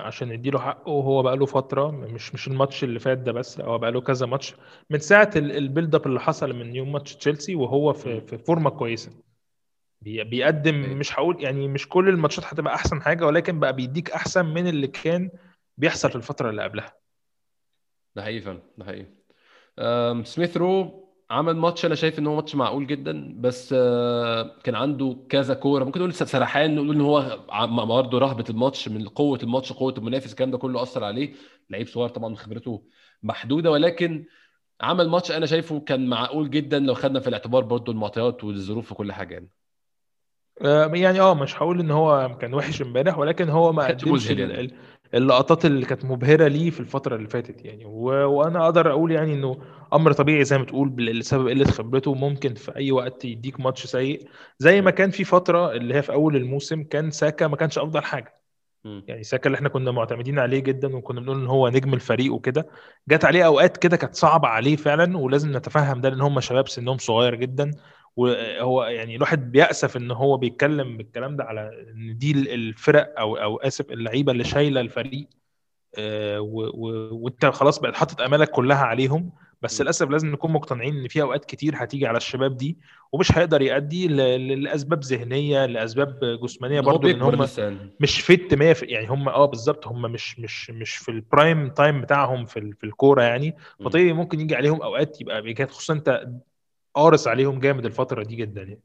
عشان 0.00 0.28
نديله 0.28 0.58
حقه 0.58 0.90
هو 0.92 1.22
بقاله 1.22 1.46
فترة 1.46 1.90
مش 1.90 2.34
مش 2.34 2.48
الماتش 2.48 2.84
اللي 2.84 2.98
فات 2.98 3.18
ده 3.18 3.32
بس 3.32 3.58
لا 3.58 3.64
هو 3.64 3.78
بقاله 3.78 4.00
كذا 4.00 4.26
ماتش 4.26 4.54
من 4.90 4.98
ساعة 4.98 5.30
ال- 5.36 5.52
ال 5.56 5.62
build 5.62 5.94
up 5.94 6.06
اللي 6.06 6.20
حصل 6.20 6.52
من 6.52 6.76
يوم 6.76 6.92
ماتش 6.92 7.16
تشيلسي 7.16 7.54
وهو 7.54 7.92
في. 7.92 8.20
في 8.20 8.38
form 8.38 8.64
ة 8.64 8.70
كويسة 8.70 9.10
بي- 10.00 10.24
بيقدم. 10.24 10.98
مش 10.98 11.12
هقول 11.18 11.42
يعني 11.44 11.68
مش 11.68 11.88
كل 11.88 12.08
الماتشات 12.08 12.44
هتبقى 12.44 12.74
أحسن 12.74 13.02
حاجة 13.02 13.26
ولكن 13.26 13.60
بقى 13.60 13.72
بيديك 13.76 14.10
أحسن 14.10 14.46
من 14.46 14.66
اللي 14.66 14.86
كان 14.86 15.30
بيحصل 15.78 16.10
في 16.10 16.16
الفترة 16.16 16.50
اللي 16.50 16.62
قبلها 16.62 16.94
ده 18.16 18.22
حقيقي 18.22 18.40
فعلا 18.40 18.62
ده 18.78 18.84
حقيقي 18.84 19.06
سميث 20.24 20.56
رو 20.56 21.03
عمل 21.34 21.56
ماتش 21.56 21.86
أنا 21.86 21.94
شايف 21.94 22.18
إن 22.18 22.26
هو 22.26 22.34
ماتش 22.34 22.54
معقول 22.54 22.86
جدا 22.86 23.34
بس 23.40 23.74
آه، 23.78 24.60
كان 24.64 24.74
عنده 24.74 25.16
كذا 25.28 25.54
كورة. 25.54 25.84
ممكن 25.84 26.00
نقول 26.00 26.14
سرحان 26.14 26.74
نقول 26.74 26.90
إن 26.94 27.00
هو 27.00 27.38
برضه 27.86 28.18
رهبة 28.18 28.44
الماتش 28.50 28.88
من 28.88 29.08
قوة 29.08 29.38
الماتش 29.42 29.72
قوة 29.72 29.94
المنافس 29.98 30.30
الكلام 30.32 30.50
ده 30.50 30.58
كله 30.58 30.82
أثر 30.82 31.04
عليه. 31.04 31.34
لعيب 31.70 31.86
صغير 31.86 32.08
طبعا 32.08 32.34
خبرته 32.34 32.82
محدودة 33.22 33.70
ولكن 33.70 34.24
عمل 34.80 35.08
ماتش 35.08 35.32
أنا 35.32 35.46
شايفه 35.46 35.80
كان 35.80 36.06
معقول 36.06 36.50
جدا 36.50 36.78
لو 36.78 36.94
خدنا 36.94 37.20
في 37.20 37.28
الاعتبار 37.28 37.62
برضه 37.64 37.92
المعطيات 37.92 38.44
والظروف 38.44 38.92
وكل 38.92 39.12
حاجة 39.12 39.34
يعني. 39.34 39.48
آه، 40.62 40.86
يعني 40.94 41.20
آه 41.20 41.34
مش 41.34 41.56
هقول 41.56 41.80
إن 41.80 41.90
هو 41.90 42.38
كان 42.40 42.54
وحش 42.54 42.82
إمبارح 42.82 43.18
ولكن 43.18 43.48
هو 43.48 43.72
ما 43.72 43.86
قدمش 43.86 44.30
اللقطات 45.14 45.64
اللي 45.64 45.86
كانت 45.86 46.04
مبهرة 46.04 46.48
ليه 46.48 46.70
في 46.70 46.80
الفترة 46.80 47.16
اللي 47.16 47.28
فاتت 47.28 47.64
يعني. 47.64 47.84
و... 47.84 48.04
وأنا 48.30 48.64
أقدر 48.64 48.90
أقول 48.90 49.12
يعني 49.12 49.34
إنه 49.34 49.58
أمر 49.92 50.12
طبيعي 50.12 50.44
زي 50.44 50.58
ما 50.58 50.64
تقول 50.64 50.88
بسبب 50.88 51.48
قلة 51.48 51.64
خبرته. 51.64 52.14
ممكن 52.14 52.54
في 52.54 52.76
أي 52.76 52.92
وقت 52.92 53.24
يديك 53.24 53.60
ماتش 53.60 53.86
سيء. 53.86 54.28
زي 54.58 54.80
ما 54.80 54.90
كان 54.90 55.10
في 55.10 55.24
فترة 55.24 55.72
اللي 55.72 55.94
هي 55.94 56.02
في 56.02 56.12
أول 56.12 56.36
الموسم 56.36 56.82
كان 56.82 57.10
ساكا 57.10 57.46
ما 57.46 57.56
كانش 57.56 57.78
أفضل 57.78 58.02
حاجة. 58.04 58.40
مم. 58.84 59.04
يعني 59.08 59.22
ساكا 59.22 59.46
اللي 59.46 59.56
إحنا 59.56 59.68
كنا 59.68 59.90
معتمدين 59.90 60.38
عليه 60.38 60.58
جدا 60.60 60.96
وكنا 60.96 61.20
بنقول 61.20 61.40
إن 61.40 61.46
هو 61.46 61.68
نجم 61.68 61.94
الفريق 61.94 62.32
وكده. 62.34 62.68
جت 63.08 63.24
عليه 63.24 63.46
أوقات 63.46 63.76
كده 63.76 63.96
كانت 63.96 64.14
صعبة 64.14 64.48
عليه 64.48 64.76
فعلا 64.76 65.18
ولازم 65.18 65.56
نتفهم 65.56 66.00
ده 66.00 66.08
لأن 66.08 66.20
هم 66.20 66.40
شباب 66.40 66.68
سنهم 66.68 66.98
صغير 66.98 67.34
جدا. 67.34 67.70
وهو 68.16 68.84
يعني 68.84 69.16
الواحد 69.16 69.52
بيأسف 69.52 69.96
إن 69.96 70.10
هو 70.10 70.36
بيتكلم 70.36 70.96
بالكلام 70.96 71.36
ده 71.36 71.44
على 71.44 71.70
إن 71.90 72.18
دي 72.18 72.54
الفرق 72.54 73.14
أو 73.18 73.36
أو 73.36 73.56
آسف 73.56 73.90
اللعيبة 73.90 74.32
اللي 74.32 74.44
شايلة 74.44 74.80
الفريق 74.80 75.28
آه، 75.98 76.40
وأنت 77.12 77.46
خلاص 77.46 77.78
بقت 77.78 77.94
حاطط 77.94 78.20
أمالك 78.20 78.50
كلها 78.50 78.84
عليهم 78.84 79.30
بس. 79.62 79.80
للأسف 79.80 80.08
لازم 80.10 80.32
نكون 80.32 80.52
مقتنعين 80.52 80.96
إن 80.96 81.08
في 81.08 81.22
أوقات 81.22 81.44
كتير 81.44 81.74
هتيجي 81.76 82.06
على 82.06 82.16
الشباب 82.16 82.56
دي 82.56 82.78
ومش 83.12 83.38
هيقدر 83.38 83.62
يأدي 83.62 84.08
لأسباب 84.38 85.04
ذهنية 85.04 85.66
لأسباب 85.66 86.38
جسمانية 86.42 86.78
إن 86.78 86.84
برضو 86.84 86.98
بيكبر 86.98 87.34
هم 87.34 87.48
مش 88.00 88.20
فت 88.20 88.54
100 88.54 88.72
في 88.72 88.86
يعني 88.86 89.06
هم 89.06 89.28
آه 89.28 89.46
بالظبط 89.46 89.86
هم 89.86 90.02
مش 90.02 90.38
مش 90.38 90.70
مش 90.70 90.96
في 90.96 91.10
ال 91.10 91.20
prime 91.20 91.68
time 91.68 92.00
بتاعهم 92.00 92.46
في 92.46 92.72
في 92.72 92.84
الكورة 92.84 93.22
يعني. 93.22 93.56
فطبيعي 93.84 94.12
ممكن 94.12 94.40
يجي 94.40 94.56
عليهم 94.56 94.82
أوقات 94.82 95.20
يبقى 95.20 95.66
خصوصا 95.66 95.94
أنت 95.94 96.28
قارش 96.94 97.28
عليهم 97.28 97.60
جامد 97.60 97.84
الفترة 97.86 98.22
دي 98.22 98.36
جدا 98.36 98.62
يعني. 98.62 98.80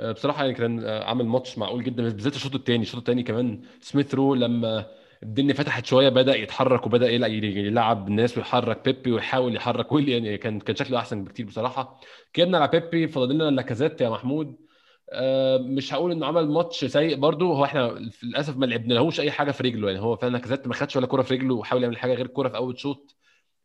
آه، 0.00 0.12
بصراحة 0.12 0.42
يعني 0.44 0.54
كان 0.54 0.84
آه، 0.84 1.04
عامل 1.04 1.26
ماتش 1.26 1.58
معقول 1.58 1.84
جدا 1.84 2.02
بالذات 2.02 2.36
الشوط 2.36 2.54
الثاني 2.54 2.82
الشوط 2.82 2.98
الثاني 2.98 3.22
كمان 3.22 3.62
سميث 3.80 4.14
رو 4.14 4.34
لما 4.34 4.86
الدنيا 5.22 5.54
فتحت 5.54 5.86
شوية 5.86 6.08
بدأ 6.08 6.36
يتحرك 6.36 6.86
وبدأ 6.86 7.08
يلع- 7.10 7.26
يلعب 7.26 8.08
الناس 8.08 8.38
ويحرك 8.38 8.84
بيبي 8.84 9.12
ويحاول 9.12 9.56
يحرك 9.56 9.92
ويليان 9.92 10.24
يعني 10.24 10.38
كان 10.38 10.60
كان 10.60 10.76
شكله 10.76 10.98
أحسن 10.98 11.24
بكتير 11.24 11.46
بصراحة. 11.46 12.00
كنا 12.36 12.58
على 12.58 12.68
بيبي 12.80 13.08
فاضل 13.08 13.34
لنا 13.34 13.50
لاكازيت 13.50 14.00
يا 14.00 14.08
محمود. 14.10 14.56
آه، 15.12 15.58
مش 15.58 15.94
هقول 15.94 16.12
إنه 16.12 16.26
عمل 16.26 16.48
ماتش 16.50 16.84
سيء 16.84 17.16
برضو 17.16 17.52
هو 17.52 17.64
إحنا 17.64 17.98
للأسف 18.22 18.56
ما 18.56 18.66
لعبنالهوش 18.66 19.20
أي 19.20 19.30
حاجة 19.30 19.50
في 19.50 19.62
رجله 19.62 19.88
يعني. 19.90 20.00
هو 20.02 20.16
فعلا 20.16 20.32
لاكازيت 20.32 20.66
ما 20.66 20.74
خدش 20.74 20.96
ولا 20.96 21.06
كوره 21.06 21.22
في 21.22 21.34
رجله 21.34 21.54
وحاول 21.54 21.82
يعمل 21.82 21.96
حاجة 21.98 22.14
غير 22.14 22.26
كوره 22.26 22.48
في 22.48 22.56
أول 22.56 22.78
شوط. 22.78 23.16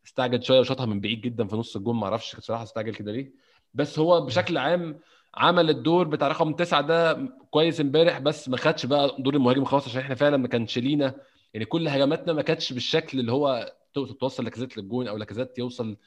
استعجل 0.06 0.44
شوية 0.44 0.60
وشاطها 0.60 0.86
من 0.86 1.00
بعيد 1.02 1.22
جدا 1.22 1.48
في 1.48 1.56
نص 1.56 1.76
الجون 1.76 1.96
ما 1.96 2.06
أعرفش 2.06 2.36
بصراحة 2.36 2.64
استعجل 2.64 2.96
كده 2.96 3.12
ليه. 3.12 3.47
بس 3.78 4.00
هو 4.00 4.22
بشكل 4.22 4.58
عام 4.58 5.00
عمل 5.36 5.70
الدور 5.70 6.08
بتاع 6.08 6.28
رقم 6.28 6.54
تسعة 6.54 6.82
ده 6.82 7.14
كويس 7.52 7.82
امبارح 7.82 8.20
بس 8.20 8.50
ما 8.50 8.58
خدش 8.58 8.86
بقى 8.86 9.16
دور 9.20 9.36
المهاجم 9.36 9.66
خالص 9.66 9.88
عشان 9.88 10.02
إحنا 10.02 10.16
فعلا 10.16 10.38
ما 10.38 10.48
كانش 10.48 10.78
لينا 10.78 11.16
يعني 11.54 11.66
كل 11.66 11.88
هجماتنا 11.88 12.34
ما 12.34 12.42
كانتش 12.42 12.74
بالشكل 12.74 13.20
اللي 13.20 13.32
هو 13.32 13.74
تو- 13.94 14.06
توصل 14.06 14.44
لاكازيت 14.44 14.78
للجون 14.78 15.08
أو 15.08 15.18
لاكازيت 15.18 15.60
يوصل 15.60 15.98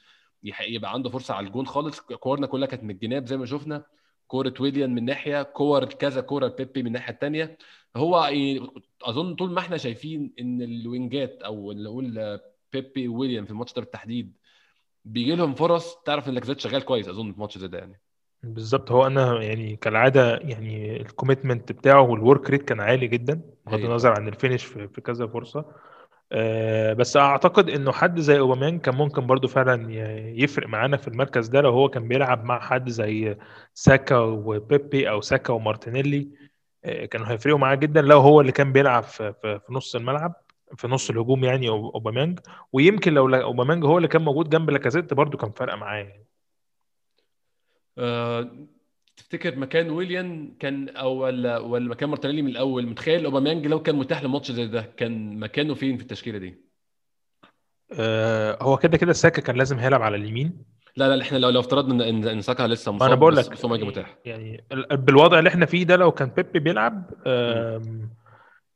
يبقى 0.61 0.93
عنده 0.93 1.09
فرصة 1.09 1.33
على 1.33 1.47
الجون 1.47 1.67
خالص. 1.67 1.99
كورنا 2.01 2.47
كلها 2.47 2.67
كانت 2.67 2.83
من 2.83 2.89
الجناب 2.91 3.25
زي 3.25 3.37
ما 3.37 3.45
شفنا. 3.45 3.83
كورة 4.27 4.53
ويليان 4.59 4.95
من 4.95 5.05
ناحية 5.05 5.43
كور 5.43 5.85
كذا 5.85 6.21
كورة 6.21 6.47
بيبي 6.47 6.81
من 6.81 6.87
الناحيه 6.87 7.13
الثانية 7.13 7.57
هو 7.95 8.29
أظن 9.03 9.35
طول 9.35 9.51
ما 9.51 9.59
إحنا 9.59 9.77
شايفين 9.77 10.33
إن 10.39 10.61
ال 10.61 10.74
wing 10.74 11.28
ات 11.28 11.41
أو 11.41 11.71
اللي 11.71 11.83
نقول 11.89 12.39
بيبي 12.73 13.07
وويليان 13.07 13.45
في 13.45 13.51
الماتش 13.51 13.73
ده 13.73 13.81
بالتحديد 13.81 14.33
بيجي 15.05 15.35
لهم 15.35 15.53
فرص 15.53 15.95
تعرف 16.05 16.29
ان 16.29 16.33
لاكازيت 16.33 16.59
شغال 16.59 16.85
كويس 16.85 17.07
أظن 17.07 17.33
في 17.33 17.39
ماتش 17.39 17.57
زي 17.57 17.67
ده 17.67 17.77
يعني. 17.77 18.01
بالظبط. 18.43 18.91
هو 18.91 19.07
أنا 19.07 19.43
يعني 19.43 19.75
كالعادة 19.75 20.37
يعني 20.37 21.01
ال 21.01 21.07
commitment 21.07 21.71
بتاعه 21.71 22.01
وال 22.01 22.17
work 22.17 22.49
rate 22.49 22.61
كان 22.61 22.81
عالي 22.81 23.07
جدا 23.07 23.33
بغض 23.33 23.73
حقيقي 23.73 23.87
النظر 23.87 24.11
عن 24.11 24.27
ال 24.27 24.32
finish 24.32 24.63
في, 24.65 24.87
في 24.87 25.01
كذا 25.01 25.27
فرصة. 25.27 25.65
آه 26.31 26.93
بس 26.93 27.17
أعتقد 27.17 27.69
إنه 27.69 27.91
حد 27.91 28.19
زي 28.19 28.39
اوباميانج 28.39 28.81
كان 28.81 28.95
ممكن 28.95 29.27
برضو 29.27 29.47
فعلا 29.47 29.93
يفرق 30.35 30.67
معانا 30.67 30.97
في 30.97 31.07
المركز 31.07 31.47
ده 31.47 31.61
لو 31.61 31.69
هو 31.71 31.89
كان 31.89 32.07
بيلعب 32.07 32.43
مع 32.43 32.59
حد 32.59 32.89
زي 32.89 33.37
ساكا 33.73 34.17
وبيبي 34.17 35.09
أو 35.09 35.21
ساكا 35.21 35.53
ومارتينيلي 35.53 36.29
آه، 36.85 37.05
كانوا 37.05 37.27
هيفرقوا 37.27 37.59
معاه 37.59 37.75
جدا 37.75 38.01
لو 38.01 38.19
هو 38.19 38.41
اللي 38.41 38.51
كان 38.51 38.71
بيلعب 38.73 39.03
في, 39.03 39.33
في, 39.41 39.59
في 39.67 39.73
نص 39.73 39.95
الملعب. 39.95 40.33
في 40.77 40.87
نص 40.87 41.09
الهجوم 41.09 41.43
يعني 41.43 41.69
أوباميانج. 41.69 42.39
ويمكن 42.73 43.13
لو 43.13 43.35
أوباميانج 43.35 43.85
هو 43.85 43.97
اللي 43.97 44.07
كان 44.07 44.21
موجود 44.21 44.49
جنب 44.49 44.69
لاكازيت 44.69 45.13
برضو 45.13 45.37
كان 45.37 45.51
فارقه 45.51 45.75
معاه 45.75 45.97
يعني. 45.97 46.25
أه 47.97 48.51
تفتكر 49.17 49.55
مكان 49.55 49.89
ويليان 49.89 50.53
كان 50.59 50.89
أو 50.89 51.13
ولا 51.13 51.57
ولا 51.57 51.89
مكان 51.89 52.09
مارتينيلي 52.09 52.41
من 52.41 52.49
الأول؟ 52.49 52.87
متخيل 52.87 53.25
أوباميانج 53.25 53.67
لو 53.67 53.81
كان 53.81 53.95
متاح 53.95 54.23
لماتش 54.23 54.51
زي 54.51 54.67
ده 54.67 54.81
كان 54.97 55.39
مكانه 55.39 55.73
فين 55.73 55.97
في 55.97 56.03
التشكيلة 56.03 56.37
دي؟ 56.37 56.61
آه 57.99 58.57
هو 58.61 58.77
كده 58.77 58.97
كده 58.97 59.13
ساكا 59.13 59.41
كان 59.41 59.55
لازم 59.55 59.79
هيلعب 59.79 60.01
على 60.01 60.15
اليمين. 60.15 60.63
لا 60.95 61.15
لا 61.15 61.23
إحنا 61.23 61.37
لو 61.37 61.49
لو 61.49 61.59
افترضنا 61.59 62.09
ان 62.09 62.27
إن 62.27 62.41
ساكا 62.41 62.63
لسه 62.63 62.91
مصاب 62.91 63.07
أنا 63.07 63.15
بقول 63.15 63.35
لك 63.35 63.63
يجي 63.63 63.85
متاح. 63.85 64.17
يعني 64.25 64.63
ال- 64.71 64.97
بالوضع 64.97 65.39
اللي 65.39 65.49
إحنا 65.49 65.65
فيه 65.65 65.83
ده 65.83 65.95
لو 65.95 66.11
كان 66.11 66.29
بيبي 66.29 66.59
بيلعب 66.59 67.11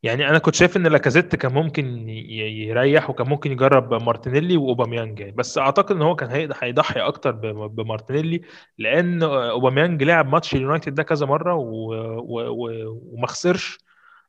يعني 0.03 0.29
أنا 0.29 0.38
كنت 0.38 0.55
شايف 0.55 0.77
إن 0.77 0.88
لاكازيت 0.88 1.36
كان 1.36 1.53
ممكن 1.53 2.10
يريح 2.10 3.10
وكان 3.10 3.29
ممكن 3.29 3.51
يجرب 3.51 4.03
مارتينيلي 4.03 4.58
وأوباميانج 4.58 5.19
يعني. 5.19 5.31
بس 5.31 5.58
أعتقد 5.58 5.95
إن 5.95 6.01
هو 6.01 6.15
كان 6.15 6.51
هيضحي 6.62 6.99
أكتر 6.99 7.31
بمارتينيلي 7.67 8.41
لأن 8.77 9.23
أوباميانج 9.23 10.03
لعب 10.03 10.27
ماتش 10.27 10.55
اليونايتد 10.55 10.95
ده 10.95 11.03
كذا 11.03 11.25
مرة 11.25 11.53
و... 11.53 11.93
و... 12.17 12.41
و... 12.49 12.99
وما 13.13 13.27
خسرش. 13.27 13.77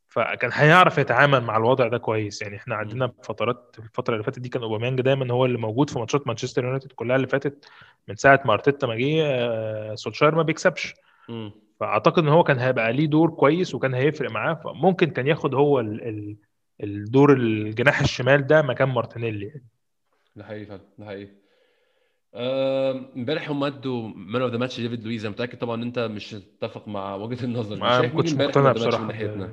فكان 0.08 0.50
هيعرف 0.54 0.98
يتعامل 0.98 1.40
مع 1.40 1.56
الوضع 1.56 1.88
ده 1.88 1.98
كويس 1.98 2.42
يعني. 2.42 2.56
إحنا 2.56 2.74
عندنا 2.74 3.12
فترات 3.22 3.76
الفترة 3.78 4.12
اللي 4.14 4.24
فاتت 4.24 4.38
دي 4.38 4.48
كان 4.48 4.62
أوباميانج 4.62 5.00
دايما 5.00 5.32
هو 5.32 5.44
اللي 5.44 5.58
موجود 5.58 5.90
في 5.90 5.98
ماتشات 5.98 6.26
مانشستر 6.26 6.64
يونايتد 6.64 6.92
كلها 6.92 7.16
اللي 7.16 7.26
فاتت 7.26 7.68
من 8.08 8.16
ساعة 8.16 8.40
ما 8.44 8.52
أرتيتا 8.52 8.86
ما 8.86 8.94
جه 8.94 9.22
آه، 9.26 9.94
سولشاير 9.94 10.34
ما 10.34 10.42
بيكسبش. 10.42 10.94
فأعتقد 11.80 12.22
إن 12.22 12.28
هو 12.28 12.42
كان 12.44 12.58
هيبقى 12.58 12.92
ليه 12.92 13.06
دور 13.06 13.30
كويس 13.30 13.74
وكان 13.74 13.94
هيفرق 13.94 14.30
معاه 14.30 14.54
فممكن 14.54 15.10
كان 15.10 15.26
ياخد 15.26 15.54
هو 15.54 15.80
ال 15.80 16.08
ال 16.08 16.36
الدور 16.82 17.32
الجناح 17.32 18.00
الشمال 18.00 18.46
ده 18.46 18.62
مكان 18.62 18.88
مارتينيلي 18.88 19.46
يعني. 19.46 19.64
ده 20.36 20.44
حقيقي 20.44 20.66
فعلا 20.66 20.80
ده 20.98 21.06
حقيقي. 21.06 21.30
امبارح 23.16 23.50
هم 23.50 23.64
أدوا 23.64 24.08
man 24.16 24.42
of 24.42 24.52
the 24.52 24.58
match 24.58 24.80
ديفيد 24.80 25.04
لويز 25.04 25.24
أنا 25.24 25.32
متأكد 25.34 25.58
طبعا 25.58 25.76
إن 25.76 25.82
أنت 25.82 25.98
مش 25.98 26.34
هتتفق 26.34 26.88
مع 26.88 27.14
وجهة 27.14 27.44
النظر. 27.44 28.00
مين 28.00 28.10
كنتش 28.10 28.34
مقتنع 28.34 28.62
ماتش 28.62 28.80
من 28.82 28.88
بصراحة. 28.88 29.06
ناحيتنا. 29.06 29.52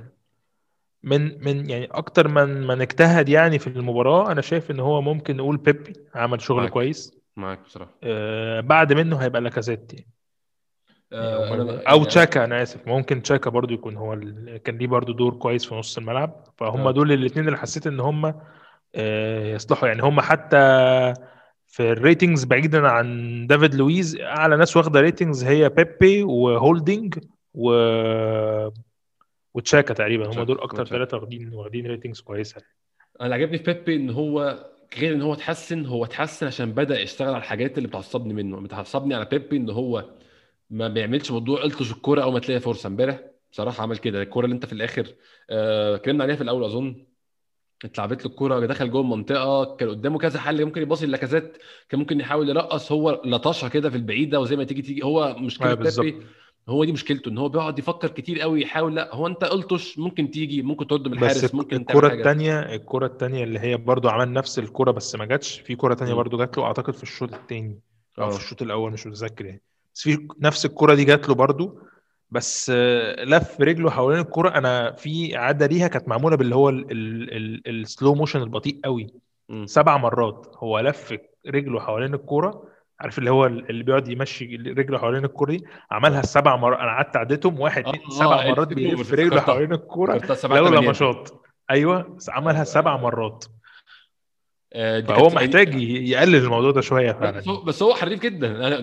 من 1.04 1.44
من 1.46 1.70
يعني 1.70 1.86
أكتر 1.86 2.28
من 2.28 2.68
من 2.68 2.82
اجتهد 2.82 3.30
يعني 3.30 3.60
في 3.60 3.68
المباراة 3.68 4.32
أنا 4.32 4.42
شايف 4.42 4.72
إن 4.72 4.80
هو 4.80 5.02
ممكن 5.02 5.38
نقول 5.38 5.58
بيبي 5.58 5.94
عمل 6.16 6.42
شغل 6.42 6.58
معاك 6.58 6.72
كويس. 6.72 7.18
معاك 7.36 7.60
بصراحة. 7.66 7.92
آه 8.04 8.60
بعد 8.60 8.94
منه 8.94 9.18
هيبقى 9.18 9.42
لاكازيت 9.42 9.94
يعني. 9.94 10.08
أو 11.14 11.98
يعني 11.98 12.06
تشاكا 12.06 12.44
أنا 12.44 12.64
آسف. 12.64 12.88
ممكن 12.88 13.22
تشاكا 13.22 13.50
برضو 13.50 13.74
يكون 13.74 13.98
هو 13.98 14.14
ال... 14.14 14.58
كان 14.64 14.78
ليه 14.78 14.88
برضو 14.88 15.14
دور 15.14 15.34
كويس 15.34 15.66
في 15.66 15.76
نص 15.76 15.98
الملعب. 15.98 16.44
فهم 16.58 16.88
آه. 16.88 16.92
دول 16.92 17.12
الاثنين 17.12 17.48
اللي 17.48 17.58
حسيت 17.58 17.88
إن 17.88 18.00
هم 18.00 18.34
آه، 18.96 19.54
يصلحوا. 19.56 19.88
يعني 19.88 20.02
هم 20.02 20.22
حتى 20.22 20.58
في 21.68 21.92
ال 21.92 21.98
ratings 21.98 22.44
بعيدا 22.44 22.88
عن 22.88 23.48
دافيد 23.48 23.76
لويز 23.76 24.18
أعلى 24.18 24.58
ناس 24.58 24.78
واخدة 24.78 25.00
ratings 25.00 25.44
هي 25.44 25.70
بيبي 25.70 26.24
وهولدنج 26.24 27.20
و 27.54 27.74
وتشاكا 29.54 29.94
تقريبا. 29.94 30.28
هم 30.28 30.44
دول 30.44 30.60
أكتر 30.60 30.86
ثلاثة 30.86 31.18
واخدين 31.18 31.54
واخدين 31.54 31.88
ratings 31.88 32.22
كويسة. 32.22 32.62
أنا 33.22 33.36
عجبني 33.36 33.58
في 33.58 33.64
بيبي 33.64 33.96
إن 33.96 34.10
هو 34.10 34.66
غير 34.98 35.14
إن 35.14 35.22
هو 35.22 35.34
اتحسن 35.34 35.86
هو 35.86 36.06
اتحسن 36.06 36.48
عشان 36.48 36.72
بدأ 36.72 37.00
يشتغل 37.00 37.28
على 37.28 37.38
الحاجات 37.38 37.78
اللي 37.78 37.88
بتعصبني 37.88 38.34
منه. 38.34 38.62
بتعصبني 38.62 39.16
على 39.16 39.26
بيبي 39.26 39.58
إن 39.58 39.70
هو 39.70 40.06
ما 40.74 40.88
بيعملش 40.88 41.32
موضوع 41.32 41.64
ألطش 41.66 41.92
الكورة 41.92 42.24
أول 42.24 42.34
ما 42.34 42.40
تلاقي 42.40 42.60
فرصة. 42.60 42.88
امبارح 42.88 43.20
بصراحة 43.52 43.84
عمل 43.84 43.98
كده. 43.98 44.22
الكورة 44.22 44.46
اللي 44.46 44.54
أنت 44.56 44.66
في 44.66 44.74
الآخر 44.74 45.08
آه، 45.50 45.96
اتكلمنا 45.96 46.24
عليها 46.24 46.36
في 46.36 46.44
الأول 46.44 46.64
أظن. 46.64 47.06
اتلعبت 47.86 48.26
له 48.26 48.32
الكورة 48.32 48.66
دخل 48.66 48.92
جوه 48.92 49.02
المنطقة 49.02 49.76
كان 49.76 49.90
قدامه 49.90 50.18
كذا 50.20 50.40
حل 50.40 50.66
ممكن 50.66 50.82
يباصي 50.82 51.06
للاكازيت 51.06 51.58
كان 51.90 52.00
ممكن 52.00 52.20
يحاول 52.20 52.50
يرقص. 52.50 52.92
هو 52.92 53.22
لطشها 53.26 53.70
كده 53.70 53.90
في 53.90 53.96
البعيدة 53.98 54.40
وزي 54.40 54.56
ما 54.56 54.64
تيجي 54.64 54.82
تيجي. 54.82 55.04
هو 55.04 55.36
مشكلة 55.40 55.74
بيبي 55.74 56.16
هو 56.70 56.84
دي 56.86 56.92
مشكلته 56.92 57.30
إن 57.30 57.38
هو 57.38 57.50
بيقعد 57.50 57.80
يفكر 57.80 58.08
كتير 58.08 58.40
قوي 58.42 58.62
يحاول 58.62 58.96
لا 58.96 59.16
هو 59.16 59.28
أنت 59.28 59.44
الطش 59.44 60.00
ممكن 60.00 60.32
تيجي 60.32 60.62
ممكن 60.62 60.88
ترد 60.88 61.08
من 61.08 61.14
بس 61.18 61.24
الحارس 61.24 61.44
الك- 61.44 61.56
ممكن 61.56 61.86
حاجة. 61.90 62.14
التانية 62.14 62.60
الكرة 62.60 63.06
التانية 63.06 63.44
اللي 63.44 63.60
هي 63.60 63.78
برضو 63.78 64.10
عمل 64.10 64.34
نفس 64.34 64.60
الكرة 64.60 64.92
بس 64.92 65.16
ما 65.16 65.26
جاتش 65.26 65.60
في 65.60 65.76
كرة 65.76 65.94
تانية 65.94 66.12
مم. 66.12 66.18
برضو 66.18 66.38
جات 66.38 66.58
له 66.58 66.64
أعتقد 66.64 66.94
في 66.94 67.04
الشوط 67.04 67.34
التاني 67.34 67.80
أو 68.20 68.30
في 68.30 68.36
آه. 68.36 68.38
الشوط 68.40 68.62
الأول 68.62 68.92
مش 68.92 69.08
متذكر 69.08 69.46
يعني. 69.46 69.62
بس 69.94 70.02
في 70.02 70.28
نفس 70.40 70.66
الكرة 70.66 70.94
دي 70.94 71.04
جات 71.04 71.30
له 71.30 71.36
برضو 71.36 71.80
بس 72.32 72.72
آه، 72.76 73.24
لف 73.24 73.62
رجله 73.62 73.90
حوالين 73.90 74.20
الكرة. 74.20 74.50
أنا 74.50 74.92
في 74.92 75.36
عادة 75.36 75.66
ليها 75.66 75.88
كانت 75.88 76.08
معمولة 76.08 76.38
باللي 76.38 76.56
هو 76.56 76.70
السلو 76.70 78.16
موشن 78.16 78.42
البطيء 78.42 78.80
قوي. 78.86 79.08
مم. 79.50 79.66
سبع 79.66 79.98
مرات 79.98 80.56
هو 80.58 80.80
لف 80.80 81.18
رجله 81.48 81.80
حوالين 81.80 82.14
الكرة 82.14 82.64
عارف 83.00 83.20
اللي 83.20 83.32
هو 83.32 83.46
اللي 83.46 83.84
بيقعد 83.84 84.08
يمشي 84.08 84.56
رجله 84.56 84.98
حوالين 84.98 85.26
الكرة 85.26 85.52
دي؟ 85.52 85.66
عملها 85.92 86.20
آه 86.20 86.22
سبع 86.22 86.56
مرات. 86.56 86.80
أنا 86.80 86.92
قعدت 86.92 87.18
عديتهم 87.18 87.60
واحد 87.60 87.88
اتنين 87.88 88.02
آه 88.06 88.10
سبع 88.10 88.44
آه 88.44 88.50
مرات 88.50 88.72
الفكرة 88.72 88.96
بيلف 88.96 89.14
رجله 89.14 89.42
حوالين 89.42 89.74
سبعة 90.36 90.58
لولا 90.58 90.90
نشاط 90.90 91.42
أيوه 91.72 92.18
عملها 92.30 92.64
سبع 92.64 92.98
مرات. 92.98 93.46
آه، 93.46 93.63
فهو 94.74 95.02
كانت 95.30 95.34
محتاج 95.36 95.82
يقلل 95.84 96.36
الموضوع 96.36 96.72
ده 96.72 96.82
شوية 96.82 97.12
فعلا. 97.12 97.44
هو 97.48 97.62
بس 97.62 97.84
هو 97.84 97.94
حريف 97.94 98.20
جدا. 98.20 98.68
أنا 98.68 98.80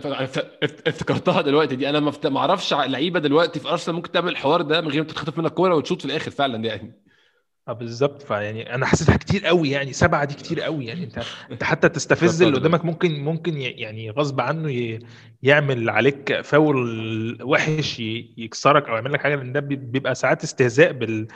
افتكرتها 0.87 1.43
دلوقتي 1.43 1.77
دي. 1.77 1.89
أنا 1.91 2.01
ما 2.25 2.39
أعرفش 2.39 2.73
لعيبة 2.75 3.21
دلوقتي 3.21 3.61
في 3.61 3.69
أرسنال 3.69 3.97
ممكن 3.97 4.13
تعمل 4.13 4.29
الحوار 4.33 4.63
ده 4.63 4.81
من 4.81 4.89
غير 4.89 5.03
ما 5.03 5.09
تتخطف 5.09 5.39
منك 5.39 5.53
كورة 5.53 5.75
وتشوط 5.75 5.99
في 5.99 6.05
الآخر 6.05 6.31
فعلا 6.31 6.65
يعني. 6.65 6.93
آه 7.69 7.73
بالظبط. 7.73 8.23
فيعني 8.23 8.75
أنا 8.75 8.87
حسيتها 8.87 9.17
كتير 9.17 9.47
قوي 9.47 9.71
يعني. 9.71 9.93
سبعة 9.93 10.25
دي 10.25 10.35
كتير 10.35 10.61
قوي 10.61 10.87
يعني. 10.87 11.05
انت 11.05 11.23
أنت 11.51 11.65
حتى 11.65 11.89
تستفز 11.89 12.43
اللي 12.43 12.59
قدامك 12.59 12.85
ممكن 12.85 13.25
ممكن 13.25 13.57
يعني 13.57 14.11
غصب 14.11 14.41
عنه 14.41 14.99
يعمل 15.43 15.91
عليك 15.91 16.41
فاول 16.41 17.39
وحش 17.43 18.01
يكسرك 18.37 18.89
أو 18.89 18.95
يعمل 18.95 19.13
لك 19.13 19.21
حاجة. 19.21 19.37
لأن 19.37 19.53
ده 19.53 19.61
بي- 19.61 19.77
بيبقى 19.77 20.15
ساعات 20.15 20.45
استهزاء 20.45 20.93
بال 20.93 21.29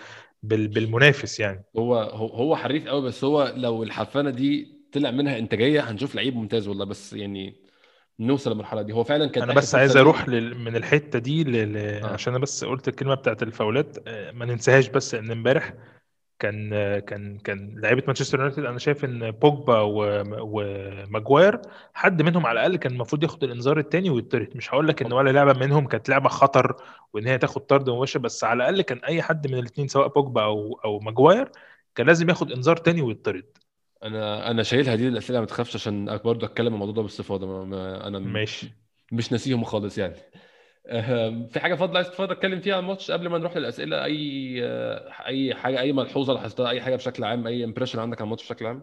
بال 0.49 0.69
بالمنافس 0.69 1.41
يعني. 1.41 1.65
هو 1.79 1.95
هو 2.35 2.57
حريف 2.57 2.87
قوي 2.89 3.03
بس 3.03 3.25
هو 3.25 3.53
لو 3.57 3.83
الحرفنة 3.83 4.31
دي 4.31 4.75
طلع 4.93 5.11
منها 5.11 5.39
إنتاجية 5.39 5.81
هنشوف 5.81 6.15
لعيب 6.15 6.37
ممتاز 6.37 6.69
والله 6.69 6.85
بس 6.85 7.13
يعني 7.13 7.65
نوصل 8.21 8.51
للمرحلة 8.51 8.83
دي. 8.83 8.93
هو 8.93 9.05
فعلا 9.05 9.27
كانت 9.27 9.45
أنا 9.45 9.55
بس 9.55 9.75
عايز 9.75 9.97
أروح 9.97 10.29
لل... 10.29 10.59
من 10.59 10.77
الحتة 10.77 11.19
دي 11.19 11.45
ل... 11.45 11.77
آه. 11.77 12.07
عشان 12.07 12.33
أنا 12.33 12.43
بس 12.43 12.65
قلت 12.65 12.89
الكلمة 12.89 13.15
بتاعت 13.15 13.43
الفاولات 13.43 13.99
آه، 14.09 14.33
ما 14.33 14.45
ننساهاش 14.45 14.89
بس 14.89 15.15
ان 15.15 15.31
امبارح 15.31 15.75
كان 16.39 16.71
كان 16.99 17.39
كان 17.39 17.79
لعيبة 17.81 18.03
مانشستر 18.07 18.39
يونايتد. 18.39 18.65
أنا 18.65 18.79
شايف 18.79 19.05
إن 19.05 19.31
بوجبا 19.31 19.81
وماجواير 20.41 21.61
حد 21.95 22.23
منهم 22.23 22.47
على 22.47 22.61
الأقل 22.61 22.77
كان 22.77 22.93
المفروض 22.93 23.23
ياخد 23.23 23.45
الإنذار 23.45 23.79
الثاني 23.79 24.11
ويطرد 24.11 24.57
مش 24.57 24.75
هقول 24.75 24.89
لك 24.89 25.03
إن 25.03 25.13
ولا 25.13 25.31
لعبة 25.31 25.53
منهم 25.53 25.87
كانت 25.87 26.09
لعبة 26.09 26.29
خطر 26.29 26.77
وإن 27.13 27.27
هي 27.27 27.39
تاخد 27.39 27.61
طرد 27.67 27.91
مباشر 27.91 28.19
بس 28.19 28.45
على 28.45 28.57
الأقل 28.57 28.83
كان 28.83 28.99
أي 28.99 29.23
حد 29.23 29.47
من 29.47 29.59
الاثنين 29.59 29.89
سواء 29.89 30.09
بوجبا 30.09 30.43
أو 30.45 30.81
أو 30.85 30.99
ماجواير 30.99 31.51
كان 31.95 32.07
لازم 32.07 32.29
ياخد 32.29 32.53
إنذار 32.53 32.77
ثاني 32.77 33.03
ويطرد 33.03 33.45
أنا 34.03 34.51
أنا 34.51 34.63
شايلها 34.63 34.95
دي 34.95 35.09
الاسئله 35.09 35.41
ما 35.41 35.47
تخافش 35.47 35.75
عشان 35.77 36.21
برضه 36.25 36.47
أتكلم 36.47 36.75
الموضوع 36.75 36.95
ده 36.95 37.03
باستفاضة. 37.03 37.63
أنا 38.07 38.19
ماشي. 38.19 38.75
مش 39.13 39.33
ناسيهم 39.33 39.65
خالص 39.65 39.99
يعني. 39.99 40.15
في 41.49 41.61
حاجة 41.61 41.75
فاضلة 41.75 41.97
عايز 41.97 42.09
تتفضل 42.09 42.31
اتكلم 42.33 42.61
فيها 42.61 42.77
عن 42.77 42.83
الماتش 42.83 43.11
قبل 43.11 43.29
ما 43.29 43.39
نروح 43.39 43.57
للأسئلة؟ 43.57 44.05
أي 44.05 44.61
أي 45.27 45.55
حاجة 45.55 45.81
أي 45.81 45.93
ملحوظة 45.93 46.33
لاحظتها؟ 46.33 46.71
أي 46.71 46.81
حاجة 46.81 46.97
بشكل 46.97 47.25
عام؟ 47.25 47.47
أي 47.47 47.65
impression 47.65 47.99
عندك 47.99 48.21
عن 48.21 48.25
الماتش 48.25 48.45
بشكل 48.45 48.67
عام؟ 48.67 48.83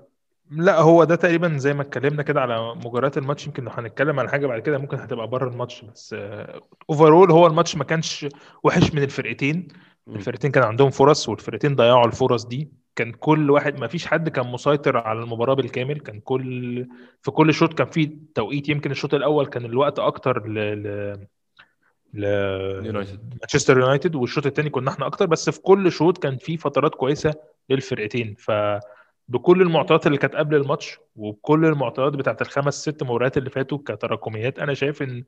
لا 0.52 0.80
هو 0.80 1.04
ده 1.04 1.16
تقريبا 1.16 1.58
زي 1.58 1.74
ما 1.74 1.82
اتكلمنا 1.82 2.24
كده 2.24 2.42
على 2.42 2.76
مجريات 2.86 3.18
الماتش. 3.18 3.48
يمكن 3.48 3.64
لو 3.64 3.72
هنتكلم 3.72 4.20
على 4.20 4.30
حاجة 4.30 4.48
بعد 4.48 4.62
كده 4.62 4.78
ممكن 4.78 4.98
هتبقى 4.98 5.28
بره 5.28 5.50
الماتش 5.50 5.86
بس 5.86 6.16
overall 6.90 7.32
هو 7.32 7.48
الماتش 7.48 7.76
ما 7.76 7.84
كانش 7.84 8.26
وحش 8.64 8.94
من 8.94 9.04
الفرقتين. 9.04 9.68
الفرقتين 10.08 10.52
كان 10.52 10.64
عندهم 10.64 10.90
فرص 10.90 11.30
والفرقتين 11.30 11.76
ضيعوا 11.76 12.06
الفرص 12.06 12.46
دي. 12.46 12.72
كان 12.96 13.12
كل 13.12 13.52
واحد 13.52 13.80
ما 13.80 13.88
فيش 13.88 14.06
حد 14.06 14.30
كان 14.30 14.48
مسيطر 14.48 14.98
على 14.98 15.20
المباراة 15.20 15.54
بالكامل. 15.54 16.00
كان 16.00 16.20
كل 16.20 16.88
في 17.22 17.32
كل 17.32 17.54
شوط 17.54 17.74
كان 17.74 17.88
في 17.88 18.06
توقيت. 18.36 18.70
يمكن 18.70 18.92
الشوط 18.92 19.14
الأول 19.14 19.46
كان 19.46 19.66
الوقت 19.66 20.00
أكتر 20.00 20.48
ل 20.48 20.54
ل 20.54 20.84
ل 20.88 21.28
يونايتد 22.14 23.38
مانشستر 23.42 23.80
يونايتد 23.80 24.16
والشوط 24.16 24.46
الثاني 24.46 24.70
كنا 24.70 24.92
إحنا 24.92 25.06
أكتر 25.08 25.26
بس 25.26 25.50
في 25.50 25.62
كل 25.62 25.92
شوط 25.92 26.18
كان 26.18 26.38
في 26.38 26.58
فترات 26.58 26.96
كويسة 26.96 27.34
للفرقتين. 27.70 28.36
ف 28.40 28.52
بكل 29.28 29.62
المعطيات 29.62 30.08
اللي 30.08 30.18
كانت 30.18 30.36
قبل 30.36 30.56
الماتش 30.56 31.00
وبكل 31.16 31.66
المعطيات 31.66 32.14
بتاعت 32.14 32.42
الخمس 32.42 32.74
ست 32.74 33.04
مباريات 33.04 33.38
اللي 33.38 33.50
فاتوا 33.50 33.78
كتراكميات 33.78 34.60
أنا 34.60 34.74
شايف 34.74 35.02
إن 35.02 35.24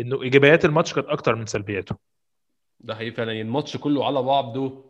إنه 0.00 0.22
إيجابيات 0.22 0.64
الماتش 0.64 0.94
كانت 0.94 1.06
أكتر 1.06 1.34
من 1.34 1.46
سلبياته. 1.46 1.96
ده 2.80 2.94
حقيقي 2.94 3.10
فعلا. 3.10 3.32
يعني 3.32 3.42
الماتش 3.48 3.76
كله 3.76 4.06
على 4.06 4.22
بعضه 4.22 4.87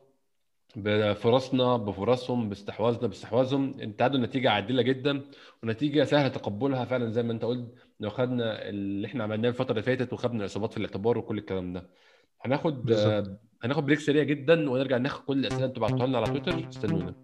بفرصنا 0.83 1.77
بفرصهم 1.77 2.49
باستحواذنا 2.49 3.07
باستحواذهم. 3.07 3.81
انتهوا 3.81 4.11
النتيجة 4.11 4.51
عادلة 4.51 4.83
جدا 4.83 5.21
ونتيجة 5.63 6.05
سهلة 6.05 6.29
تقبلها 6.29 6.85
فعلا 6.85 7.11
زي 7.11 7.23
ما 7.23 7.33
انت 7.33 7.45
قلت 7.45 7.75
لو 8.01 8.11
خدنا 8.11 8.69
اللي 8.69 9.07
إحنا 9.07 9.25
عملناه 9.25 9.49
الفترة 9.49 9.71
اللي 9.71 9.83
فاتت 9.83 10.13
وخدنا 10.13 10.41
الإصابات 10.41 10.73
في 10.73 10.79
الاعتبار 10.79 11.19
وكل 11.19 11.39
الكلام 11.39 11.73
ده. 11.73 11.91
هناخد 12.43 12.85
بالظبط. 12.85 13.07
آه، 13.29 13.39
هناخد 13.63 13.87
بريك 13.87 13.99
سريع 13.99 14.23
جدا 14.23 14.71
ونرجع 14.71 14.97
ناخد 14.97 15.25
كل 15.25 15.39
الأسئلة 15.39 15.57
اللي 15.57 15.69
أنتوا 15.69 15.83
بعتوها 15.83 16.07
لنا 16.07 16.19
على 16.19 16.27
تويتر. 16.27 16.69
استنونا. 16.69 17.15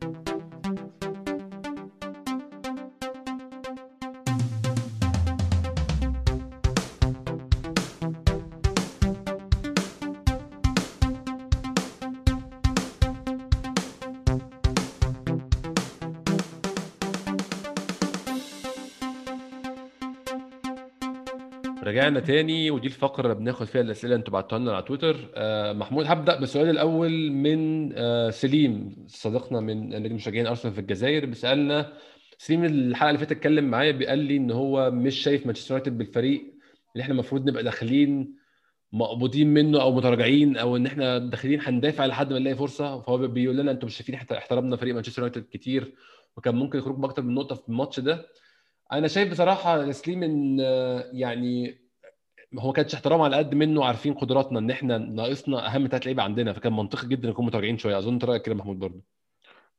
رجعنا 21.95 22.21
تاني 22.21 22.71
ودي 22.71 22.87
الفقرة 22.87 23.23
اللي 23.25 23.35
بناخد 23.35 23.67
فيها 23.67 23.81
الأسئلة 23.81 24.15
أنتوا 24.17 24.33
بعتوها 24.33 24.61
لنا 24.61 24.73
على 24.75 24.83
تويتر. 24.83 25.17
آه 25.35 25.73
محمود 25.73 26.07
هبدأ 26.07 26.41
بالسؤال 26.41 26.71
الأول 26.71 27.33
من 27.33 27.93
آه 27.97 28.31
سليم 28.31 28.97
صديقنا 29.09 29.61
من 29.61 29.89
نجم 30.03 30.15
مشجعين 30.15 30.47
أرسنال 30.47 30.75
في 30.75 30.81
الجزائر 30.81 31.27
بيسألنا 31.27 31.93
سليم 32.39 32.65
الحلقة 32.65 33.09
اللي 33.11 33.19
فاتت 33.19 33.33
اتكلم 33.33 33.65
معايا 33.65 33.93
بيقال 33.93 34.19
لي 34.19 34.37
إن 34.37 34.51
هو 34.51 34.91
مش 34.91 35.15
شايف 35.15 35.47
مانشستر 35.47 35.75
يونايتد 35.75 35.99
بالفريق 35.99 36.55
اللي 36.93 37.03
إحنا 37.03 37.15
المفروض 37.15 37.49
نبقى 37.49 37.63
داخلين 37.63 38.35
مقبوضين 38.93 39.55
منه 39.55 39.83
أو 39.83 39.93
متراجعين 39.95 40.57
أو 40.57 40.77
إن 40.77 40.87
إحنا 40.87 41.19
داخلين 41.19 41.61
هندافع 41.63 42.07
لحد 42.07 42.33
ما 42.33 42.39
نلاقي 42.39 42.57
فرصة. 42.57 43.01
فهو 43.01 43.19
بيقول 43.19 43.57
لنا 43.57 43.71
أنتم 43.71 43.87
مش 43.87 43.97
شايفين 43.97 44.15
احترمنا 44.15 44.77
فريق 44.77 44.95
مانشستر 44.95 45.23
يونايتد 45.23 45.45
كتير 45.53 45.95
وكان 46.37 46.55
ممكن 46.55 46.79
يخرج 46.79 46.97
بأكتر 46.97 47.23
من 47.23 47.35
نقطة 47.35 47.55
في 47.55 47.69
الماتش 47.69 48.01
ده. 48.01 48.27
أنا 48.93 49.09
شايف 49.09 49.31
بصراحة 49.31 49.87
تسليم 49.87 50.23
إن 50.23 50.59
آه، 50.61 51.05
يعني 51.13 51.84
هو 52.59 52.67
ما 52.67 52.73
كانش 52.73 52.95
احترام 52.95 53.21
على 53.21 53.37
قد 53.37 53.55
منه 53.55 53.85
عارفين 53.85 54.15
قدراتنا 54.15 54.59
إن 54.59 54.71
إحنا 54.71 54.99
ناقصنا 54.99 55.75
أهم 55.75 55.87
ثلاث 55.87 56.05
لعيبه 56.07 56.23
عندنا 56.23 56.53
فكان 56.53 56.73
منطقي 56.73 57.09
جدا 57.09 57.29
نكون 57.31 57.47
متراجعين 57.47 57.79
شوية. 57.79 57.99
أظن 57.99 58.13
انت 58.13 58.25
رايك 58.25 58.43
كده 58.43 58.55
محمود 58.55 58.79
برضه. 58.79 59.01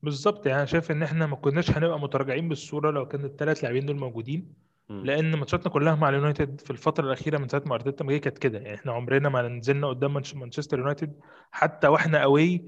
بالظبط 0.04 0.46
يعني 0.48 0.68
شايف 0.68 0.92
إن 0.92 1.04
إحنا 1.04 1.26
ما 1.26 1.36
كناش 1.36 1.72
هنبقى 1.72 2.00
متراجعين 2.00 2.50
بالصورة 2.50 2.92
لو 2.92 3.08
كان 3.08 3.26
الثلاث 3.26 3.64
لاعبين 3.64 3.86
دول 3.86 3.96
موجودين 3.96 4.54
مم. 4.90 5.06
لأن 5.06 5.36
ماتشاتنا 5.36 5.70
كلها 5.70 5.96
مع 5.96 6.10
اليونايتد 6.10 6.62
في 6.62 6.72
الفترة 6.72 7.06
الأخيرة 7.08 7.38
من 7.38 7.48
ساعة 7.48 7.64
ما 7.66 7.76
أرتيتا 7.76 8.04
ما 8.04 8.12
جه 8.14 8.18
كانت 8.18 8.38
كده. 8.38 8.60
يعني 8.60 8.76
إحنا 8.76 8.92
عمرنا 8.92 9.30
ما 9.30 9.48
نزلنا 9.48 9.88
قدام 9.88 10.14
مانش- 10.14 10.36
مانشستر 10.36 10.80
يونايتد 10.80 11.14
حتى 11.52 11.88
وإحنا 11.88 12.22
قوي 12.22 12.66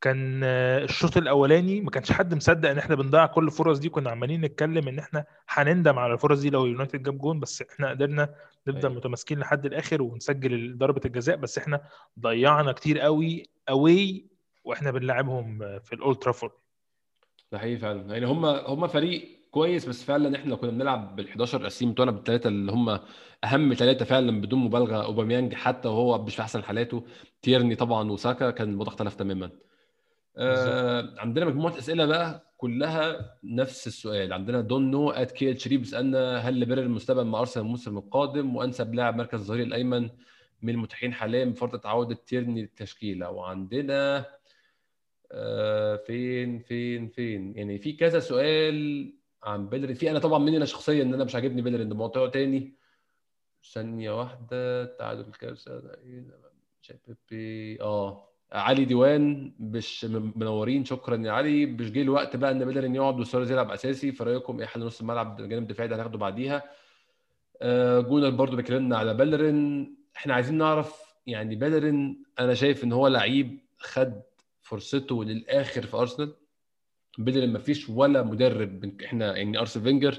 كان 0.00 0.40
آه، 0.44 0.84
الشوط 0.84 1.16
الأولاني 1.16 1.80
ما 1.80 1.90
كانش 1.90 2.12
حد 2.12 2.34
مصدق 2.34 2.70
إن 2.70 2.78
إحنا 2.78 2.94
بنضيع 2.94 3.26
كل 3.26 3.44
الفرص 3.46 3.78
دي 3.78 3.88
كنا 3.88 4.10
عمالين 4.10 4.40
نتكلم 4.40 4.88
إن 4.88 4.98
إحنا 4.98 5.24
هنندم 5.48 5.98
على 5.98 6.12
الفرص 6.12 6.40
دي 6.40 6.50
لو 6.50 6.64
اليونايتد 6.64 7.02
جاب 7.02 7.18
جون 7.18 7.40
بس 7.40 7.62
إحنا 7.62 7.90
قدرنا 7.90 8.34
نفضل 8.66 8.86
أيوة. 8.88 8.98
متماسكين 8.98 9.38
لحد 9.38 9.66
الآخر 9.66 10.02
ونسجل 10.02 10.78
ضربة 10.78 11.00
الجزاء 11.04 11.36
بس 11.36 11.58
إحنا 11.58 11.80
ضيعنا 12.20 12.72
كتير 12.72 12.98
قوي 13.00 13.42
قوي 13.68 14.26
وإحنا 14.64 14.90
بنلعبهم 14.90 15.58
في 15.78 15.92
الاولد 15.92 16.18
ترافورد 16.18 16.52
ده 17.52 17.58
حقيقي 17.58 17.78
فعلا. 17.78 18.12
يعني 18.14 18.26
هم 18.26 18.44
هم 18.44 18.86
فريق 18.86 19.38
كويس 19.50 19.84
بس 19.88 20.04
فعلا 20.04 20.36
إحنا 20.36 20.50
لو 20.50 20.56
كنا 20.56 20.70
بنلعب 20.70 21.16
بال 21.16 21.28
11 21.28 21.66
اساسيين 21.66 21.92
بتوعنا 21.92 22.10
بالثلاثه 22.10 22.48
اللي 22.48 22.72
هم 22.72 22.98
أهم 23.44 23.74
ثلاثة 23.74 24.04
فعلا 24.04 24.40
بدون 24.40 24.58
مبالغة 24.58 25.04
أوباميانج 25.04 25.54
حتى 25.54 25.88
وهو 25.88 26.24
مش 26.24 26.36
في 26.36 26.42
أحسن 26.42 26.62
حالاته 26.62 27.06
تيرني 27.42 27.74
طبعا 27.76 28.10
وساكا 28.10 28.50
كان 28.50 28.68
الموضوع 28.68 28.92
اختلف 28.92 29.14
تماما. 29.14 29.50
آه 30.38 31.14
عندنا 31.18 31.44
مجموعة 31.44 31.78
أسئلة 31.78 32.06
بقى 32.06 32.52
كلها 32.56 33.36
نفس 33.44 33.86
السؤال. 33.86 34.32
عندنا 34.32 34.60
don't 34.60 34.90
know 34.90 35.10
at 35.10 35.30
key 35.32 35.58
شريف 35.58 35.80
بيسألنا 35.80 36.36
هل 36.38 36.54
ليبرر 36.54 36.82
المستقبل 36.82 37.24
مع 37.24 37.40
أرسنال 37.40 37.64
الموسم 37.66 37.98
القادم؟ 37.98 38.56
وأنسب 38.56 38.94
لاعب 38.94 39.16
مركز 39.16 39.40
الظهير 39.40 39.62
الأيمن 39.62 40.10
من 40.62 40.74
المتاحين 40.74 41.12
حاليا 41.12 41.44
بفرض 41.44 41.86
عودة 41.86 42.14
تيرني 42.14 42.60
للتشكيلة. 42.60 43.30
وعندنا 43.30 44.26
آه 45.32 45.96
فين 45.96 46.58
فين 46.58 47.08
فين؟ 47.08 47.56
يعني 47.56 47.78
في 47.78 47.92
كذا 47.92 48.20
سؤال 48.20 49.12
عن 49.42 49.68
بيلرين. 49.68 49.94
في 49.94 50.10
أنا 50.10 50.18
طبعا 50.18 50.38
مني 50.38 50.56
أنا 50.56 50.64
شخصيا 50.64 51.02
ان 51.02 51.14
أنا 51.14 51.24
مش 51.24 51.34
عاجبني 51.34 51.62
بيلرين. 51.62 51.88
ده 51.88 51.94
موضوع 51.94 52.28
تاني. 52.28 52.74
ثانية 53.72 54.10
واحدة. 54.20 54.84
تعادل 54.84 55.20
الكارثه 55.20 55.82
آه. 57.80 58.28
علي 58.52 58.84
ديوان 58.84 59.52
مش 59.60 60.04
منورين 60.36 60.84
شكرا 60.84 61.16
يا 61.16 61.32
علي. 61.32 61.66
مش 61.66 61.90
جه 61.92 62.02
الوقت 62.02 62.36
بقى 62.36 62.50
إن 62.50 62.64
بيلرين 62.64 62.94
يقعد 62.94 63.20
وسواريز 63.20 63.50
يلعب 63.50 63.70
أساسي 63.70 64.12
في 64.12 64.24
رايكم 64.24 64.60
إيه 64.60 64.66
حل 64.66 64.80
نص 64.80 65.00
الملعب 65.00 65.40
الجانب 65.40 65.62
الدفاعي 65.62 65.88
ده 65.88 65.96
هناخده 65.96 66.18
بعديها. 66.18 66.62
آه 67.62 68.00
جونر 68.00 68.30
برضو 68.30 68.56
بيكلمنا 68.56 68.96
على 68.98 69.14
بيلرين. 69.14 69.94
إحنا 70.16 70.34
عايزين 70.34 70.58
نعرف 70.58 71.02
يعني 71.26 71.54
بيلرين 71.56 72.22
أنا 72.40 72.54
شايف 72.54 72.84
إن 72.84 72.92
هو 72.92 73.08
لعيب 73.08 73.58
خد 73.78 74.20
فرصته 74.60 75.24
للآخر 75.24 75.82
في 75.82 75.96
أرسنال. 75.96 76.34
بيلرين 77.18 77.52
ما 77.52 77.58
فيش 77.58 77.88
ولا 77.88 78.22
مدرب 78.22 78.84
من- 78.86 79.04
إحنا 79.04 79.36
يعني 79.36 79.58
أرسنال 79.58 79.84
فينجر 79.84 80.18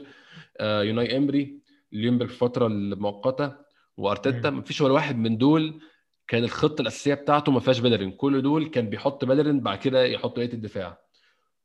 آه 0.57 0.83
أوناي 0.83 1.17
إمري 1.17 1.59
ليونبرغ 1.91 2.27
في 2.27 2.33
الفترة 2.33 2.67
المؤقتة 2.67 3.55
وأرتيتا. 3.97 4.49
ما 4.49 4.61
فيش 4.61 4.81
ولا 4.81 4.93
واحد 4.93 5.17
من 5.17 5.37
دول 5.37 5.81
كان 6.29 6.43
الخطة 6.43 6.81
الأساسية 6.81 7.13
بتاعته 7.13 7.51
ما 7.51 7.59
فيهاش 7.59 7.79
بيلرين 7.79 8.11
كل 8.11 8.41
دول 8.41 8.67
كان 8.67 8.89
بيحط 8.89 9.25
بيلرين 9.25 9.59
بعد 9.59 9.77
كده 9.77 10.05
يحط 10.05 10.35
بقية 10.39 10.53
الدفاع. 10.53 10.97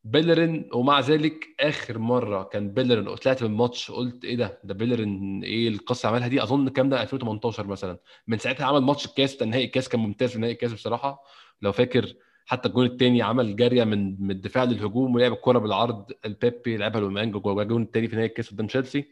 بيلرين 0.04 0.68
ومع 0.72 1.00
ذلك 1.00 1.44
آخر 1.60 1.98
مرة 1.98 2.42
كان 2.42 2.70
بيلرين 2.72 3.14
طلعت 3.14 3.42
من 3.42 3.50
الماتش 3.50 3.90
قلت 3.90 4.24
إيه 4.24 4.36
ده؟ 4.36 4.60
ده 4.64 4.74
بيلرين 4.74 5.42
إيه 5.44 5.68
القصة 5.68 6.08
عملها 6.08 6.28
دي؟ 6.28 6.42
أظن 6.42 6.66
الكلام 6.66 6.88
ده؟ 6.88 7.02
2018 7.02 7.66
مثلا. 7.66 7.98
من 8.26 8.38
ساعتها 8.38 8.66
عمل 8.66 8.80
ماتش 8.80 9.06
الكاس 9.06 9.34
بتاع 9.34 9.46
نهائي 9.46 9.64
الكاس 9.64 9.88
كان 9.88 10.00
ممتاز 10.00 10.32
في 10.32 10.38
نهائي 10.38 10.52
الكاس 10.54 10.72
بصراحة. 10.72 11.22
لو 11.62 11.72
فاكر 11.72 12.14
حتى 12.46 12.68
الجون 12.68 12.86
الثاني 12.86 13.22
عمل 13.22 13.56
جارية 13.56 13.84
من 13.84 14.22
من 14.22 14.30
الدفاع 14.30 14.64
للهجوم 14.64 15.14
ولعب 15.14 15.32
الكرة 15.32 15.58
بالعرض. 15.58 16.12
لبيبي 16.24 16.76
لعبها 16.76 17.00
لأوباميانج 17.00 17.46
والجون 17.46 17.82
الثاني 17.82 18.08
في 18.08 18.16
نهائي 18.16 18.28
الكاس 18.28 18.50
قدام 18.50 18.66
تشيلسي 18.66 19.04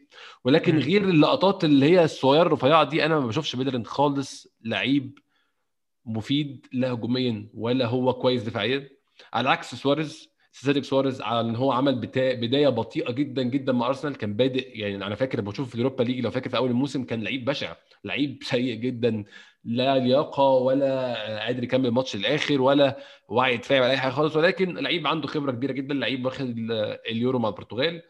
ولكن. 0.45 0.77
غير 0.77 1.03
اللقطات 1.03 1.63
اللي 1.63 1.85
هي 1.85 2.03
الصغيرة 2.03 2.47
الرفيعة 2.47 2.83
دي 2.83 3.05
أنا 3.05 3.19
ما 3.19 3.27
بشوفش 3.27 3.55
بيلرين 3.55 3.85
خالص 3.85 4.47
لعيب 4.65 5.19
مفيد 6.05 6.67
لا 6.73 6.91
هجوميا 6.93 7.49
ولا 7.53 7.85
هو 7.85 8.13
كويس 8.13 8.43
دفاعيا 8.43 8.89
على 9.33 9.49
عكس 9.49 9.75
سواريز 9.75 10.29
سيدريك 10.51 10.83
سواريز 10.83 11.21
على 11.21 11.39
إن 11.49 11.55
هو 11.55 11.71
عمل. 11.71 11.95
بداية 11.95 12.69
بطيئة 12.69 13.11
جدا 13.11 13.43
جدا 13.43 13.73
مع 13.73 13.87
أرسنال 13.87 14.15
كان 14.15 14.33
بادئ 14.33 14.79
يعني 14.79 14.95
أنا 14.95 15.15
فاكر 15.15 15.39
لما 15.39 15.51
بشوف 15.51 15.69
في 15.69 15.75
اليوروبا 15.75 16.03
ليج 16.03 16.19
لو 16.19 16.31
فاكر 16.31 16.49
في 16.49 16.57
أول 16.57 16.69
الموسم 16.69 17.03
كان 17.03 17.23
لعيب 17.23 17.45
بشع 17.45 17.75
لعيب 18.03 18.39
سيء 18.51 18.75
جدا 18.75 19.23
لا 19.63 19.97
لياقة 19.97 20.43
ولا 20.43 21.13
قادر 21.45 21.63
يكمل 21.63 21.85
الماتش 21.85 22.15
للآخر 22.15 22.61
ولا 22.61 22.97
وعي 23.29 23.57
دفاعي 23.57 23.81
ولا 23.81 23.89
أي 23.91 23.97
حاجة 23.97 24.11
خالص 24.11 24.35
ولكن 24.35 24.77
لعيب 24.77 25.07
عنده 25.07 25.27
خبرة 25.27 25.51
كبيرة 25.51 25.71
جدا 25.71 25.93
لعيب 25.93 26.25
واخد 26.25 26.45
ال- 26.57 26.71
اليورو 27.11 27.39
مع 27.39 27.49
البرتغال 27.49 28.01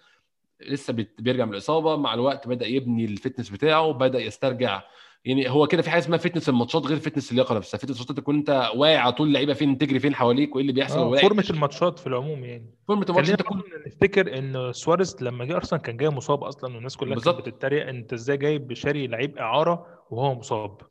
لسه 0.61 0.93
بيرجع 1.19 1.45
من 1.45 1.51
الإصابة 1.53 1.95
مع 1.95 2.13
الوقت 2.13 2.47
بدأ 2.47 2.65
يبني 2.65 3.05
ال 3.05 3.11
fitness 3.11 3.49
بتاعه 3.49 3.91
بدأ 3.91 4.19
يسترجع 4.19 4.83
يعني 5.25 5.49
هو 5.49 5.67
كده 5.67 5.81
في 5.81 5.89
حاجة 5.89 5.99
اسمها 5.99 6.17
fitness 6.17 6.49
الماتشات 6.49 6.85
غير 6.85 6.99
fitness 6.99 7.31
اللياقة 7.31 7.55
نفسها. 7.55 7.77
fitness 7.77 7.91
الماتشات 7.91 8.17
تكون 8.17 8.35
انت 8.35 8.71
واعي 8.75 8.97
على 8.97 9.11
طول 9.11 9.27
اللعيبة 9.27 9.53
فين 9.53 9.77
تجري 9.77 9.99
فين 9.99 10.15
حواليك 10.15 10.55
وايه 10.55 10.61
اللي 10.61 10.73
بيحصل 10.73 11.19
فورمه 11.19 11.45
الماتشات 11.49 11.99
في 11.99 12.07
العموم 12.07 12.43
يعني. 12.45 12.65
فورمة 12.87 13.03
الماتش 13.09 13.21
خلينا 13.25 13.31
انت 13.33 13.41
تكون 13.41 13.63
نفتكر 13.87 14.37
إن 14.37 14.73
سواريز 14.73 15.15
لما 15.21 15.45
جه 15.45 15.55
أرسنال 15.55 15.81
كان 15.81 15.97
جاي 15.97 16.09
مصاب 16.09 16.43
أصلا 16.43 16.75
والناس 16.75 16.97
كلها 16.97 17.19
كانت. 17.19 17.37
بتتريق 17.37 17.87
أنت 17.87 18.13
إزاي 18.13 18.37
جايب 18.37 18.73
شاري 18.73 19.07
لعيب 19.07 19.37
إعارة 19.37 19.87
وهو 20.09 20.35
مصاب. 20.35 20.81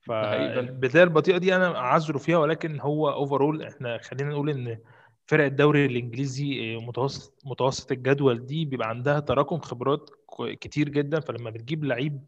فالبدايه 0.00 1.04
البطيئة 1.04 1.38
دي 1.38 1.56
أنا 1.56 1.76
أعذره 1.76 2.18
فيها 2.18 2.38
ولكن 2.38 2.80
هو 2.80 3.08
overall 3.10 3.62
إحنا 3.62 3.98
خلينا 3.98 4.30
نقول 4.30 4.50
إن 4.50 4.78
فرق 5.26 5.44
الدوري 5.44 5.86
الإنجليزي 5.86 6.74
آه، 6.76 6.78
متوسط 6.80 7.42
متوسط 7.44 7.92
الجدول 7.92 8.46
دي 8.46 8.64
بيبقى 8.64 8.88
عندها 8.88 9.20
تراكم 9.20 9.58
خبرات 9.58 10.10
كتير 10.60 10.88
جدا. 10.88 11.20
فلما 11.20 11.50
بتجيب 11.50 11.84
لعيب 11.84 12.20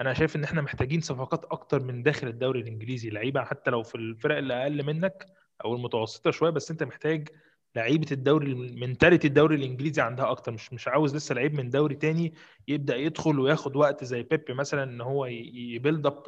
أنا 0.00 0.14
شايف 0.14 0.36
إن 0.36 0.44
إحنا 0.44 0.62
محتاجين 0.62 1.00
صفقات 1.00 1.44
أكتر 1.44 1.82
من 1.82 2.02
داخل 2.02 2.28
الدوري 2.28 2.60
الإنجليزي 2.60 3.10
لعيبة 3.10 3.44
حتى 3.44 3.70
لو 3.70 3.82
في 3.82 3.94
الفرق 3.94 4.36
اللي 4.36 4.54
أقل 4.62 4.82
منك 4.86 5.26
أو 5.64 5.74
المتوسطة 5.74 6.30
شوية 6.30 6.50
بس 6.50 6.70
أنت 6.70 6.82
محتاج 6.82 7.28
لعيبة 7.76 8.06
الدوري 8.12 8.54
mentality 8.54 9.26
الدوري 9.28 9.56
الإنجليزي 9.56 10.02
عندها 10.02 10.30
أكتر 10.30 10.52
مش 10.52 10.72
مش 10.72 10.88
عاوز 10.88 11.16
لسه 11.16 11.34
لعيب 11.34 11.54
من 11.54 11.70
دوري 11.70 11.94
تاني 11.94 12.34
يبدأ 12.68 12.96
يدخل 12.96 13.38
وياخد 13.40 13.76
وقت 13.76 14.04
زي 14.04 14.22
بيبي 14.22 14.54
مثلا 14.54 14.82
إن 14.82 15.00
هو 15.00 15.26
ي 15.26 15.39
build 15.39 16.06
up 16.06 16.22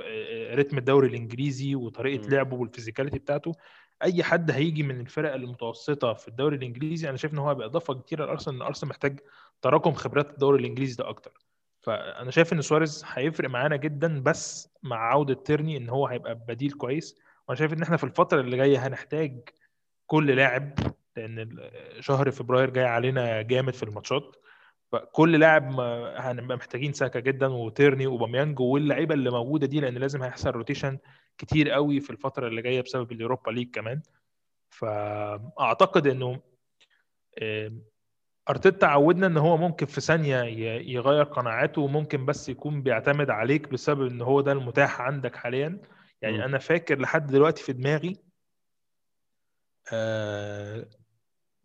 رتم 0.54 0.78
الدوري 0.78 1.08
الإنجليزي 1.08 1.74
وطريقة 1.74 2.26
م. 2.26 2.30
لعبه 2.30 2.56
وال 2.56 2.66
physicality 2.66 3.18
بتاعته 3.18 3.52
أي 4.02 4.22
حد 4.22 4.50
هيجي 4.50 4.82
من 4.82 5.00
الفرق 5.00 5.34
المتوسطة 5.34 6.12
في 6.12 6.28
الدوري 6.28 6.56
الإنجليزي 6.56 7.08
أنا 7.08 7.16
شايف 7.16 7.32
إن 7.32 7.38
هو 7.38 7.48
هيبقى 7.48 7.66
إضافة 7.66 7.94
كتيرة 7.94 8.24
لأرسنال 8.26 8.56
إن 8.56 8.62
أرسنال 8.62 8.90
محتاج 8.90 9.20
تراكم 9.62 9.92
خبرات 9.92 10.30
الدوري 10.30 10.60
الإنجليزي 10.60 10.96
ده 10.96 11.08
أكتر 11.08 11.32
فأنا 11.86 12.30
شايف 12.30 12.52
إن 12.52 12.60
سواريز 12.62 13.04
هيفرق 13.06 13.48
معانا 13.50 13.76
جدا 13.76 14.20
بس 14.20 14.68
مع 14.82 15.10
عودة 15.10 15.34
تيرني 15.34 15.76
إن 15.76 15.88
هو 15.88 16.06
هيبقى 16.06 16.34
بديل 16.34 16.72
كويس. 16.72 17.18
وأنا 17.48 17.58
شايف 17.58 17.72
إن 17.72 17.82
إحنا 17.82 17.96
في 17.96 18.04
الفترة 18.04 18.40
اللي 18.40 18.56
جاية 18.56 18.86
هنحتاج 18.86 19.48
كل 20.06 20.30
لاعب 20.36 20.72
لأن 21.16 21.60
شهر 22.00 22.30
فبراير 22.30 22.70
جاي 22.70 22.84
علينا 22.84 23.42
جامد 23.42 23.74
في 23.74 23.82
الماتشات. 23.82 24.36
فكل 24.92 25.40
لاعب 25.40 25.80
هنبقى 26.16 26.56
محتاجين 26.56 26.92
ساكا 26.92 27.20
جدا 27.20 27.46
وتيرني 27.46 28.06
وأوباميانج 28.06 28.60
واللعيبة 28.60 29.14
اللي 29.14 29.30
موجودة 29.30 29.66
دي 29.66 29.80
لأن 29.80 29.94
لازم 29.94 30.22
هيحصل 30.22 30.50
rotation 30.50 30.98
كتير 31.38 31.70
قوي 31.70 32.00
في 32.00 32.10
الفترة 32.10 32.48
اللي 32.48 32.62
جاية 32.62 32.80
بسبب 32.80 33.12
اليوروبا 33.12 33.50
ليج 33.50 33.70
كمان. 33.70 34.02
فأعتقد 34.70 36.06
إنه 36.06 36.40
أرتيتا 38.50 38.86
عودنا 38.86 39.26
إن 39.26 39.36
هو 39.36 39.56
ممكن 39.56 39.86
في 39.86 40.00
ثانية 40.00 40.42
يغير 40.80 41.22
قناعاته 41.24 41.82
وممكن 41.82 42.26
بس 42.26 42.48
يكون 42.48 42.82
بيعتمد 42.82 43.30
عليك 43.30 43.68
بسبب 43.68 44.06
إن 44.06 44.22
هو 44.22 44.40
ده 44.40 44.52
المتاح 44.52 45.00
عندك 45.00 45.36
حاليا. 45.36 45.80
يعني 46.22 46.36
مم. 46.36 46.42
أنا 46.42 46.58
فاكر 46.58 46.98
لحد 47.00 47.26
دلوقتي 47.26 47.62
في 47.62 47.72
دماغي 47.72 48.16
آه، 49.92 50.86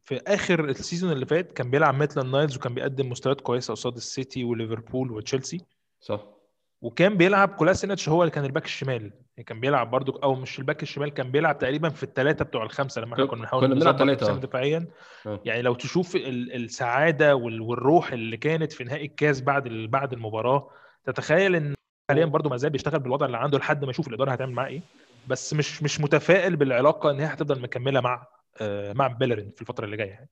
في 0.03 0.21
آخر 0.27 0.65
ال 0.65 0.72
season 0.72 1.11
اللي 1.11 1.25
فات 1.25 1.51
كان 1.53 1.71
بيلعب 1.71 1.95
ميتلاند 1.95 2.35
نايلز 2.35 2.57
وكان 2.57 2.73
بيقدم 2.73 3.09
مستويات 3.09 3.41
كويسة 3.41 3.73
قصاد 3.73 3.95
السيتي 3.95 4.43
وليفربول 4.43 5.11
وتشيلسي. 5.11 5.65
صح. 5.99 6.40
وكان 6.81 7.17
بيلعب 7.17 7.49
كولاسينيتش 7.49 8.09
هو 8.09 8.21
اللي 8.23 8.31
كان 8.31 8.45
الباك 8.45 8.65
الشمال 8.65 9.01
يعني 9.37 9.43
كان 9.45 9.59
بيلعب 9.59 9.91
برضو 9.91 10.11
أو 10.11 10.35
مش 10.35 10.59
الباك 10.59 10.83
الشمال 10.83 11.09
كان 11.09 11.31
بيلعب 11.31 11.57
تقريبا 11.57 11.89
في 11.89 12.03
الثلاثه 12.03 12.45
بتوع 12.45 12.63
الخمسة 12.63 13.01
لما 13.01 13.13
إحنا 13.13 13.25
كنا 13.25 13.39
بنحاول 13.41 13.65
كنا 13.65 13.75
بنلعب 13.75 13.93
نظبط 13.95 13.99
ثلاثة، 14.03 14.21
نفسنا 14.21 14.37
آه. 14.37 14.39
دفاعيا 14.39 14.87
آه. 15.27 15.39
يعني 15.45 15.61
لو 15.61 15.73
تشوف 15.73 16.15
ال- 16.15 16.55
السعادة 16.55 17.35
وال- 17.35 17.61
والروح 17.61 18.11
اللي 18.13 18.37
كانت 18.37 18.71
في 18.71 18.83
نهائي 18.83 19.05
الكاس 19.05 19.41
بعد 19.41 19.67
بعد 19.67 20.13
المباراة 20.13 20.69
تتخيل 21.05 21.55
إن 21.55 21.73
حاليا 22.09 22.25
برضو 22.25 22.49
ما 22.49 22.57
زال 22.57 22.69
بيشتغل 22.69 22.99
بالوضع 22.99 23.25
اللي 23.25 23.37
عنده 23.37 23.57
لحد 23.57 23.83
ما 23.85 23.89
يشوف 23.91 24.07
الإدارة 24.07 24.31
هتعمل 24.31 24.51
معاه 24.53 24.67
إيه 24.67 24.81
بس 25.27 25.53
مش 25.53 25.83
مش 25.83 26.01
متفائل 26.01 26.55
بالعلاقة 26.55 27.11
إن 27.11 27.19
هي 27.19 27.25
هتفضل 27.25 27.61
مكملة 27.61 28.01
مع 28.01 28.27
آه، 28.61 28.93
مع 28.93 29.07
بيلرين 29.07 29.51
في 29.55 29.61
الفترة 29.61 29.85
اللي 29.85 29.97
جاية 29.97 30.09
يعني. 30.09 30.29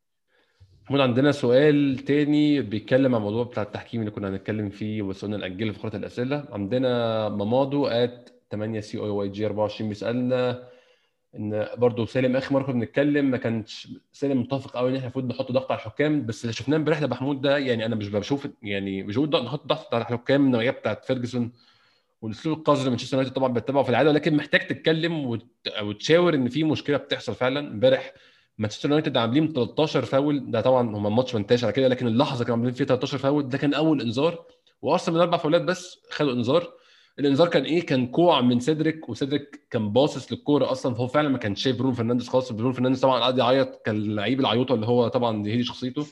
محمود 0.89 1.01
عندنا 1.01 1.31
سؤال 1.31 1.97
تاني 1.99 2.61
بيتكلم 2.61 3.15
عن 3.15 3.21
الموضوع 3.21 3.43
بتاع 3.43 3.63
التحكيم 3.63 3.99
اللي 4.01 4.11
كنا 4.11 4.29
هنتكلم 4.29 4.69
فيه 4.69 5.01
بس 5.03 5.25
قلنا 5.25 5.37
نأجله 5.37 5.71
في 5.71 5.79
فقرة 5.79 5.95
الأسئلة. 5.97 6.45
عندنا 6.51 7.29
مامادو 7.29 7.87
at 7.87 8.29
8 8.51 8.79
c 8.79 8.97
o 8.97 9.15
y 9.15 9.29
g 9.29 9.45
24 9.45 9.89
بيسألنا 9.89 10.63
إن 11.35 11.67
برضه 11.77 12.05
سالم 12.05 12.35
اخر 12.35 12.53
مرة 12.53 12.63
كنا 12.63 12.73
بنتكلم 12.73 13.25
ما 13.31 13.37
كانش 13.37 13.87
سالم 14.11 14.41
متفق 14.41 14.77
قوي 14.77 14.89
إن 14.89 14.95
إحنا 14.95 15.05
المفروض 15.05 15.25
نحط 15.29 15.51
ضغط 15.51 15.71
على 15.71 15.79
الحكام 15.79 16.25
بس 16.25 16.43
اللي 16.43 16.53
شفناه 16.53 16.77
امبارح 16.77 17.01
محمود 17.01 17.41
ده 17.41 17.57
يعني 17.57 17.85
أنا 17.85 17.95
مش 17.95 18.09
بشوف 18.09 18.47
يعني 18.63 19.03
مش 19.03 19.17
بقول 19.17 19.43
نحط 19.45 19.67
ضغط 19.67 19.93
على 19.95 20.01
الحكام 20.01 20.41
من 20.41 20.47
النوعية 20.47 20.71
بتاعت 20.71 21.05
فيرجسون 21.05 21.51
والاسلوب 22.21 22.57
القذر 22.57 22.79
اللي 22.79 22.89
مانشستر 22.89 23.17
يونايتد 23.17 23.35
طبعا 23.35 23.53
بيتبعه 23.53 23.83
في 23.83 23.89
العادة 23.89 24.09
ولكن 24.09 24.35
محتاج 24.37 24.67
تتكلم 24.67 25.25
وت... 25.25 25.45
وتشاور 25.81 26.33
إن 26.33 26.49
في 26.49 26.63
مشكلة 26.63 26.97
بتحصل 26.97 27.35
فعلا. 27.35 27.59
امبارح 27.59 28.13
مانشستر 28.59 28.89
يونايتد 28.89 29.17
عاملين 29.17 29.53
13 29.53 30.05
فاول. 30.05 30.51
ده 30.51 30.61
طبعا 30.61 30.89
هم 30.89 31.07
الماتش 31.07 31.33
ما 31.33 31.39
انتهاش 31.39 31.63
على 31.63 31.73
كده 31.73 31.87
لكن 31.87 32.07
اللحظة 32.07 32.43
كانوا 32.43 32.57
عاملين 32.57 32.73
فيها 32.73 32.85
13 32.85 33.17
فاول. 33.17 33.49
ده 33.49 33.57
كان 33.57 33.73
أول 33.73 34.01
إنذار. 34.01 34.45
وأرسنال 34.81 35.15
من 35.15 35.21
أربع 35.21 35.37
فاولات 35.37 35.61
بس 35.61 35.99
خدوا 36.11 36.33
إنذار. 36.33 36.73
الإنذار 37.19 37.47
كان 37.47 37.63
إيه؟ 37.63 37.85
كان 37.85 38.07
كوع 38.07 38.41
من 38.41 38.59
سيدريك 38.59 39.09
وسيدريك 39.09 39.67
كان 39.71 39.89
باصص 39.93 40.31
للكورة 40.31 40.71
أصلا. 40.71 40.93
فهو 40.95 41.07
فعلا 41.07 41.29
ما 41.29 41.37
كانش 41.37 41.63
شايف 41.63 41.77
برونو 41.77 41.93
فرنانديز 41.93 42.27
خالص. 42.27 42.51
برونو 42.51 42.73
فرنانديز 42.73 43.01
طبعا 43.01 43.19
قعد 43.19 43.37
يعيط. 43.37 43.81
كان 43.85 43.95
اللعيب 43.95 44.39
العيوطه 44.39 44.75
اللي 44.75 44.85
هو 44.85 45.07
طبعا 45.07 45.43
دي 45.43 45.53
هي 45.53 45.63
شخصيته. 45.63 46.05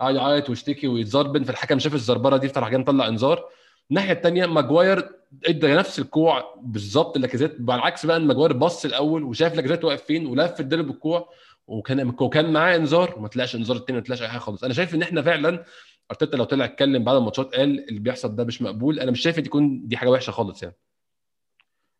قعد 0.00 0.14
يعيط 0.14 0.48
ويشتكي 0.50 0.88
ويتزربن. 0.88 1.44
فالحكم 1.44 1.78
شاف 1.78 1.94
الزربنة 1.94 2.36
دي 2.36 2.48
فراح 2.48 2.68
جاي 2.68 2.78
مطلع 2.78 3.08
إنذار. 3.08 3.44
الناحية 3.90 4.12
الثانية 4.12 4.46
ماجواير 4.46 5.08
إدى 5.46 5.74
نفس 5.74 5.98
الكوع 5.98 6.54
بالظبط 6.62 7.18
لاكازيت 7.18 7.60
بالعكس 7.60 8.06
بقى 8.06 8.16
إن 8.16 8.26
ماجواير 8.26 8.52
بص 8.52 8.84
الأول 8.84 9.24
وشاف 9.24 9.54
لاكازيت 9.54 9.84
واقف 9.84 10.02
فين 10.02 10.26
ولف 10.26 10.60
اداله 10.60 10.82
بالكوع 10.82 11.28
وكان 11.70 12.14
وكان 12.20 12.52
معاه 12.52 12.76
انذار 12.76 13.14
وما 13.16 13.28
طلعش 13.28 13.56
انذار 13.56 13.76
التاني 13.76 13.98
ما 13.98 14.04
طلعش 14.04 14.22
أي 14.22 14.28
حاجة 14.28 14.38
خالص. 14.38 14.64
أنا 14.64 14.74
شايف 14.74 14.94
إن 14.94 15.02
إحنا 15.02 15.22
فعلا 15.22 15.64
أرتيتا 16.10 16.36
لو 16.36 16.44
طلع 16.44 16.64
اتكلم 16.64 17.04
بعد 17.04 17.16
الماتشات 17.16 17.54
قال 17.54 17.88
اللي 17.88 18.00
بيحصل 18.00 18.36
ده 18.36 18.44
مش 18.44 18.62
مقبول. 18.62 19.00
أنا 19.00 19.10
مش 19.10 19.20
شايف 19.20 19.40
تكون 19.40 19.86
دي 19.88 19.96
حاجة 19.96 20.08
وحشة 20.08 20.30
خالص 20.30 20.62
يعني. 20.62 20.76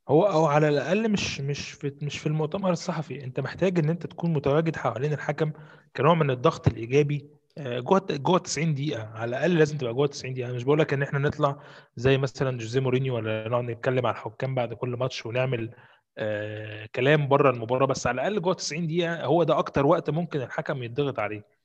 هو 0.08 0.22
أو 0.24 0.46
على 0.46 0.68
الأقل 0.68 1.08
مش 1.08 1.40
مش 1.40 1.70
في 1.70 1.92
مش 2.02 2.18
في 2.18 2.26
المؤتمر 2.26 2.70
الصحفي. 2.70 3.24
أنت 3.24 3.40
محتاج 3.40 3.78
إن 3.78 3.88
أنت 3.90 4.06
تكون 4.06 4.32
متواجد 4.32 4.76
حوالين 4.76 5.12
الحكم 5.12 5.52
كنوع 5.96 6.14
من 6.14 6.30
الضغط 6.30 6.68
الإيجابي. 6.68 7.30
آه، 7.58 7.80
جوه 7.80 8.06
جوه 8.10 8.38
90 8.38 8.74
دقيقة. 8.74 9.02
على 9.14 9.28
الأقل 9.28 9.58
لازم 9.58 9.78
تبقى 9.78 9.94
جوه 9.94 10.06
90 10.06 10.34
دقيقة. 10.34 10.46
أنا 10.46 10.56
مش 10.56 10.64
بقول 10.64 10.78
لك 10.78 10.92
إن 10.92 11.02
إحنا 11.02 11.18
نطلع 11.18 11.60
زي 11.96 12.18
مثلا 12.18 12.58
جوزيه 12.58 12.80
مورينيو 12.80 13.16
ولا 13.16 13.48
نقعد 13.48 13.64
نتكلم 13.64 14.06
على 14.06 14.14
الحكام 14.16 14.54
بعد 14.54 14.74
كل 14.74 14.88
ماتش 14.88 15.26
ونعمل 15.26 15.70
آه 16.18 16.86
كلام 16.94 17.28
بره 17.28 17.50
المباراه 17.50 17.86
بس 17.86 18.06
على 18.06 18.14
الأقل 18.14 18.42
جوه 18.42 18.54
90 18.54 18.86
دقيقة 18.86 19.24
هو 19.24 19.42
ده 19.42 19.58
أكتر 19.58 19.86
وقت 19.86 20.10
ممكن 20.10 20.40
الحكم 20.42 20.82
يتضغط 20.82 21.18
عليه. 21.18 21.60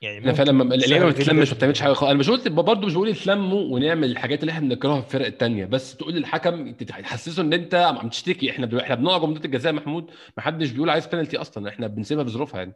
يعني 0.00 0.18
إحنا 0.18 0.32
فعلا 0.32 0.74
اللعيبه 0.74 1.04
ما 1.04 1.10
بتتلمش. 1.10 1.50
ما 1.50 1.56
بتعملش 1.56 1.80
حاجة 1.80 1.92
خالص. 1.92 2.10
أنا 2.10 2.18
مش 2.18 2.30
قلت 2.30 2.48
برضه 2.48 2.86
مش 2.86 2.94
بقول 2.94 3.08
يتلموا 3.08 3.74
ونعمل 3.74 4.10
الحاجات 4.10 4.40
اللي 4.40 4.52
إحنا 4.52 4.68
بنكرهها 4.68 5.00
في 5.00 5.06
الفرق 5.06 5.26
الثانية 5.26 5.64
بس 5.64 5.96
تقول 5.96 6.14
للحكم 6.14 6.72
تحسسه 6.72 7.42
إن 7.42 7.52
أنت 7.52 7.74
عم 7.74 8.08
تشتكي. 8.08 8.50
إحنا 8.50 8.82
إحنا 8.82 8.94
بنقع 8.94 9.18
جمله 9.18 9.40
الجزاء 9.44 9.72
محمود. 9.72 10.10
ما 10.36 10.42
حدش 10.42 10.70
بيقول 10.70 10.90
عايز 10.90 11.06
بينالتي 11.06 11.36
أصلا. 11.36 11.68
إحنا 11.68 11.86
بنسيبها 11.86 12.24
بظروفها 12.24 12.58
يعني. 12.58 12.72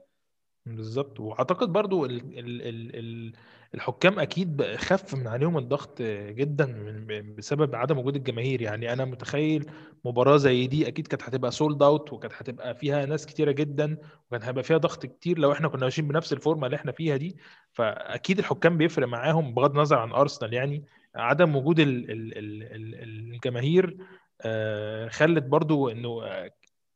بالظبط. 0.66 1.20
وأعتقد 1.20 1.72
برضو 1.72 2.04
ال 2.04 2.38
ال 2.38 2.62
ال 2.62 2.96
ال 2.96 3.32
الحكام 3.74 4.18
أكيد 4.18 4.62
خف 4.76 5.14
من 5.14 5.26
عليهم 5.26 5.58
الضغط 5.58 6.02
جدا 6.30 6.66
من 6.66 7.34
بسبب 7.34 7.74
عدم 7.74 7.98
وجود 7.98 8.16
الجماهير. 8.16 8.62
يعني 8.62 8.92
أنا 8.92 9.04
متخيل 9.04 9.70
مباراة 10.04 10.36
زي 10.36 10.66
دي 10.66 10.88
أكيد 10.88 11.06
كانت 11.06 11.22
هتبقى 11.22 11.50
sold 11.50 11.82
out 11.82 12.12
وكانت 12.12 12.32
هتبقى 12.36 12.74
فيها 12.74 13.06
ناس 13.06 13.26
كتيرة 13.26 13.50
جدا 13.52 13.96
وكان 14.30 14.42
هيبقى 14.42 14.64
فيها 14.64 14.76
ضغط 14.78 15.06
كتير 15.06 15.38
لو 15.38 15.52
إحنا 15.52 15.68
كنا 15.68 15.80
ماشيين 15.84 16.08
بنفس 16.08 16.32
الفورمة 16.32 16.66
اللي 16.66 16.76
إحنا 16.76 16.92
فيها 16.92 17.16
دي. 17.16 17.36
فأكيد 17.72 18.38
الحكام 18.38 18.78
بيفرق 18.78 19.06
معاهم 19.08 19.54
بغض 19.54 19.70
النظر 19.70 19.98
عن 19.98 20.12
ارسنال 20.12 20.52
يعني 20.54 20.84
عدم 21.14 21.56
وجود 21.56 21.80
ال 21.80 22.10
ال 22.10 22.38
ال 22.38 22.62
ال 22.62 22.94
الجماهير 23.34 23.96
آه، 24.40 25.08
خلت 25.08 25.44
برضو 25.44 25.88
إنه 25.88 26.22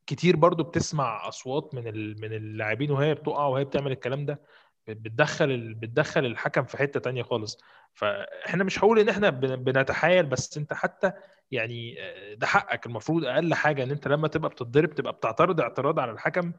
كتير 0.07 0.37
برضو 0.37 0.63
بتسمع 0.63 1.29
أصوات 1.29 1.75
من 1.75 1.85
من 2.21 2.33
اللاعبين 2.33 2.91
وهي 2.91 3.15
بتقع 3.15 3.47
وهي 3.47 3.65
بتعمل 3.65 3.93
الكلام 3.93 4.27
ده 4.27 4.41
بتدخل 4.89 5.75
بتدخل 5.75 6.25
الحكم 6.27 6.65
في 6.65 6.77
حتة 6.77 7.01
تانية 7.01 7.23
خالص. 7.23 7.59
فإحنا 7.95 8.65
مش 8.65 8.79
هقول 8.79 8.99
إن 8.99 9.09
إحنا 9.09 9.31
بن- 9.31 9.57
بنتحايل 9.57 10.27
بس 10.27 10.57
أنت 10.59 10.73
حتى 10.73 11.13
يعني 11.51 11.97
آه، 12.03 12.35
ده 12.35 12.47
حقك. 12.47 12.87
المفروض 12.87 13.25
أقل 13.25 13.55
حاجة 13.55 13.83
إن 13.83 13.91
أنت 13.91 14.09
لما 14.09 14.29
تبقى 14.29 14.51
بتتضرب 14.51 14.95
تبقى 14.95 15.13
بتعترض 15.13 15.61
اعتراض 15.61 15.99
على 15.99 16.11
الحكم 16.13 16.53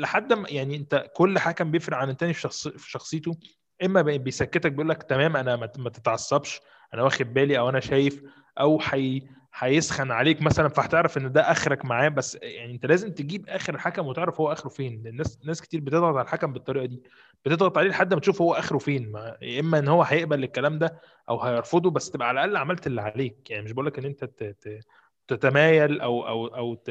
لحد 0.00 0.32
ما 0.32 0.48
يعني 0.48 0.76
أنت 0.76 1.10
كل 1.14 1.38
حكم 1.38 1.70
بيفرق 1.70 1.96
عن 1.96 2.10
التاني 2.10 2.32
في 2.32 2.48
في 2.78 2.90
شخصيته. 2.90 3.36
إما 3.84 4.02
بي- 4.02 4.18
بيسكتك 4.18 4.72
بيقول 4.72 4.88
لك 4.88 5.02
تمام 5.02 5.36
أنا 5.36 5.56
ما 5.56 5.66
تتعصبش 5.90 6.60
أنا 6.94 7.02
واخد 7.02 7.34
بالي 7.34 7.58
أو 7.58 7.68
أنا 7.68 7.80
شايف 7.80 8.22
أو 8.60 8.78
حي 8.80 9.22
هيسخن 9.54 10.10
عليك 10.10 10.42
مثلا 10.42 10.68
فهتعرف 10.68 11.18
إن 11.18 11.32
ده 11.32 11.40
آخرك 11.50 11.84
معاه. 11.84 12.08
بس 12.08 12.38
يعني 12.42 12.72
أنت 12.72 12.86
لازم 12.86 13.12
تجيب 13.12 13.48
آخر 13.48 13.74
الحكم 13.74 14.06
وتعرف 14.06 14.40
هو 14.40 14.52
آخره 14.52 14.68
فين. 14.68 15.06
الناس 15.06 15.38
ناس 15.44 15.62
كتير 15.62 15.80
بتضغط 15.80 16.14
على 16.16 16.24
الحكم 16.24 16.52
بالطريقة 16.52 16.86
دي. 16.86 17.02
بتضغط 17.44 17.78
عليه 17.78 17.88
لحد 17.90 18.14
ما 18.14 18.20
تشوف 18.20 18.42
هو 18.42 18.54
آخره 18.54 18.78
فين. 18.78 19.12
ما 19.12 19.36
يا 19.42 19.60
إما 19.60 19.78
إن 19.78 19.88
هو 19.88 20.02
هيقبل 20.02 20.44
الكلام 20.44 20.78
ده 20.78 21.00
أو 21.28 21.40
هيرفضه 21.40 21.90
بس 21.90 22.10
تبقى 22.10 22.28
على 22.28 22.44
الأقل 22.44 22.56
عملت 22.56 22.86
اللي 22.86 23.00
عليك. 23.02 23.50
يعني 23.50 23.64
مش 23.64 23.72
بقول 23.72 23.86
لك 23.86 23.98
إن 23.98 24.04
أنت 24.04 24.24
ت- 24.24 24.42
ت- 24.44 24.80
تتمايل 25.28 26.00
أو 26.00 26.28
أو 26.28 26.46
أو 26.46 26.82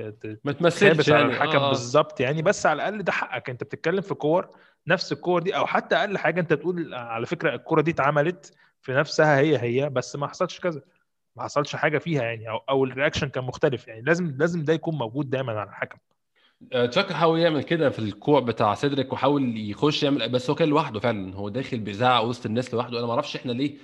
ما 0.44 0.52
تمثلش 0.52 0.80
تخابس 0.90 1.10
على 1.10 1.20
يعني. 1.22 1.34
الحكم 1.34 1.58
آه. 1.60 1.70
بالظبط 1.70 2.20
يعني. 2.20 2.42
بس 2.42 2.66
على 2.66 2.76
الأقل 2.76 3.04
ده 3.04 3.12
حقك. 3.12 3.50
أنت 3.50 3.64
بتتكلم 3.64 4.02
في 4.02 4.14
كور 4.14 4.48
نفس 4.88 5.12
الكور 5.12 5.42
دي. 5.42 5.56
أو 5.56 5.66
حتى 5.66 5.96
أقل 5.96 6.18
حاجة 6.18 6.40
أنت 6.42 6.54
تقول 6.54 6.94
على 6.94 7.26
فكرة 7.26 7.56
الكره 7.56 7.82
دي 7.82 7.92
اتعملت 7.92 8.54
في 8.82 8.94
نفسها 8.94 9.40
هي 9.40 9.58
هي 9.58 9.90
بس 9.90 10.16
ما 10.16 10.28
حصلش 10.28 10.60
كذا. 10.60 10.82
ما 11.36 11.44
حصلش 11.44 11.76
حاجة 11.76 11.98
فيها 11.98 12.24
يعني 12.24 12.50
أو 12.50 12.58
أو 12.58 12.84
ال 12.84 12.89
reaction 12.89 13.30
كان 13.30 13.44
مختلف 13.44 13.88
يعني. 13.88 14.02
لازم 14.02 14.36
لازم 14.40 14.64
ده 14.64 14.74
يكون 14.74 14.96
موجود 14.96 15.30
دايما 15.30 15.52
على 15.60 15.70
الحكم. 15.70 15.98
آه، 16.74 16.86
تشاكا 16.86 17.14
حاول 17.14 17.40
يعمل 17.40 17.64
كده 17.64 17.90
في 17.90 18.00
الكوع 18.00 18.40
بتاع 18.40 18.74
سيدريك 18.76 19.14
وحاول 19.14 19.58
يخش 19.58 20.04
يعمل 20.04 20.30
بس 20.30 20.50
هو 20.50 20.56
كان 20.56 20.70
لوحده 20.70 21.00
فعلا. 21.00 21.36
هو 21.36 21.50
داخل 21.50 21.80
بيزعق 21.80 22.24
وسط 22.24 22.46
الناس 22.46 22.74
لوحده. 22.74 23.00
أنا 23.00 23.06
ما 23.08 23.14
أعرفش 23.14 23.36
إحنا 23.36 23.52
ليه 23.52 23.78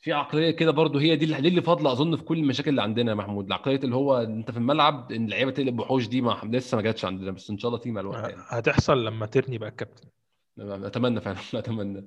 في 0.00 0.12
عقلية 0.12 0.50
كده 0.50 0.70
برضو 0.70 0.98
هي 0.98 1.16
دي 1.16 1.24
اللي 1.24 1.38
اللي 1.38 1.62
فاضلة 1.62 1.92
أظن 1.92 2.16
في 2.16 2.22
كل 2.22 2.38
المشاكل 2.38 2.70
اللي 2.70 2.82
عندنا 2.82 3.10
يا 3.10 3.16
محمود. 3.16 3.46
العقلية 3.46 3.76
اللي 3.76 3.94
هو 3.94 4.16
أنت 4.18 4.50
في 4.50 4.56
الملعب 4.56 5.12
إن 5.12 5.24
اللعيبة 5.24 5.50
تقلب 5.50 5.78
وحوش 5.80 6.08
دي 6.08 6.20
ما 6.20 6.40
لسه 6.44 6.76
ما 6.76 6.82
جاتش 6.82 7.04
عندنا 7.04 7.30
بس 7.30 7.50
إن 7.50 7.58
شاء 7.58 7.68
الله 7.68 7.78
تيجي 7.80 7.92
مع 7.94 8.00
الوقت 8.00 8.30
يعني. 8.30 8.42
هتحصل 8.48 9.04
لما 9.04 9.26
ترني 9.26 9.58
بقى 9.58 9.68
الكابتن. 9.68 10.08
أتمنى 10.58 11.20
فعلا 11.20 11.36
أتمنى. 11.54 11.98
آه، 11.98 12.04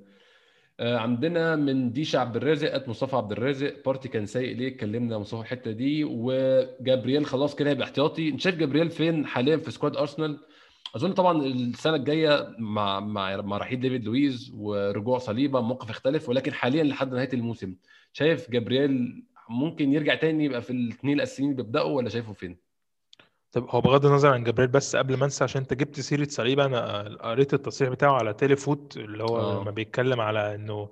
عندنا 0.82 1.56
من 1.56 1.92
ديشا 1.92 2.18
عبد 2.18 2.36
الرازق 2.36 2.88
مصطفى 2.88 3.16
عبد 3.16 3.32
الرازق. 3.32 3.74
بارتي 3.86 4.08
كان 4.08 4.26
سيء 4.26 4.56
ليه 4.56 4.68
اتكلمنا 4.68 5.18
مصطفى 5.18 5.40
الحتة 5.40 5.70
دي. 5.70 6.04
وجابرييل 6.04 7.26
خلاص 7.26 7.54
كده 7.54 7.70
هيبقى 7.70 7.84
احتياطي. 7.84 8.28
انت 8.28 8.40
شايف 8.40 8.56
جابرييل 8.56 8.90
فين 8.90 9.26
حاليا 9.26 9.56
في 9.56 9.70
squad 9.70 9.96
أرسنال؟ 9.96 10.38
أظن 10.96 11.12
طبعا 11.12 11.42
السنة 11.46 11.94
الجاية 11.96 12.54
مع 12.58 13.00
مع 13.00 13.36
مع 13.40 13.56
رحيل 13.58 13.80
ديفيد 13.80 14.04
لويز 14.04 14.52
ورجوع 14.54 15.18
صليبة 15.18 15.60
موقف 15.60 15.90
يختلف 15.90 16.28
ولكن 16.28 16.52
حاليا 16.52 16.84
لحد 16.84 17.14
نهاية 17.14 17.32
الموسم. 17.34 17.74
شايف 18.12 18.50
جابرييل 18.50 19.22
ممكن 19.50 19.92
يرجع 19.92 20.14
تاني 20.14 20.44
يبقى 20.44 20.62
في 20.62 20.70
الاثنين 20.70 21.16
الأساسيين 21.16 21.50
اللي 21.50 21.62
بيبدأوا 21.62 21.96
ولا 21.96 22.08
شايفه 22.08 22.32
فين؟ 22.32 22.56
طب 23.52 23.66
هو 23.70 23.80
بغض 23.80 24.06
النظر 24.06 24.28
عن 24.32 24.44
جبريل 24.44 24.68
بس 24.68 24.96
قبل 24.96 25.16
ما 25.16 25.24
انسى 25.24 25.44
عشان 25.44 25.60
انت 25.60 25.74
جبت 25.74 26.00
سيرة 26.00 26.28
صليبه 26.28 26.64
أنا 26.64 27.02
قريت 27.20 27.54
التصريح 27.54 27.90
بتاعه 27.90 28.12
على 28.12 28.34
تيلي 28.34 28.56
فوت 28.56 28.96
اللي 28.96 29.24
هو 29.24 29.38
آه. 29.40 29.60
لما 29.60 29.70
بيتكلم 29.70 30.20
على 30.20 30.54
انه 30.54 30.90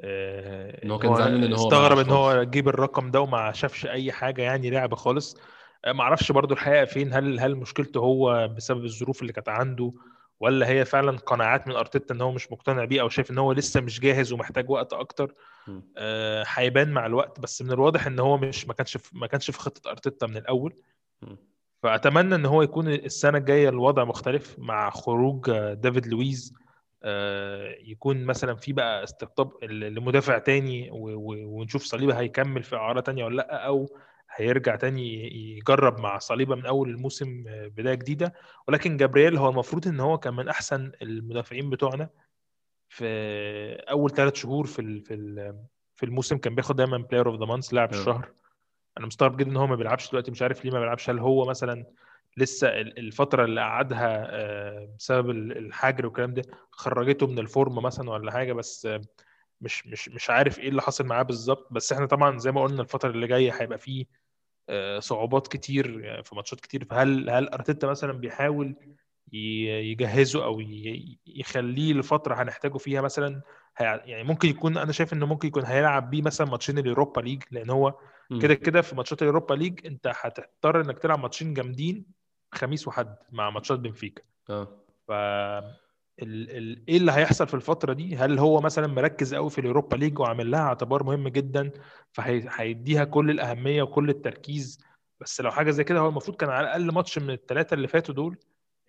آه، 0.00 0.84
إن 0.84 0.90
هو 0.90 0.98
كان 0.98 1.16
زعلان 1.16 1.42
إن 1.44 1.52
هو 1.52 1.66
استغرب 1.66 1.98
إن 1.98 2.10
هو. 2.10 2.42
جيب 2.42 2.68
الرقم 2.68 3.10
ده 3.10 3.20
وما 3.20 3.52
شافش 3.52 3.86
أي 3.86 4.12
حاجة 4.12 4.42
يعني 4.42 4.70
لعب 4.70 4.94
خالص 4.94 5.36
آه، 5.84 5.92
ما 5.92 6.02
أعرفش 6.02 6.32
برضو 6.32 6.54
الحقيقة 6.54 6.84
فين 6.84 7.12
هل 7.12 7.40
هل 7.40 7.56
مشكلته 7.56 8.00
هو 8.00 8.48
بسبب 8.48 8.84
الظروف 8.84 9.22
اللي 9.22 9.32
كانت 9.32 9.48
عنده 9.48 9.92
ولا 10.40 10.68
هي 10.68 10.84
فعلا 10.84 11.18
قناعات 11.18 11.68
من 11.68 11.76
أرتيتا 11.76 12.14
إن 12.14 12.20
هو 12.20 12.32
مش 12.32 12.52
مقتنع 12.52 12.84
بيه 12.84 13.00
أو 13.00 13.08
شايف 13.08 13.30
إن 13.30 13.38
هو 13.38 13.52
لسه 13.52 13.80
مش 13.80 14.00
جاهز 14.00 14.32
ومحتاج 14.32 14.70
وقت 14.70 14.92
أكتر. 14.92 15.34
آه، 15.96 16.44
هيبان 16.48 16.92
مع 16.92 17.06
الوقت 17.06 17.40
بس 17.40 17.62
من 17.62 17.72
الواضح 17.72 18.06
إن 18.06 18.18
هو 18.18 18.36
مش 18.36 18.66
ما 18.66 18.74
كانش 18.74 18.96
في 18.96 19.18
ما 19.18 19.26
كانش 19.26 19.50
في 19.50 19.58
خطة 19.58 19.90
أرتيتا 19.90 20.26
من 20.26 20.36
الأول. 20.36 20.74
فأتمنى 21.84 22.34
إن 22.34 22.46
هو 22.46 22.62
يكون 22.62 22.88
السنة 22.88 23.38
الجاية 23.38 23.68
الوضع 23.68 24.04
مختلف 24.04 24.58
مع 24.58 24.90
خروج 24.90 25.50
دافيد 25.72 26.06
لويز 26.06 26.54
آه، 27.02 27.76
يكون 27.80 28.24
مثلا 28.24 28.54
في 28.54 28.72
بقى 28.72 29.04
استقطاب 29.04 29.64
لمدافع 29.64 30.38
تاني 30.38 30.88
ونشوف 30.92 31.82
صليبة 31.82 32.18
هيكمل 32.18 32.62
في 32.62 32.76
أعارة 32.76 33.00
تانية 33.00 33.24
ولا 33.24 33.36
لأ 33.36 33.66
أو 33.66 33.98
هيرجع 34.36 34.76
تاني 34.76 35.28
يجرب 35.58 36.00
مع 36.00 36.18
صليبة 36.18 36.54
من 36.54 36.66
أول 36.66 36.90
الموسم 36.90 37.44
آه، 37.48 37.66
بداية 37.66 37.94
جديدة. 37.94 38.34
ولكن 38.68 38.96
جابرييل 38.96 39.36
هو 39.36 39.48
المفروض 39.48 39.88
إن 39.88 40.00
هو 40.00 40.18
كان 40.18 40.34
من 40.34 40.48
أحسن 40.48 40.92
المدافعين 41.02 41.70
بتوعنا 41.70 42.08
في 42.88 43.04
أول 43.90 44.10
ثلاث 44.10 44.34
شهور 44.34 44.66
في 44.66 45.00
في 45.94 46.06
الموسم. 46.06 46.38
كان 46.38 46.54
بياخد 46.54 46.76
دايما 46.76 46.98
player 46.98 47.26
of 47.26 47.40
the 47.40 47.46
month 47.46 47.74
لاعب 47.74 47.94
آه. 47.94 47.98
الشهر. 47.98 48.43
أنا 48.98 49.06
مستغرب 49.06 49.36
جدا 49.36 49.50
إن 49.50 49.56
هو 49.56 49.66
ما 49.66 49.76
بيلعبش 49.76 50.10
دلوقتي 50.10 50.30
مش 50.30 50.42
عارف 50.42 50.64
ليه 50.64 50.72
ما 50.72 50.80
بيلعبش. 50.80 51.10
هل 51.10 51.18
هو 51.18 51.44
مثلا 51.44 51.84
لسه 52.36 52.68
ال- 52.68 52.98
الفترة 52.98 53.44
اللي 53.44 53.60
قعدها 53.60 54.26
آه، 54.30 54.94
بسبب 54.98 55.30
ال- 55.30 55.58
الحجر 55.58 56.06
والكلام 56.06 56.34
ده 56.34 56.42
خرجته 56.70 57.26
من 57.26 57.38
ال 57.38 57.45
form 57.45 57.74
مثلا 57.82 58.10
ولا 58.10 58.32
حاجة؟ 58.32 58.52
بس 58.52 58.88
مش 59.60 59.86
مش 59.86 60.08
مش 60.08 60.30
عارف 60.30 60.58
إيه 60.58 60.68
اللي 60.68 60.82
حصل 60.82 61.06
معاه 61.06 61.22
بالظبط. 61.22 61.68
بس 61.72 61.92
إحنا 61.92 62.06
طبعا 62.06 62.38
زي 62.38 62.52
ما 62.52 62.62
قلنا 62.62 62.82
الفترة 62.82 63.10
اللي 63.10 63.26
جاية 63.26 63.52
هيبقى 63.52 63.78
فيه 63.78 64.06
آه، 64.68 64.98
صعوبات 64.98 65.48
كتير 65.48 66.00
يعني 66.00 66.24
في 66.24 66.34
ماتشات 66.34 66.60
كتير. 66.60 66.84
فهل 66.84 67.30
هل 67.30 67.48
أرتيتا 67.48 67.86
مثلا 67.86 68.12
بيحاول 68.12 68.76
يجهزه 69.32 70.44
أو 70.44 70.60
يخليه 71.26 71.92
لفترة 71.94 72.42
هنحتاجه 72.42 72.78
فيها 72.78 73.00
مثلا؟ 73.00 73.42
يعني 73.80 74.24
ممكن 74.24 74.48
يكون 74.48 74.76
أنا 74.78 74.92
شايف 74.92 75.12
إنه 75.12 75.26
ممكن 75.26 75.48
يكون 75.48 75.64
هيلعب 75.64 76.10
بيه 76.10 76.22
مثلا 76.22 76.46
ماتشين 76.46 76.78
اليوروبا 76.78 77.20
ليج 77.20 77.42
لأن 77.50 77.70
هو. 77.70 77.94
كده 78.42 78.54
كده 78.54 78.80
في 78.82 78.96
ماتشات 78.96 79.22
اليوروبا 79.22 79.54
ليج 79.54 79.86
انت 79.86 80.12
هتضطر 80.16 80.80
انك 80.80 80.98
تلعب 80.98 81.18
ماتشين 81.18 81.54
جامدين 81.54 82.06
خميس 82.54 82.88
وحد 82.88 83.16
مع 83.32 83.50
ماتشات 83.50 83.78
بنفيكا. 83.78 84.22
آه. 84.50 84.68
ف 85.08 85.10
ال... 86.22 86.50
ال... 86.50 86.84
إيه 86.88 86.96
اللي 86.96 87.12
هيحصل 87.12 87.46
في 87.48 87.54
الفترة 87.54 87.92
دي؟ 87.92 88.16
هل 88.16 88.38
هو 88.38 88.60
مثلا 88.60 88.86
مركز 88.86 89.34
قوي 89.34 89.50
في 89.50 89.58
اليوروبا 89.60 89.96
ليج 89.96 90.18
وعامل 90.18 90.50
لها 90.50 90.60
اعتبار 90.60 91.02
مهم 91.02 91.28
جدا 91.28 91.70
فهيديها 92.12 93.04
كل 93.04 93.30
الأهمية 93.30 93.82
وكل 93.82 94.10
التركيز؟ 94.10 94.80
بس 95.20 95.40
لو 95.40 95.50
حاجة 95.50 95.70
زي 95.70 95.84
كده 95.84 95.98
هو 96.00 96.08
المفروض 96.08 96.36
كان 96.36 96.50
على 96.50 96.66
الأقل 96.66 96.92
ماتش 96.92 97.18
من 97.18 97.30
الثلاثه 97.30 97.74
اللي 97.74 97.88
فاتوا 97.88 98.14
دول 98.14 98.36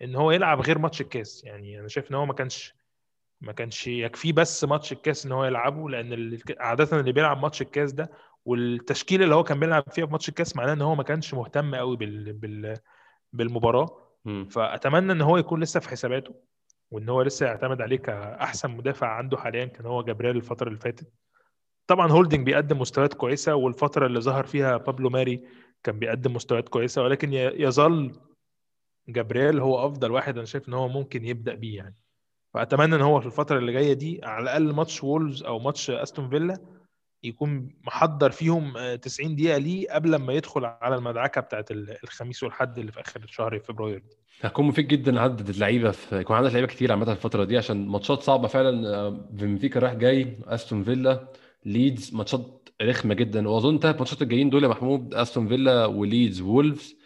إن 0.02 0.14
هو 0.16 0.30
يلعب 0.32 0.60
غير 0.60 0.78
ماتش 0.78 1.00
الكاس. 1.00 1.44
يعني 1.44 1.80
أنا 1.80 1.88
شايف 1.88 2.10
إن 2.10 2.14
هو 2.16 2.26
ما 2.26 2.32
كانش 2.34 2.74
ما 3.40 3.52
كانش 3.52 3.86
يكفيه 3.86 4.32
بس 4.32 4.64
ماتش 4.64 4.92
الكاس 4.92 5.26
إن 5.26 5.32
هو 5.32 5.44
يلعبه 5.44 5.88
لأن 5.90 6.12
ال- 6.12 6.42
عاده 6.58 7.00
اللي 7.00 7.12
بيلعب 7.12 7.42
ماتش 7.42 7.62
الكاس 7.62 7.92
ده 7.92 8.10
والتشكيلة 8.46 9.24
اللي 9.24 9.34
هو 9.34 9.44
كان 9.44 9.60
بيلعب 9.60 9.84
فيها 9.90 10.06
في 10.06 10.12
ماتش 10.12 10.28
الكاس 10.28 10.56
معناه 10.56 10.72
إن 10.72 10.82
هو 10.82 10.94
ما 10.94 11.02
كانش 11.02 11.34
مهتم 11.34 11.74
قوي 11.74 11.96
بال... 11.96 12.32
بال... 12.32 12.76
بالمباراة. 13.32 13.98
مم. 14.24 14.48
فأتمنى 14.50 15.12
إن 15.12 15.20
هو 15.20 15.36
يكون 15.36 15.60
لسه 15.62 15.80
في 15.80 15.88
حساباته 15.88 16.34
وإن 16.90 17.08
هو 17.08 17.22
لسه 17.22 17.46
يعتمد 17.46 17.80
عليه 17.80 17.96
كأحسن 17.96 18.70
مدافع 18.70 19.06
عنده 19.06 19.36
حاليا 19.36 19.64
كان 19.64 19.86
هو 19.86 20.02
جابريل 20.02 20.36
الفترة 20.36 20.68
اللي 20.68 20.78
فاتت. 20.78 21.12
طبعا 21.86 22.12
هولدنج 22.12 22.46
بيقدم 22.46 22.78
مستويات 22.80 23.14
كويسة 23.14 23.54
والفترة 23.54 24.06
اللي 24.06 24.20
ظهر 24.20 24.46
فيها 24.46 24.76
بابلو 24.76 25.10
ماري 25.10 25.44
كان 25.82 25.98
بيقدم 25.98 26.32
مستويات 26.32 26.68
كويسة 26.68 27.02
ولكن 27.02 27.32
ي- 27.32 27.62
يظل 27.62 28.12
جابرييل 29.08 29.60
هو 29.60 29.86
أفضل 29.86 30.10
واحد 30.12 30.36
أنا 30.36 30.46
شايف 30.46 30.68
إن 30.68 30.74
هو 30.74 30.88
ممكن 30.88 31.24
يبدأ 31.24 31.54
بيه 31.54 31.76
يعني. 31.76 31.96
فأتمنى 32.54 32.94
إن 32.96 33.00
هو 33.00 33.20
في 33.20 33.26
الفترة 33.26 33.58
اللي 33.58 33.72
جاية 33.72 33.92
دي 33.92 34.20
على 34.24 34.42
الأقل 34.42 34.74
ماتش 34.74 35.04
وولفز 35.04 35.42
أو 35.42 35.58
ماتش 35.58 35.90
أستون 35.90 36.28
فيلا 36.28 36.58
يكون 37.24 37.68
محضر 37.86 38.30
فيهم 38.30 38.76
آه، 38.76 38.94
90 38.96 39.36
دقيقة 39.36 39.58
ليه 39.58 39.88
قبل 39.90 40.16
ما 40.16 40.32
يدخل 40.32 40.64
على 40.64 40.94
المدعكة 40.96 41.40
بتاعت 41.40 41.70
ال- 41.70 41.96
الخميس 42.04 42.42
والحد 42.42 42.78
اللي 42.78 42.92
في 42.92 43.00
آخر 43.00 43.20
شهر 43.26 43.58
فبراير 43.58 43.98
دي. 43.98 44.16
هكون 44.42 44.66
مفيد 44.66 44.88
جدا 44.88 45.20
عدد 45.20 45.48
اللعيبة 45.48 45.90
في 45.90 46.20
يكون 46.20 46.36
عندك 46.36 46.52
لعيبة 46.52 46.66
كتير 46.66 46.92
عامة 46.92 47.12
الفترة 47.12 47.44
دي 47.44 47.56
عشان 47.58 47.86
ماتشات 47.88 48.22
صعبة 48.22 48.48
فعلا 48.48 48.94
آه، 48.96 49.08
بنفيكا 49.30 49.80
رايح 49.80 49.94
جاي 49.94 50.38
أستون 50.44 50.84
فيلا 50.84 51.28
ليدز 51.64 52.14
ماتشات 52.14 52.68
رخمة 52.82 53.14
جدا. 53.14 53.48
وأظن 53.48 53.74
انت 53.74 53.86
الماتشات 53.86 54.22
الجايين 54.22 54.50
دول 54.50 54.62
يا 54.64 54.68
محمود 54.68 55.14
أستون 55.14 55.48
فيلا 55.48 55.86
وليدز 55.86 56.40
وولفز. 56.40 56.96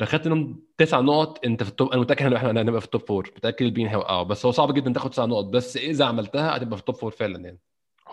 لو 0.00 0.06
خدت 0.06 0.26
منهم 0.28 0.62
تسع 0.78 1.00
نقط 1.00 1.44
أنت 1.46 1.62
في 1.62 1.68
ال 1.68 1.74
top 1.74 1.90
أنا 1.92 2.00
متأكد 2.00 2.26
إن 2.32 2.56
هنبقى 2.58 2.80
في 2.80 2.86
ال 2.86 2.89
top 2.89 3.00
four 3.00 3.30
متأكد 3.36 3.66
البين 3.66 3.86
هيوقعوا 3.86 4.22
بس 4.22 4.46
هو 4.46 4.52
صعب 4.52 4.74
جدا 4.74 4.92
تاخد 4.92 5.10
تسع 5.10 5.24
نقط 5.24 5.44
بس 5.44 5.76
إذا 5.76 6.04
عملتها 6.04 6.56
هتبقى 6.56 6.76
في 6.76 6.80
ال 6.80 6.84
top 6.84 6.94
four 6.96 7.10
فعلا 7.10 7.38
يعني. 7.44 7.58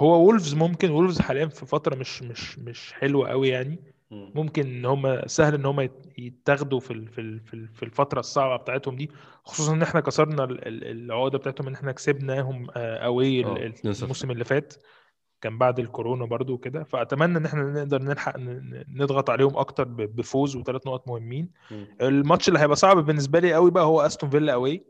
هو 0.01 0.25
وولفز 0.25 0.53
ممكن 0.55 0.91
وولفز 0.91 1.19
حاليا 1.21 1.45
في 1.45 1.65
فترة 1.65 1.95
مش 1.95 2.23
مش 2.23 2.59
مش 2.59 2.93
حلوة 2.93 3.29
قوي 3.29 3.49
يعني. 3.49 3.79
ممكن 4.11 4.61
إن 4.67 4.85
هم 4.85 5.21
سهل 5.27 5.53
إن 5.53 5.65
هم 5.65 5.79
يت- 5.81 6.05
يتاخدوا 6.17 6.79
في 6.79 7.05
في 7.05 7.39
في 7.39 7.53
ال- 7.53 7.67
في 7.73 7.83
الفترة 7.83 8.19
الصعبة 8.19 8.55
بتاعتهم 8.55 8.95
دي 8.95 9.09
خصوصا 9.43 9.73
إن 9.73 9.81
إحنا 9.81 9.99
كسرنا 9.99 10.43
ال- 10.43 10.67
ال- 10.67 10.83
العقدة 11.05 11.37
بتاعتهم 11.37 11.67
إن 11.67 11.73
إحنا 11.73 11.91
كسبناهم 11.91 12.67
away 12.75 13.45
آه 13.45 13.67
2-0 13.67 14.03
الموسم 14.03 14.31
اللي 14.31 14.43
فات 14.43 14.73
كان 15.41 15.57
بعد 15.57 15.79
الكورونا 15.79 16.25
برضو 16.25 16.53
وكده. 16.53 16.83
فأتمنى 16.83 17.37
إن 17.37 17.45
إحنا 17.45 17.63
نقدر 17.63 18.01
نلحق 18.01 18.33
نضغط 18.89 19.29
عليهم 19.29 19.57
أكتر 19.57 19.83
بفوز 19.87 20.55
وثلاث 20.55 20.87
نقط 20.87 21.07
مهمين. 21.07 21.49
الماتش 22.01 22.47
اللي 22.47 22.59
هيبقى 22.59 22.75
صعب 22.75 22.97
بالنسبة 23.05 23.39
لي 23.39 23.53
قوي 23.53 23.71
بقى 23.71 23.83
هو 23.83 24.01
استون 24.01 24.29
فيلا 24.29 24.53
away 24.53 24.83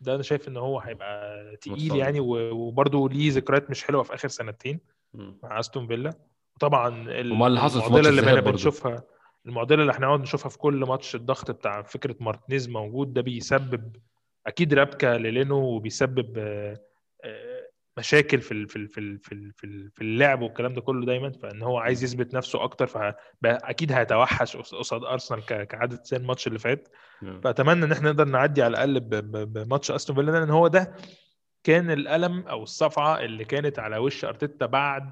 ده 0.00 0.14
أنا 0.14 0.22
شايف 0.22 0.48
إن 0.48 0.56
هو 0.56 0.78
هيبقى 0.80 1.42
تقيل. 1.56 1.96
يعني 1.96 2.20
و- 2.20 2.50
وبرضه 2.54 3.08
ليه 3.08 3.30
ذكريات 3.32 3.70
مش 3.70 3.84
حلوة 3.84 4.02
في 4.02 4.14
آخر 4.14 4.28
سنتين. 4.28 4.80
مع 5.14 5.60
أستون 5.60 5.86
فيلا 5.86 6.12
وطبعا 6.56 6.88
المعضلة 7.10 8.08
اللي 8.08 8.22
بقينا 8.22 8.40
برضه. 8.40 8.50
بنشوفها 8.50 9.02
المعضلة 9.46 9.80
اللي 9.80 9.92
إحنا 9.92 10.06
نقعد 10.06 10.20
نشوفها 10.20 10.48
في 10.48 10.58
كل 10.58 10.74
ماتش 10.74 11.14
الضغط 11.14 11.50
بتاع 11.50 11.82
فكرة 11.82 12.16
مارتينيز 12.20 12.68
موجود 12.68 13.12
ده 13.12 13.20
بيسبب 13.20 13.96
أكيد 14.46 14.74
ربكة 14.74 15.16
للينو 15.16 15.56
وبيسبب 15.58 16.38
آه، 16.38 16.80
آه، 17.24 17.55
مشاكل 17.98 18.40
في 18.40 18.66
في 18.66 18.86
في 18.86 19.18
في 19.18 19.50
في 19.54 19.64
ال- 19.64 19.90
في 19.90 20.00
اللعب 20.04 20.42
والكلام 20.42 20.74
ده 20.74 20.80
كله 20.80 21.06
دايما 21.06 21.30
فإن 21.30 21.62
هو 21.62 21.78
عايز 21.78 22.04
يثبت 22.04 22.34
نفسه 22.34 22.64
أكتر 22.64 22.86
فاكيد 23.42 23.92
هيتوحش 23.92 24.56
قص- 24.56 24.74
قصاد 24.74 25.04
أرسنال 25.04 25.44
كعاده 25.46 26.02
زي 26.04 26.16
الماتش 26.16 26.46
اللي 26.46 26.58
فات. 26.58 26.88
فأتمنى 27.40 27.84
إن 27.84 27.92
إحنا 27.92 28.10
نقدر 28.10 28.24
نعدي 28.24 28.62
على 28.62 28.70
الأقل 28.84 29.00
بماتش 29.46 29.90
أستون 29.90 30.16
فيلا 30.16 30.30
لأن 30.30 30.50
هو 30.50 30.68
ده 30.68 30.94
كان 31.64 31.90
الألم 31.90 32.40
أو 32.48 32.62
الصفعة 32.62 33.20
اللي 33.20 33.44
كانت 33.44 33.78
على 33.78 33.98
وش 33.98 34.24
أرتيتا 34.24 34.66
بعد 34.66 35.10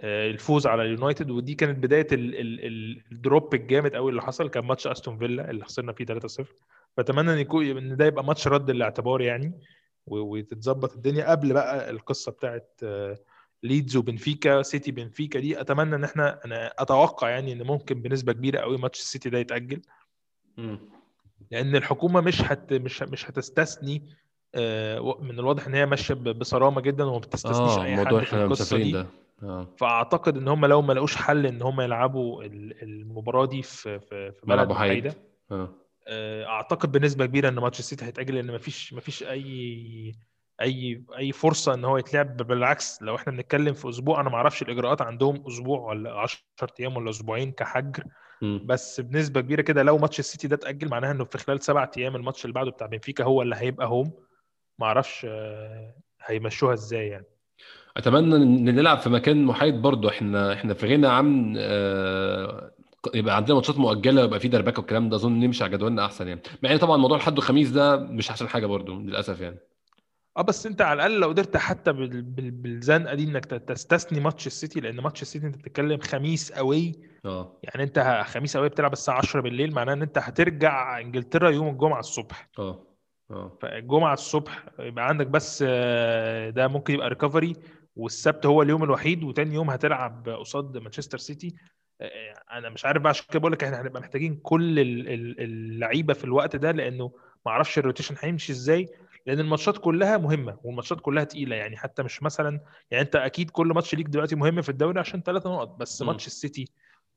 آه، 0.00 0.30
الفوز 0.30 0.66
على 0.66 0.82
اليونايتد. 0.82 1.30
ودي 1.30 1.54
كانت 1.54 1.78
بداية 1.78 2.06
ال 2.12 2.34
ال 2.40 2.64
ال 2.66 3.02
ال 3.12 3.20
drop 3.20 3.54
الجامد 3.54 3.94
قوي 3.94 4.10
اللي 4.10 4.22
حصل. 4.22 4.48
كان 4.48 4.64
ماتش 4.64 4.86
أستون 4.86 5.18
فيلا 5.18 5.50
اللي 5.50 5.64
خسرنا 5.64 5.92
فيه 5.92 6.04
3-0 6.04 6.44
فأتمنى 6.96 7.32
إن 7.32 7.38
يكون 7.38 7.66
إن 7.78 7.96
ده 7.96 8.04
يبقى 8.06 8.24
ماتش 8.24 8.48
رد 8.48 8.70
الاعتبار 8.70 9.20
يعني. 9.20 9.52
وتتظبط 10.06 10.92
الدنيا 10.94 11.30
قبل 11.30 11.52
بقى 11.52 11.90
القصة 11.90 12.32
بتاعت 12.32 12.80
آه، 12.82 13.16
ليدز 13.62 13.96
وبنفيكا 13.96 14.62
سيتي 14.62 14.90
بنفيكا 14.90 15.40
دي. 15.40 15.60
أتمنى 15.60 15.94
إن 15.96 16.04
إحنا 16.04 16.44
أنا 16.44 16.72
أتوقع 16.78 17.28
يعني 17.30 17.52
إن 17.52 17.62
ممكن 17.62 18.02
بنسبة 18.02 18.32
كبيرة 18.32 18.58
قوي 18.60 18.76
ماتش 18.78 19.00
السيتي 19.00 19.30
ده 19.30 19.38
يتأجل. 19.38 19.82
لأن 21.50 21.76
الحكومة 21.76 22.20
مش 22.20 22.42
هت 22.42 22.72
مش 22.72 23.02
مش 23.02 23.30
هتستثني 23.30 24.02
آه، 24.54 25.18
من 25.22 25.38
الواضح 25.38 25.66
إن 25.66 25.74
هي 25.74 25.86
ماشية 25.86 26.14
بصرامة 26.14 26.80
جدا 26.80 27.04
وما 27.04 27.18
بتستثنيش 27.18 27.70
آه 27.78 27.84
أي 27.84 27.96
حد 27.96 28.14
في 28.24 28.36
القصة 28.36 28.76
دي. 28.76 28.92
ده. 28.92 29.06
آه. 29.42 29.68
فأعتقد 29.76 30.36
إن 30.36 30.48
هم 30.48 30.66
لو 30.66 30.82
ما 30.82 30.92
لقوش 30.92 31.16
حل 31.16 31.46
إن 31.46 31.62
هم 31.62 31.80
يلعبوا 31.80 32.42
ال- 32.44 32.82
المباراة 32.82 33.46
دي 33.46 33.62
في 33.62 33.98
في 34.00 34.32
بلد 34.44 34.68
محايده 34.68 35.14
آه، 35.50 35.68
أعتقد 36.08 36.92
بنسبة 36.92 37.26
كبيرة 37.26 37.48
إن 37.48 37.54
ماتش 37.54 37.78
السيتي 37.78 38.04
هيتأجل 38.04 38.34
لأن 38.34 38.54
مفيش 38.54 38.92
مفيش 38.92 39.22
أي 39.22 40.14
أي 40.60 41.04
أي 41.18 41.32
فرصة 41.32 41.74
إن 41.74 41.84
هو 41.84 41.98
يتلعب. 41.98 42.36
بالعكس 42.36 43.02
لو 43.02 43.16
إحنا 43.16 43.32
بنتكلم 43.32 43.74
في 43.74 43.88
أسبوع 43.88 44.20
أنا 44.20 44.30
ما 44.30 44.36
أعرفش 44.36 44.62
الإجراءات 44.62 45.02
عندهم 45.02 45.46
أسبوع 45.46 45.80
ولا 45.80 46.12
10 46.20 46.40
أيام 46.80 46.96
ولا 46.96 47.10
أسبوعين 47.10 47.52
كحجر. 47.52 48.04
مم. 48.42 48.62
بس 48.64 49.00
بنسبة 49.00 49.40
كبيرة 49.40 49.62
كده 49.62 49.82
لو 49.82 49.98
ماتش 49.98 50.18
السيتي 50.18 50.48
ده 50.48 50.56
اتأجل 50.56 50.88
معناها 50.88 51.10
إنه 51.10 51.24
في 51.24 51.38
خلال 51.38 51.62
سبعة 51.62 51.90
أيام 51.96 52.16
الماتش 52.16 52.44
اللي 52.44 52.54
بعده 52.54 52.70
بتاع 52.70 52.86
بنفيكا 52.86 53.24
هو 53.24 53.42
اللي 53.42 53.56
هيبقى 53.56 53.86
home 53.86 54.12
ما 54.78 54.86
أعرفش 54.86 55.26
آه، 55.28 55.94
هيمشوها 56.24 56.74
إزاي 56.74 57.08
يعني. 57.08 57.26
أتمنى 57.96 58.36
إن 58.36 58.64
نلعب 58.64 58.98
في 58.98 59.08
مكان 59.08 59.44
محايد 59.44 59.82
برضو 59.82 60.08
إحنا 60.08 60.52
إحنا 60.52 60.74
في 60.74 60.86
غنى 60.86 61.06
عن 61.06 61.54
آه، 61.58 62.72
يبقى 63.14 63.36
عندنا 63.36 63.54
ماتشات 63.54 63.78
مؤجلة 63.78 64.22
ويبقى 64.22 64.40
في 64.40 64.48
دربكة 64.48 64.80
والكلام 64.80 65.08
ده 65.08 65.16
أظن 65.16 65.32
نمشي 65.40 65.64
على 65.64 65.76
جدولنا 65.76 66.04
أحسن 66.04 66.28
يعني. 66.28 66.40
مع 66.62 66.72
إن 66.72 66.78
طبعا 66.78 66.96
موضوع 66.96 67.16
الحد 67.16 67.38
والخميس 67.38 67.70
ده 67.70 67.96
مش 67.96 68.30
أحسن 68.30 68.48
حاجة 68.48 68.66
برضو 68.66 69.00
للأسف 69.00 69.40
يعني. 69.40 69.58
آه 70.36 70.42
بس 70.42 70.66
أنت 70.66 70.82
على 70.82 70.94
الأقل 71.06 71.20
لو 71.20 71.28
قدرت 71.28 71.56
حتى 71.56 71.92
بال- 71.92 72.22
بال- 72.22 72.50
بالزنقة 72.50 73.14
دي 73.14 73.24
إنك 73.24 73.44
تستثني 73.44 74.20
ماتش 74.20 74.46
السيتي 74.46 74.80
لأن 74.80 75.00
ماتش 75.00 75.22
السيتي 75.22 75.46
أنت 75.46 75.56
بتتكلم 75.56 76.00
خميس 76.00 76.52
قوي 76.52 76.92
آه. 77.24 77.58
يعني 77.62 77.82
أنت 77.82 78.22
خميس 78.26 78.56
قوي 78.56 78.68
بتلعب 78.68 78.92
الساعة 78.92 79.18
10 79.18 79.40
بالليل 79.40 79.72
معناه 79.74 79.92
إن 79.92 80.02
أنت 80.02 80.18
هترجع 80.18 81.00
إنجلترا 81.00 81.50
يوم 81.50 81.68
الجمعة 81.68 82.00
الصبح. 82.00 82.48
آه. 82.58 82.86
آه. 83.30 83.58
فالجمعة 83.62 84.12
الصبح 84.12 84.64
يبقى 84.78 85.08
عندك 85.08 85.26
بس 85.26 85.64
آه، 85.68 86.50
ده 86.50 86.68
ممكن 86.68 86.94
يبقى 86.94 87.08
recovery 87.08 87.52
والسبت 87.96 88.46
هو 88.46 88.62
اليوم 88.62 88.82
الوحيد 88.84 89.24
وتاني 89.24 89.54
يوم 89.54 89.70
هتلعب 89.70 90.28
قصاد 90.28 90.76
مانشستر 90.78 91.18
سيتي. 91.18 91.54
أنا 92.52 92.68
مش 92.68 92.84
عارف 92.84 93.02
بقى 93.02 93.10
عشان 93.10 93.24
كده 93.30 93.38
بقول 93.38 93.52
لك 93.52 93.64
إحنا 93.64 93.80
هنبقى 93.80 94.00
محتاجين 94.00 94.36
كل 94.42 94.78
ال- 94.80 95.08
ال- 95.08 95.40
اللعيبة 95.40 96.14
في 96.14 96.24
الوقت 96.24 96.56
ده 96.56 96.70
لأنه 96.72 97.10
ما 97.46 97.52
أعرفش 97.52 97.78
ال 97.78 97.82
rotation 97.82 98.14
هيمشي 98.20 98.52
إزاي 98.52 98.88
لأن 99.26 99.40
الماتشات 99.40 99.78
كلها 99.78 100.16
مهمة 100.16 100.58
والماتشات 100.64 101.00
كلها 101.00 101.24
تقيلة 101.24 101.56
يعني 101.56 101.76
حتى 101.76 102.02
مش 102.02 102.22
مثلا 102.22 102.60
يعني 102.90 103.04
أنت 103.04 103.16
أكيد 103.16 103.50
كل 103.50 103.66
ماتش 103.66 103.94
ليك 103.94 104.06
دلوقتي 104.06 104.36
مهم 104.36 104.62
في 104.62 104.68
الدوري 104.68 105.00
عشان 105.00 105.22
ثلاثة 105.22 105.50
نقط 105.50 105.68
بس 105.68 106.02
م. 106.02 106.06
ماتش 106.06 106.26
السيتي 106.26 106.68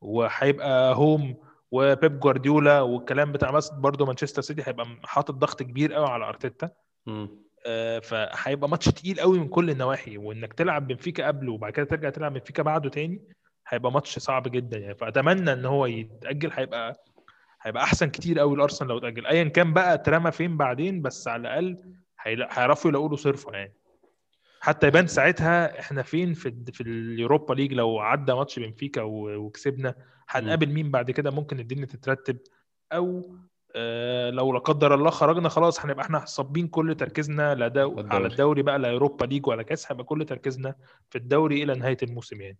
وهيبقى 0.02 0.96
home 0.96 1.38
وبيب 1.72 2.20
جوارديولا 2.20 2.82
والكلام 2.82 3.32
بتاع 3.32 3.52
بس 3.52 3.70
برضه 3.70 4.06
مانشستر 4.06 4.42
سيتي 4.42 4.64
هيبقى 4.66 4.88
حاطط 5.04 5.34
ضغط 5.36 5.64
كبير 5.64 5.94
قوي 5.94 6.08
على 6.08 6.26
أرتيتا. 6.26 6.70
آه، 7.66 8.00
فهيبقى 8.00 8.70
ماتش 8.70 8.86
تقيل 8.86 9.20
قوي 9.20 9.40
من 9.40 9.48
كل 9.48 9.70
النواحي 9.70 10.18
وإنك 10.18 10.54
تلعب 10.54 10.88
بنفيكا 10.88 11.28
قبله 11.28 11.54
وبعد 11.54 11.72
كده 11.74 11.86
ترجع 11.86 12.10
تلعب 12.10 12.34
بنفيكا 12.34 12.64
بعده 12.64 12.90
تاني 12.90 13.22
هيبقى 13.70 13.92
ماتش 13.92 14.20
صعب 14.20 14.44
جدا 14.48 14.78
يعني. 14.78 14.96
فأتمنى 14.96 15.54
إن 15.54 15.66
هو 15.66 15.86
يتأجل 15.86 16.52
هيبقى 16.54 17.04
هيبقى 17.62 17.84
أحسن 17.84 18.10
كتير 18.10 18.40
قوي 18.40 18.56
الارسنال 18.56 18.90
لو 18.90 18.98
اتأجل. 18.98 19.26
ايا 19.26 19.44
كان 19.44 19.74
بقى 19.74 19.94
اترمى 19.94 20.32
فين 20.32 20.58
بعدين 20.58 21.02
بس 21.02 21.28
على 21.28 21.42
الأقل 21.42 21.78
هيعرفوا 22.22 22.92
يلاقوا 22.92 23.10
له 23.10 23.16
صرفة 23.16 23.52
يعني. 23.52 23.74
حتى 24.62 24.88
يبان 24.88 25.08
ساعتها 25.08 25.80
إحنا 25.80 26.02
فين 26.02 26.34
في 26.34 26.72
في 26.72 26.84
ال 26.84 26.94
Europa 26.94 27.54
League 27.54 27.74
لو 27.74 28.00
عدى 28.00 28.34
ماتش 28.34 28.60
بنفيكا 28.60 29.02
وكسبنا. 29.02 29.96
هنقابل 30.30 30.70
مين 30.70 30.92
بعد 30.92 31.12
كده؟ 31.12 31.32
ممكن 31.32 31.60
الدنيا 31.60 31.86
تترتب. 31.86 32.38
أو 32.94 33.36
آه، 33.76 34.30
لو 34.30 34.54
لا 34.54 34.60
قدر 34.60 34.94
الله 34.94 35.10
خرجنا 35.10 35.50
خلاص 35.50 35.86
هنبقى 35.86 36.06
إحنا 36.06 36.26
صابين 36.26 36.68
كل 36.68 36.96
تركيزنا 36.96 37.56
لا. 37.56 37.66
على 38.12 38.28
الدوري 38.28 38.62
بقى 38.62 38.80
لا 38.80 38.90
Europa 38.90 39.26
League 39.26 39.48
ولا 39.48 39.64
كأس 39.64 39.92
هيبقى 39.92 40.04
كل 40.04 40.26
تركيزنا 40.26 40.76
في 41.10 41.18
الدوري 41.18 41.64
إلى 41.64 41.74
نهاية 41.74 41.98
الموسم 42.04 42.42
يعني. 42.42 42.58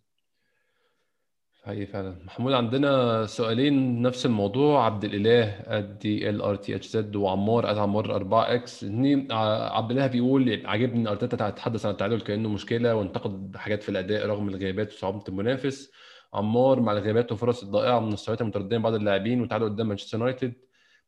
حقيقي 1.62 1.86
فعلا. 1.86 2.16
محمود 2.26 2.52
عندنا 2.52 3.26
سؤالين 3.26 4.02
نفس 4.02 4.26
الموضوع. 4.26 4.84
عبد 4.86 5.04
الإله 5.04 5.44
ad 5.66 6.30
L 6.30 6.42
R 6.42 6.56
T 6.56 6.74
H 6.76 6.86
Z 6.88 7.16
وعمار 7.16 7.70
at 7.70 7.78
عمار 7.78 8.14
4 8.14 8.54
X. 8.54 8.84
عبد 9.70 9.90
الإله 9.90 10.06
بيقول 10.06 10.62
عاجبني 10.66 11.00
إن 11.00 11.06
أرتيتا 11.06 11.50
تحدث 11.50 11.86
عن 11.86 11.92
التعادل 11.92 12.20
كأنه 12.20 12.48
مشكلة 12.48 12.94
وانتقد 12.94 13.56
حاجات 13.56 13.82
في 13.82 13.88
الأداء 13.88 14.26
رغم 14.26 14.48
الغيابات 14.48 14.92
وصعوبة 14.92 15.24
المنافس. 15.28 15.90
عمار 16.34 16.80
مع 16.80 16.92
الغيابات 16.92 17.32
وفرص 17.32 17.62
الضائعة 17.62 18.00
من 18.00 18.08
المستويات 18.08 18.40
المتردية 18.40 18.78
بعض 18.78 18.94
اللاعبين 18.94 19.40
وتعادل 19.42 19.64
قدام 19.64 19.88
مانشستر 19.88 20.18
يونايتد 20.18 20.52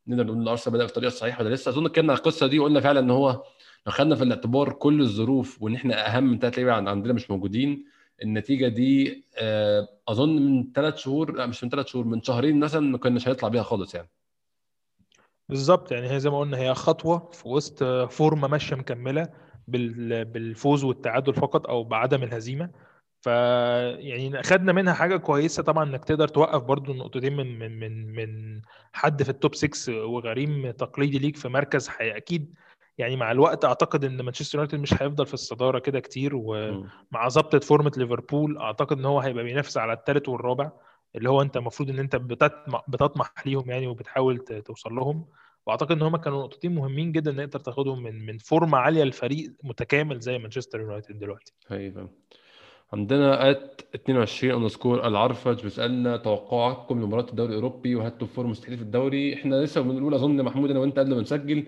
نقدر 0.07 0.25
نقول 0.25 0.41
إن 0.41 0.49
أرسنال 0.49 0.75
بدأ 0.77 0.87
في 0.87 0.91
الطريق 0.91 1.07
الصحيح 1.07 1.41
ولا 1.41 1.49
لسه؟ 1.49 1.71
أظن 1.71 1.87
اتكلمنا 1.87 2.13
عن 2.13 2.19
القصة 2.19 2.47
دي 2.47 2.59
وقلنا 2.59 2.81
فعلا 2.81 3.01
إن 3.01 3.11
هو 3.11 3.31
لو 3.87 3.93
خدنا 3.93 4.15
في 4.15 4.25
الاعتبار 4.25 4.73
كل 4.73 5.01
الظروف 5.01 5.63
وإن 5.63 5.75
إحنا 5.75 6.17
أهم 6.17 6.25
من 6.25 6.39
ثلاث 6.39 6.55
لعيبة 6.55 6.73
عن- 6.73 6.89
عندنا 6.89 7.13
مش 7.13 7.31
موجودين 7.31 7.85
النتيجة 8.23 8.69
دي 8.69 9.25
آه، 9.39 9.89
أظن 10.09 10.37
من 10.37 10.73
ثلاث 10.73 10.97
شهور 10.97 11.33
لا 11.33 11.47
مش 11.47 11.65
من 11.65 11.71
ثلاث 11.71 11.87
شهور 11.87 12.05
من 12.05 12.23
شهرين 12.23 12.61
مثلا 12.61 12.81
ما 12.81 12.99
كناش 12.99 13.29
هيطلع 13.29 13.49
بيها 13.49 13.63
خالص 13.63 13.95
يعني 13.95 14.11
بالظبط 15.49 15.93
يعني 15.93 16.11
هي 16.11 16.21
زي 16.21 16.31
ما 16.31 16.39
قلنا 16.39 16.59
هي 16.59 16.75
خطوة 16.75 17.31
في 17.33 17.49
وسط 17.49 17.85
form 18.11 18.41
ة 18.41 18.49
ماشية 18.49 18.77
مكملة 18.77 19.29
بال... 19.69 20.25
بالفوز 20.25 20.85
والتعادل 20.85 21.35
فقط 21.35 21.67
أو 21.67 21.85
بعدم 21.85 22.23
الهزيمة 22.23 22.71
ف 23.23 23.27
يعني 23.27 24.43
خدنا 24.43 24.73
منها 24.73 24.95
حاجة 24.95 25.17
كويسة 25.17 25.63
طبعا 25.63 25.85
إنك 25.85 26.05
تقدر 26.05 26.29
توقف 26.29 26.63
برضو 26.63 26.93
النقطتين 26.93 27.37
من 27.37 27.59
من 27.59 27.79
من 27.81 28.15
من 28.15 28.63
حد 28.93 29.23
في 29.23 29.29
ال 29.29 29.35
top 29.35 29.55
6 29.55 30.05
وغريم 30.05 30.71
تقليدي 30.71 31.19
ليك 31.19 31.37
في 31.37 31.49
مركز. 31.49 31.91
أكيد 32.01 32.55
يعني 32.99 33.17
مع 33.17 33.33
الوقت 33.33 33.65
أعتقد 33.65 34.05
إن 34.05 34.23
مانشستر 34.23 34.59
يونايتد 34.59 34.79
مش 34.81 35.03
هيفضل 35.03 35.27
في 35.27 35.35
الصدارة 35.35 35.79
كده 35.79 36.01
كتير 36.01 36.37
و... 36.37 36.55
مم. 36.73 36.89
مع 37.13 37.29
ظبطة 37.29 37.59
form 37.59 37.86
ة 37.86 37.93
ليفربول 37.97 38.59
أعتقد 38.59 38.99
إن 38.99 39.05
هو 39.05 39.21
هيبقى 39.21 39.45
بينافس 39.45 39.77
على 39.79 39.93
الثالث 39.93 40.29
والرابع 40.29 40.71
اللي 41.17 41.31
هو 41.31 41.43
أنت 41.43 41.57
المفروض 41.57 41.91
إن 41.91 41.99
أنت 41.99 42.17
بتطمح, 42.17 42.83
بتطمح 42.89 43.33
ليهم 43.47 43.71
يعني 43.71 43.87
وبتحاول 43.87 44.39
توصل 44.39 44.95
لهم. 44.95 45.25
وأعتقد 45.67 45.93
إن 45.93 46.03
هم 46.03 46.17
كانوا 46.17 46.43
نقطتين 46.43 46.75
مهمين 46.75 47.13
جدا 47.13 47.31
إن 47.45 47.51
تقدر 47.51 47.65
تاخدهم 47.65 48.03
من 48.03 48.27
من 48.27 48.39
form 48.39 48.71
ة 48.71 48.79
عالية 48.79 49.05
لفريق 49.05 49.53
متكامل 49.65 50.21
زي 50.21 50.39
مانشستر 50.39 50.81
يونايتد 50.81 51.19
دلوقتي. 51.19 51.53
هيبقى 51.69 52.09
عندنا 52.93 53.51
at 53.51 53.83
22 53.95 54.55
underscore 54.55 55.07
العرفج 55.07 55.63
بيسألنا 55.63 56.17
توقعاتكم 56.17 57.01
لمباراة 57.03 57.27
الدوري 57.31 57.51
الأوروبي 57.51 57.95
وهل 57.95 58.19
top 58.19 58.29
four 58.29 58.47
مستحيل 58.47 58.77
في 58.77 58.83
الدوري. 58.83 59.35
إحنا 59.35 59.55
لسه 59.57 59.81
بنقول 59.81 60.15
أظن 60.15 60.43
محمود 60.43 60.71
أنا 60.71 60.81
وأنت 60.81 60.99
قبل 60.99 61.15
ما 61.15 61.21
نسجل 61.21 61.67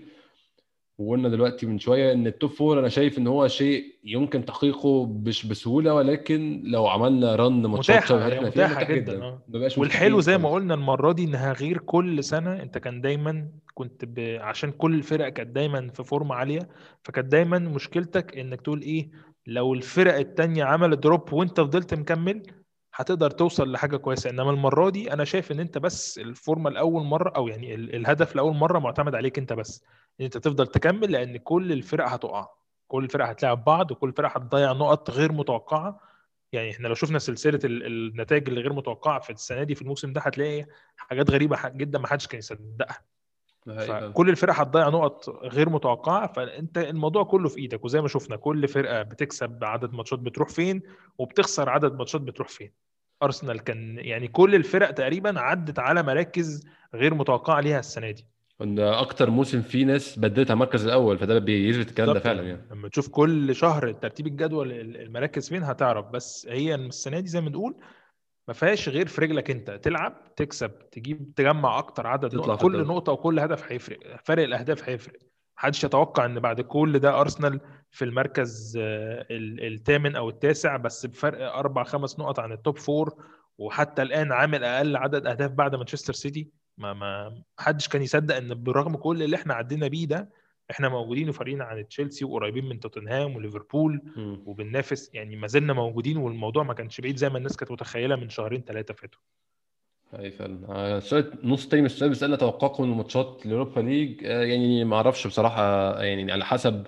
وقلنا 0.98 1.28
دلوقتي 1.28 1.66
من 1.66 1.78
شوية 1.78 2.12
إن 2.12 2.26
ال 2.26 2.32
top 2.32 2.50
four 2.50 2.80
أنا 2.80 2.88
شايف 2.88 3.18
إن 3.18 3.26
هو 3.26 3.48
شيء 3.48 3.84
يمكن 4.04 4.44
تحقيقه 4.44 5.06
مش 5.06 5.46
بسهولة 5.46 5.94
ولكن 5.94 6.62
لو 6.66 6.86
عملنا 6.86 7.36
run 7.36 7.66
ماتشات 7.66 8.02
فيها 8.04 8.40
متاحة 8.40 8.46
متاح 8.46 8.90
جدا 8.90 9.14
جدا. 9.14 9.38
بقاش 9.48 9.78
والحلو 9.78 10.20
زي 10.20 10.38
ما 10.38 10.50
قلنا 10.50 10.74
المرة 10.74 11.12
دي 11.12 11.24
انها 11.24 11.52
غير 11.52 11.78
كل 11.78 12.24
سنة 12.24 12.62
أنت 12.62 12.78
كان 12.78 13.00
دايما 13.00 13.48
كنت 13.74 14.04
ب... 14.04 14.20
عشان 14.40 14.70
كل 14.70 14.94
الفرق 14.94 15.28
كانت 15.28 15.50
دايما 15.50 15.88
في 15.88 16.04
فورمة 16.04 16.34
عالية 16.34 16.68
فكانت 17.02 17.32
دايما 17.32 17.58
مشكلتك 17.58 18.38
إنك 18.38 18.60
تقول 18.60 18.82
إيه 18.82 19.10
لو 19.46 19.74
الفرق 19.74 20.14
التانية 20.16 20.64
عملت 20.64 20.98
دروب 20.98 21.32
وأنت 21.32 21.60
فضلت 21.60 21.94
مكمل 21.94 22.42
هتقدر 22.94 23.30
توصل 23.30 23.72
لحاجة 23.72 23.96
كويسة. 23.96 24.30
إنما 24.30 24.50
المرة 24.50 24.90
دي 24.90 25.12
أنا 25.12 25.24
شايف 25.24 25.52
إن 25.52 25.60
أنت 25.60 25.78
بس 25.78 26.18
الفورمة 26.18 26.70
لأول 26.70 27.04
مرة 27.04 27.32
أو 27.36 27.48
يعني 27.48 27.74
ال... 27.74 27.94
الهدف 27.94 28.36
لأول 28.36 28.54
مرة 28.54 28.78
معتمد 28.78 29.14
عليك 29.14 29.38
أنت 29.38 29.52
بس. 29.52 29.84
إن 30.20 30.24
أنت 30.24 30.38
تفضل 30.38 30.66
تكمل 30.66 31.12
لأن 31.12 31.36
كل 31.36 31.72
الفرق 31.72 32.08
هتقع. 32.08 32.48
كل 32.88 33.04
الفرق 33.04 33.28
هتلاعب 33.28 33.64
بعض 33.64 33.90
وكل 33.90 34.08
الفرق 34.08 34.36
هتضيع 34.36 34.72
نقط 34.72 35.10
غير 35.10 35.32
متوقعة. 35.32 36.00
يعني 36.52 36.70
إحنا 36.70 36.88
لو 36.88 36.94
شفنا 36.94 37.18
سلسلة 37.18 37.60
ال- 37.64 37.86
النتائج 37.86 38.48
اللي 38.48 38.60
غير 38.60 38.72
متوقعة 38.72 39.20
في 39.20 39.30
السنة 39.30 39.62
دي 39.62 39.74
في 39.74 39.82
الموسم 39.82 40.12
ده 40.12 40.20
هتلاقي 40.20 40.66
حاجات 40.96 41.30
غريبة 41.30 41.68
جدا 41.68 41.98
ما 41.98 42.06
حدش 42.06 42.26
كان 42.26 42.38
يصدقها. 42.38 43.13
فكل 43.66 44.28
الفرق 44.30 44.54
هتضيع 44.54 44.88
نقط 44.88 45.28
غير 45.44 45.68
متوقعة 45.68 46.32
فأنت 46.32 46.78
الموضوع 46.78 47.22
كله 47.22 47.48
في 47.48 47.58
إيدك 47.58 47.84
وزي 47.84 48.00
ما 48.00 48.08
شفنا 48.08 48.36
كل 48.36 48.68
فرقة 48.68 49.02
بتكسب 49.02 49.64
عدد 49.64 49.92
ماتشات 49.92 50.18
بتروح 50.18 50.48
فين 50.48 50.82
وبتخسر 51.18 51.70
عدد 51.70 51.94
ماتشات 51.94 52.20
بتروح 52.20 52.48
فين. 52.48 52.70
أرسنال 53.22 53.60
كان 53.60 53.98
يعني 53.98 54.28
كل 54.28 54.54
الفرق 54.54 54.90
تقريبا 54.90 55.40
عدت 55.40 55.78
على 55.78 56.02
مراكز 56.02 56.66
غير 56.94 57.14
متوقعة 57.14 57.60
ليها 57.60 57.78
السنة 57.78 58.10
دي. 58.10 58.26
إن 58.60 58.78
أكتر 58.78 59.30
موسم 59.30 59.62
فيه 59.62 59.84
ناس 59.84 60.18
بدلت 60.18 60.50
على 60.50 60.56
المركز 60.56 60.84
الأول 60.84 61.18
فده 61.18 61.38
بيثبت 61.38 61.88
الكلام 61.88 62.14
ده 62.14 62.20
فعلا 62.20 62.42
يعني. 62.42 62.66
لما 62.70 62.88
تشوف 62.88 63.08
كل 63.08 63.54
شهر 63.54 63.92
ترتيب 63.92 64.26
الجدول 64.26 64.72
المراكز 64.72 65.48
فين 65.48 65.62
هتعرف 65.62 66.06
بس 66.06 66.46
هي 66.50 66.74
السنة 66.74 67.20
دي 67.20 67.28
زي 67.28 67.40
ما 67.40 67.50
نقول 67.50 67.74
ما 68.48 68.54
فيهاش 68.54 68.88
غير 68.88 69.06
في 69.08 69.20
رجلك 69.20 69.50
انت 69.50 69.70
تلعب 69.70 70.34
تكسب 70.36 70.70
تجيب 70.90 71.32
تجمع 71.36 71.78
أكتر 71.78 72.06
عدد 72.06 72.28
تطلع 72.28 72.46
نقط 72.46 72.56
في 72.58 72.62
كل. 72.62 72.86
نقطة 72.86 73.12
وكل 73.12 73.38
هدف 73.38 73.72
هيفرق 73.72 73.98
فرق 74.24 74.42
الأهداف 74.42 74.88
هيفرق 74.88 75.18
محدش 75.56 75.84
يتوقع 75.84 76.24
إن 76.24 76.40
بعد 76.40 76.60
كل 76.60 76.98
ده 76.98 77.20
أرسنال 77.20 77.60
في 77.90 78.04
المركز 78.04 78.76
آه، 78.80 79.26
ال- 79.30 79.74
الثامن 79.74 80.16
أو 80.16 80.28
التاسع 80.28 80.76
بس 80.76 81.06
بفرق 81.06 81.52
أربع 81.56 81.84
خمس 81.84 82.18
نقط 82.18 82.40
عن 82.40 82.52
ال 82.52 82.59
top 82.59 82.78
four 82.78 83.24
وحتى 83.58 84.02
الآن 84.02 84.32
عامل 84.32 84.64
أقل 84.64 84.96
عدد 84.96 85.26
أهداف 85.26 85.50
بعد 85.50 85.74
مانشستر 85.74 86.12
سيتي 86.12 86.50
ما 86.78 86.92
ما 86.92 87.42
حدش 87.58 87.88
كان 87.88 88.02
يصدق 88.02 88.36
إن 88.36 88.62
برغم 88.62 88.96
كل 88.96 89.22
اللي 89.22 89.36
إحنا 89.36 89.54
عدينا 89.54 89.88
بيه 89.88 90.06
ده 90.06 90.30
إحنا 90.70 90.88
موجودين 90.88 91.28
وفارقين 91.28 91.62
عن 91.62 91.88
تشيلسي 91.88 92.24
وقريبين 92.24 92.64
من 92.64 92.80
توتنهام 92.80 93.36
وليفربول. 93.36 94.02
وبننافس 94.46 95.10
يعني 95.14 95.36
ما 95.36 95.46
زلنا 95.46 95.72
موجودين 95.72 96.16
والموضوع 96.16 96.62
ما 96.62 96.74
كانش 96.74 97.00
بعيد 97.00 97.16
زي 97.16 97.28
ما 97.28 97.38
الناس 97.38 97.56
كانت 97.56 97.72
متخيلة 97.72 98.16
من 98.16 98.28
شهرين 98.28 98.62
ثلاثة 98.62 98.94
فاتوا. 98.94 99.20
أي 100.18 100.30
فعلا. 100.30 100.66
آه، 100.68 101.02
نص 101.44 101.68
تاني 101.68 101.82
من 101.82 101.86
السؤال 101.86 102.10
بيسألنا 102.10 102.36
توقعكم 102.36 102.84
لماتشات 102.84 103.42
ال 103.46 103.51
Europa 103.51 103.80
League. 103.80 104.24
آه، 104.24 104.42
يعني 104.44 104.84
ما 104.84 104.96
أعرفش 104.96 105.26
بصراحة 105.26 105.62
آه، 105.62 106.02
يعني 106.02 106.32
على 106.32 106.44
حسب 106.44 106.86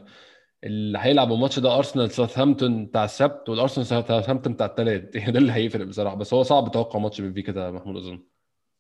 اللي 0.65 0.99
هيلعب 0.99 1.33
الماتش 1.33 1.59
ده 1.59 1.77
أرسنال 1.79 2.11
ساوثهامبتون 2.11 2.87
بتاع 2.87 3.05
السبت 3.05 3.49
والأرسنال 3.49 3.87
ساوثهامبتون 3.87 4.53
بتاع 4.53 4.67
الثلاث 4.67 5.03
ده 5.31 5.39
اللي 5.39 5.53
هيفرق 5.53 5.87
بصراحة. 5.87 6.17
بس 6.17 6.35
هو 6.35 6.43
صعب 6.43 6.71
توقع 6.71 6.99
ماتش 6.99 7.21
بنفيكا 7.21 7.53
ده 7.53 7.67
يا 7.67 7.71
محمود 7.71 7.97
أظن. 7.97 8.36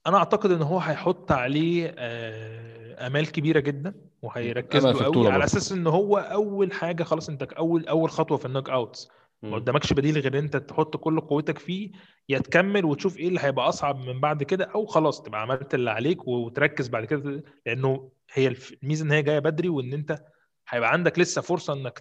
أنا 0.07 0.17
أعتقد 0.17 0.51
إن 0.51 0.63
هو 0.63 0.79
هيحط 0.79 1.33
عليه 1.33 1.95
آه، 1.99 3.07
آمال 3.07 3.33
كبيرة 3.33 3.61
جدا 3.61 3.95
وهيركز 4.23 4.87
له 4.87 5.05
قوي 5.05 5.29
على. 5.29 5.45
أساس 5.45 5.73
إن 5.73 5.87
هو 5.87 6.17
أول 6.19 6.73
حاجة 6.73 7.03
خلاص 7.03 7.29
أنت 7.29 7.43
أول 7.43 7.89
أول 7.89 8.11
خطوة 8.11 8.37
في 8.39 8.47
النوك 8.47 8.71
أوتس 8.71 9.09
ما. 9.43 9.55
قدامكش 9.55 9.93
بديل 9.93 10.19
غير 10.19 10.39
إن 10.39 10.45
أنت 10.45 10.57
تحط 10.57 10.97
كل 10.97 11.21
قوتك 11.21 11.59
فيه 11.59 11.91
يا 12.29 12.39
تكمل 12.39 12.85
وتشوف 12.85 13.19
إيه 13.19 13.29
اللي 13.29 13.41
هيبقى 13.43 13.69
أصعب 13.69 13.99
من 13.99 14.21
بعد 14.21 14.43
كده 14.43 14.65
أو 14.65 14.87
خلاص 14.87 15.23
تبقى 15.23 15.43
عملت 15.43 15.75
اللي 15.75 15.91
عليك 15.91 16.29
وتركز 16.29 16.89
بعد 16.89 17.05
كده 17.05 17.45
لأنه 17.67 18.11
هي 18.33 18.55
الميزة 18.83 19.05
إن 19.05 19.13
هي 19.13 19.23
جاية 19.23 19.39
بدري 19.39 19.69
وإن 19.69 19.93
أنت 19.93 20.23
هيبقى 20.69 20.93
عندك 20.93 21.19
لسه 21.19 21.43
فرصة 21.43 21.73
إنك 21.73 21.99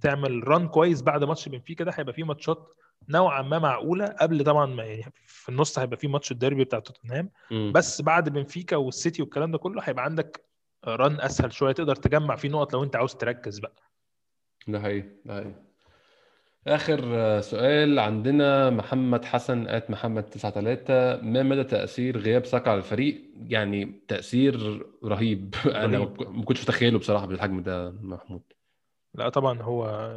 تعمل 0.00 0.48
ران 0.48 0.68
كويس 0.68 1.02
بعد 1.02 1.24
ماتش 1.24 1.48
بنفيكا 1.48 1.84
ده 1.84 1.92
هيبقى 1.94 2.12
فيه 2.14 2.24
ماتشات 2.24 2.68
نوعا 3.08 3.42
ما 3.42 3.58
معقولة. 3.58 4.06
قبل 4.06 4.44
طبعا 4.44 4.66
ما 4.66 4.84
يعني 4.84 5.12
في 5.26 5.48
النص 5.48 5.78
هيبقى 5.78 5.96
فيه 5.96 6.08
ماتش 6.08 6.32
الديربي 6.32 6.64
بتاع 6.64 6.78
توتنهام. 6.78 7.30
بس 7.72 8.02
بعد 8.02 8.28
بنفيكا 8.28 8.76
والسيتي 8.76 9.22
والكلام 9.22 9.50
ده 9.50 9.58
كله 9.58 9.82
هيبقى 9.84 10.04
عندك 10.04 10.44
ران 10.84 11.20
أسهل 11.20 11.52
شوية. 11.52 11.72
تقدر 11.72 11.96
تجمع 11.96 12.36
فيه 12.36 12.48
نقط 12.48 12.72
لو 12.72 12.84
انت 12.84 12.96
عاوز 12.96 13.14
تركز 13.14 13.58
بقى. 13.58 13.82
ده 14.68 14.80
حقيقي 14.80 15.08
ده 15.24 15.34
حقيقي. 15.34 15.68
آه، 16.66 17.40
سؤال 17.40 17.98
عندنا 17.98 18.70
محمد 18.70 19.24
حسن 19.24 19.68
آت 19.68 19.90
محمد 19.90 20.22
93 20.22 21.24
ما 21.32 21.42
مدى 21.42 21.64
تأثير 21.64 22.18
غياب 22.18 22.46
ساكا 22.46 22.70
على 22.70 22.78
الفريق؟ 22.78 23.30
يعني 23.36 24.02
تأثير 24.08 24.86
رهيب. 25.04 25.54
رهيب. 25.66 26.22
ما 26.22 26.44
كنتش 26.44 26.62
متخيله 26.62 26.98
بصراحة 26.98 27.26
بالحجم 27.26 27.62
ده 27.62 27.90
محمود. 27.90 28.42
لا 29.14 29.28
طبعا 29.28 29.62
هو 29.62 30.10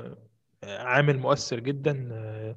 عامل 0.64 1.20
مؤثر 1.20 1.60
جدا 1.60 2.10
آه، 2.12 2.56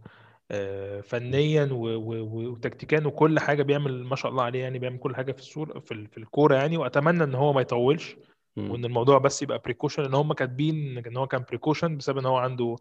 آه، 0.50 1.00
فنيا 1.00 1.68
وتكتيكيا 1.72 3.02
وكل 3.07 3.40
حاجة 3.40 3.62
بيعمل 3.62 4.05
ما 4.05 4.16
شاء 4.16 4.30
الله 4.30 4.42
عليه 4.42 4.62
يعني 4.62 4.78
بيعمل 4.78 4.98
كل 4.98 5.16
حاجة 5.16 5.32
في 5.32 5.38
الصورة 5.38 5.78
في 5.78 6.07
في 6.07 6.18
الكورة 6.18 6.55
يعني 6.55 6.76
وأتمنى 6.76 7.24
إن 7.24 7.34
هو 7.34 7.52
ما 7.52 7.61
يطولش. 7.61 8.16
وإن 8.57 8.84
الموضوع 8.84 9.18
بس 9.18 9.42
يبقى 9.42 9.59
precaution 9.59 10.05
ان 10.05 10.14
هم 10.14 10.32
كاتبين 10.32 10.98
إن 11.07 11.16
هو 11.16 11.26
كان 11.26 11.44
precaution 11.48 11.96
بسبب 11.96 12.18
إن 12.18 12.26
هو 12.26 12.36
عنده 12.36 12.76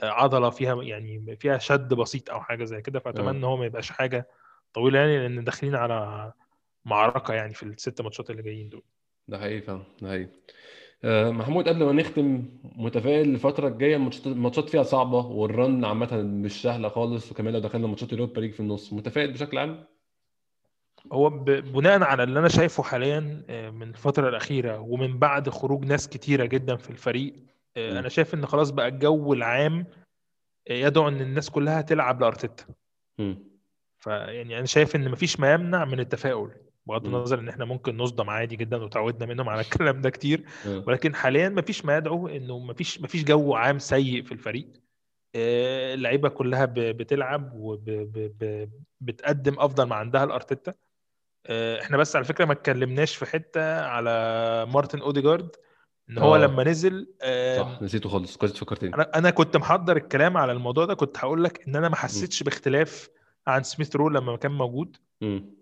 آه، 0.00 0.10
عضلة 0.10 0.50
فيها 0.50 0.82
يعني 0.82 1.36
فيها 1.36 1.58
شد 1.58 1.94
بسيط 1.94 2.30
أو 2.30 2.40
حاجة 2.40 2.64
زي 2.64 2.82
كده 2.82 2.98
فأتمنى. 3.00 3.30
إن 3.30 3.44
هو 3.44 3.56
ما 3.56 3.66
يبقاش 3.66 3.90
حاجة 3.90 4.28
طويلة 4.74 4.98
يعني 4.98 5.18
لأن 5.18 5.44
داخلين 5.44 5.74
على 5.74 6.32
معركة 6.84 7.34
يعني 7.34 7.54
في 7.54 7.62
الست 7.62 8.00
ماتشات 8.00 8.30
اللي 8.30 8.42
جايين 8.42 8.68
دول 8.68 8.82
ده 9.28 9.38
حقيقي 9.38 9.60
فعلا 9.60 9.82
ده 10.02 10.08
حقيقي 10.08 10.30
محمود 11.04 11.68
قبل 11.68 11.84
ما 11.84 11.92
نختم 11.92 12.44
متفائل 12.62 13.28
الفترة 13.28 13.68
الجاية 13.68 13.96
الماتشات 14.26 14.68
فيها 14.68 14.82
صعبة 14.82 15.26
وال 15.26 15.49
run 15.49 15.84
عامة 15.84 16.22
مش 16.22 16.62
سهلة 16.62 16.88
خالص 16.88 17.32
وكمان 17.32 17.54
لو 17.54 17.60
دخلنا 17.60 17.86
ماتشات 17.86 18.12
ال 18.12 18.16
Europa 18.16 18.40
League 18.40 18.52
في 18.52 18.60
النص 18.60 18.92
متفائل 18.92 19.32
بشكل 19.32 19.58
عام؟ 19.58 19.84
هو 21.12 21.30
بناء 21.30 22.02
على 22.02 22.22
اللي 22.22 22.38
أنا 22.38 22.48
شايفه 22.48 22.82
حاليا 22.82 23.44
آه، 23.48 23.70
من 23.70 23.88
الفترة 23.88 24.28
الأخيرة 24.28 24.78
ومن 24.78 25.18
بعد 25.18 25.48
خروج 25.48 25.84
ناس 25.84 26.08
كتيرة 26.08 26.44
جدا 26.44 26.76
في 26.76 26.90
الفريق 26.90 27.34
آه،. 27.76 27.98
أنا 27.98 28.08
شايف 28.08 28.34
إن 28.34 28.46
خلاص 28.46 28.70
بقى 28.70 28.88
الجو 28.88 29.32
العام 29.32 29.86
آه، 30.68 30.72
يدعو 30.72 31.08
إن 31.08 31.20
الناس 31.20 31.50
كلها 31.50 31.80
تلعب 31.80 32.20
لأرتيتا. 32.20 32.64
فيعني 33.98 34.58
أنا 34.58 34.66
شايف 34.66 34.96
إن 34.96 35.10
مفيش 35.10 35.40
ما 35.40 35.52
يمنع 35.52 35.84
من 35.84 36.00
التفاؤل 36.00 36.50
بغض. 36.88 37.06
النظر 37.06 37.38
إن 37.38 37.48
إحنا 37.48 37.64
ممكن 37.64 37.96
نصدم 37.96 38.30
عادي 38.30 38.56
جدا 38.56 38.76
وتعودنا 38.76 39.26
منهم 39.26 39.48
على 39.48 39.60
الكلام 39.70 40.00
ده 40.00 40.10
كتير 40.10 40.44
آه. 40.66 40.84
ولكن 40.86 41.14
حاليا 41.14 41.48
مفيش 41.48 41.84
ما 41.84 41.96
يدعو 41.96 42.28
إنه 42.28 42.58
مفيش 42.58 43.00
مفيش 43.00 43.24
جو 43.24 43.54
عام 43.54 43.78
سيء 43.78 44.22
في 44.22 44.32
الفريق 44.32 44.68
آه، 45.34 45.94
اللعيبة 45.94 46.28
كلها 46.28 46.64
بتلعب 46.76 47.52
وبتقدم 49.00 49.54
أفضل 49.58 49.84
ما 49.84 49.94
عندها 49.94 50.24
لأرتيتا 50.24 50.74
آه، 51.46 51.80
إحنا 51.80 51.96
بس 51.96 52.16
على 52.16 52.24
فكرة 52.24 52.44
ما 52.44 52.52
اتكلمناش 52.52 53.16
في 53.16 53.26
حتة 53.26 53.80
على 53.80 54.10
مارتن 54.66 55.00
أوديجارد 55.00 55.56
إن 56.10 56.18
هو 56.18 56.34
آه. 56.34 56.38
لما 56.38 56.64
نزل 56.64 57.14
صح 57.58 57.82
نسيته 57.82 58.08
خالص 58.08 58.36
كويس 58.36 58.56
فكرتني 58.56 58.94
أنا 58.94 59.18
أنا 59.18 59.30
كنت 59.30 59.56
محضر 59.56 59.96
الكلام 59.96 60.36
على 60.36 60.52
الموضوع 60.52 60.84
ده 60.84 60.94
كنت 60.94 61.18
هقول 61.18 61.44
لك 61.44 61.68
إن 61.68 61.76
أنا 61.76 61.88
ما 61.88 61.96
حسيتش 61.96 62.42
باختلاف 62.42 63.08
عن 63.46 63.62
سميث 63.62 63.96
رو 63.96 64.08
لما 64.08 64.36
كان 64.36 64.52
موجود 64.52 64.96
مم. 65.20 65.57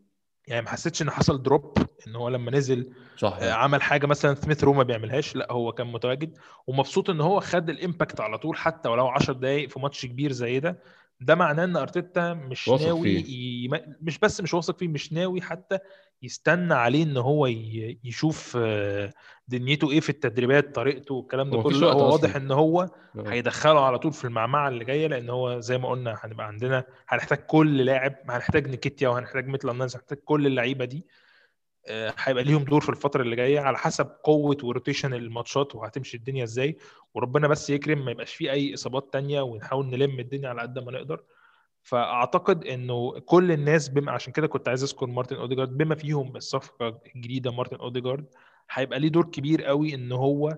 يعني 0.47 0.63
ما 0.63 0.69
حسيتش 0.71 1.03
إن 1.03 1.11
حصل 1.11 1.43
drop 1.43 1.79
إن 2.07 2.17
هو 2.17 2.29
لما 2.29 2.51
نزل 2.51 2.95
صح 3.17 3.39
آه، 3.41 3.53
عمل 3.53 3.83
حاجة 3.83 4.07
مثلا 4.07 4.35
سميث 4.35 4.65
رو 4.65 4.73
ما 4.73 4.83
بيعملهاش 4.83 5.37
لأ 5.37 5.53
هو 5.53 5.73
كان 5.73 5.87
متواجد 5.87 6.39
ومبسوط 6.67 7.11
إن 7.11 7.21
هو 7.21 7.41
خد 7.41 7.71
ال 7.71 7.78
impact 7.78 8.21
على 8.21 8.39
طول 8.39 8.57
حتى 8.57 8.89
ولو 8.89 9.09
10 9.09 9.33
دقائق 9.33 9.69
في 9.71 9.81
ماتش 9.81 10.07
كبير 10.07 10.33
زي 10.33 10.61
ده. 10.61 10.83
ده 11.21 11.35
معناه 11.35 11.64
إن 11.64 11.77
أرتيتا 11.77 12.35
مش 12.35 12.69
ناوي. 12.69 13.11
يم... 13.29 13.71
مش 14.03 14.19
بس 14.19 14.41
مش 14.41 14.55
واثق 14.55 14.79
فيه 14.79 14.89
مش 14.89 15.12
ناوي 15.12 15.41
حتى 15.41 15.79
يستنى 16.23 16.75
عليه 16.75 17.03
إن 17.03 17.17
هو 17.17 17.47
ي... 17.47 17.99
يشوف 18.05 18.57
آه، 18.61 19.12
دنيته 19.49 19.91
إيه 19.91 20.01
في 20.01 20.11
التدريبات 20.11 20.75
طريقته 20.75 21.14
والكلام 21.14 21.51
ده 21.51 21.62
كله 21.62 21.93
هو. 21.93 22.12
واضح 22.12 22.37
إن 22.37 22.51
هو 22.51 22.81
آه. 22.83 22.89
هيدخله 23.29 23.85
على 23.87 23.99
طول 23.99 24.12
في 24.12 24.25
المعمعة 24.25 24.69
اللي 24.69 24.85
جاية 24.85 25.07
لأن 25.07 25.31
هو 25.31 25.61
زي 25.61 25.79
ما 25.79 25.89
قلنا 25.89 26.19
هنبقى 26.21 26.47
عندنا 26.47 26.85
هنحتاج 27.09 27.39
كل 27.39 27.77
لاعب 27.81 28.14
هنحتاج 28.29 28.69
نيكيتيا 28.69 29.09
وهنحتاج 29.09 29.47
مثل 29.49 29.71
الناس 29.71 29.97
هنحتاج 29.97 30.19
كل 30.19 30.47
اللعيبة 30.47 30.85
دي 30.85 31.05
هيبقى 32.18 32.45
ليهم 32.45 32.64
دور 32.64 32.80
في 32.80 32.89
الفترة 32.89 33.22
اللي 33.22 33.37
جاية 33.37 33.61
على 33.61 33.78
حسب 33.78 34.07
قوة 34.24 34.57
و 34.62 34.68
rotation 34.68 35.14
الماتشات 35.14 35.74
وهتمشي 35.74 36.16
الدنيا 36.16 36.45
إزاي. 36.45 36.76
وربنا 37.14 37.49
بس 37.49 37.70
يكرم 37.70 38.05
ما 38.05 38.11
يبقاش 38.11 38.34
فيه 38.34 38.51
أي 38.53 38.74
إصابات 38.74 39.12
تانية 39.12 39.41
ونحاول 39.41 39.87
نلم 39.87 40.20
الدنيا 40.20 40.49
على 40.49 40.62
قد 40.62 40.78
ما 40.78 40.93
نقدر. 40.93 41.22
فأعتقد 41.82 42.64
إنه 42.64 43.20
كل 43.20 43.53
الناس 43.53 43.89
بما 43.89 44.12
عشان 44.12 44.32
كده 44.32 44.47
كنت 44.47 44.68
عايز 44.68 44.82
أذكر 44.82 45.07
مارتن 45.07 45.37
أوديجارد. 45.37 45.76
بما 45.78 45.95
فيهم 45.95 46.37
الصفقة 46.37 47.01
الجديدة 47.16 47.51
مارتن 47.53 47.76
أوديجارد 47.76 48.26
هيبقى 48.70 49.01
ليه 49.01 49.09
دور 49.09 49.24
كبير 49.24 49.62
قوي 49.64 49.95
إن 49.95 50.12
هو 50.12 50.57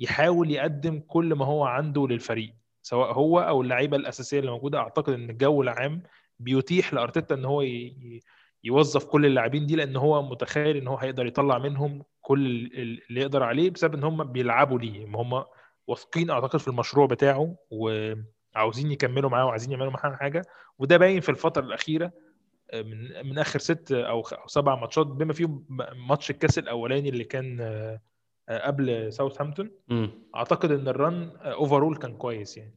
يحاول 0.00 0.50
يقدم 0.50 1.00
كل 1.00 1.34
ما 1.34 1.44
هو 1.44 1.64
عنده 1.64 2.06
للفريق 2.06 2.54
سواء 2.82 3.12
هو 3.12 3.40
أو 3.40 3.62
اللعيبة 3.62 3.96
الأساسية 3.96 4.38
اللي 4.40 4.50
موجودة. 4.50 4.78
أعتقد 4.78 5.12
إن 5.12 5.30
الجو 5.30 5.62
العام 5.62 6.02
بيتيح 6.38 6.94
لأرتيتا 6.94 7.34
إن 7.34 7.44
هو 7.44 7.62
ي- 7.62 8.22
يوظف 8.66 9.04
كل 9.04 9.26
اللاعبين 9.26 9.66
دي 9.66 9.76
لأن 9.76 9.96
هو 9.96 10.22
متخيل 10.22 10.76
إن 10.76 10.88
هو 10.88 10.96
هيقدر 10.96 11.26
يطلع 11.26 11.58
منهم 11.58 12.02
كل 12.20 12.46
ال- 12.46 13.02
اللي 13.08 13.20
يقدر 13.20 13.42
عليه 13.42 13.70
بسبب 13.70 13.94
إن 13.94 14.04
هم 14.04 14.24
بيلعبوا 14.24 14.78
ليه. 14.78 15.06
هم 15.06 15.44
واثقين 15.86 16.30
أعتقد 16.30 16.58
في 16.58 16.68
المشروع 16.68 17.06
بتاعه 17.06 17.56
وعاوزين 17.70 18.92
يكملوا 18.92 19.30
معاه 19.30 19.46
وعايزين 19.46 19.70
يعملوا 19.72 19.90
معاه 19.92 20.16
حاجة. 20.16 20.42
وده 20.78 20.96
باين 20.96 21.20
في 21.20 21.28
الفترة 21.28 21.62
الأخيرة 21.62 22.12
من 22.74 23.26
من 23.28 23.38
آخر 23.38 23.58
ست 23.58 23.92
أو 23.92 24.22
سبع 24.46 24.74
ماتشات 24.74 25.06
بما 25.06 25.32
فيهم 25.32 25.66
ماتش 26.08 26.30
الكأس 26.30 26.58
الأولاني 26.58 27.08
اللي 27.08 27.24
كان 27.24 27.58
آه، 27.60 28.00
آه، 28.48 28.66
قبل 28.66 29.12
ساوثهامبتون. 29.12 29.70
أعتقد 30.36 30.70
إن 30.72 30.88
ال 30.88 30.99
run 30.99 31.30
overall 31.40 31.96
كان 31.96 32.16
كويس 32.16 32.56
يعني. 32.56 32.74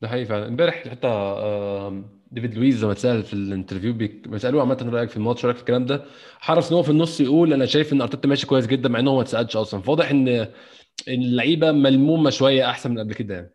ده 0.00 0.08
حقيقي 0.08 0.24
فعلا. 0.26 0.48
إمبارح 0.48 0.88
حتى 0.88 1.08
ديفيد 2.30 2.54
لويز 2.54 2.82
لما 2.84 2.92
اتسأل 2.92 3.22
في 3.22 3.32
ال 3.32 3.38
interview 3.38 3.92
بيك- 3.92 4.28
بيسالوه 4.28 4.60
عامة 4.60 4.88
رأيك 4.92 5.10
في 5.10 5.16
الماتش 5.16 5.44
رأيك 5.44 5.56
في 5.56 5.62
الكلام 5.62 5.86
ده؟ 5.86 6.04
حرص 6.38 6.70
إن 6.70 6.76
هو 6.76 6.82
في 6.82 6.90
النص 6.90 7.20
يقول 7.20 7.52
أنا 7.52 7.66
شايف 7.66 7.92
إن 7.92 8.00
أرتيتا 8.00 8.28
ماشي 8.28 8.46
كويس 8.46 8.66
جدا 8.66 8.88
مع 8.88 8.98
ان 8.98 9.08
هو 9.08 9.16
ما 9.16 9.22
اتسألش 9.22 9.56
أصلا. 9.56 9.80
فواضح 9.82 10.10
إن 10.10 10.48
اللعيبة 11.08 11.72
ملمومة 11.72 12.30
شوية 12.30 12.70
أحسن 12.70 12.90
من 12.90 12.98
قبل 12.98 13.14
كده 13.14 13.34
يعني. 13.34 13.50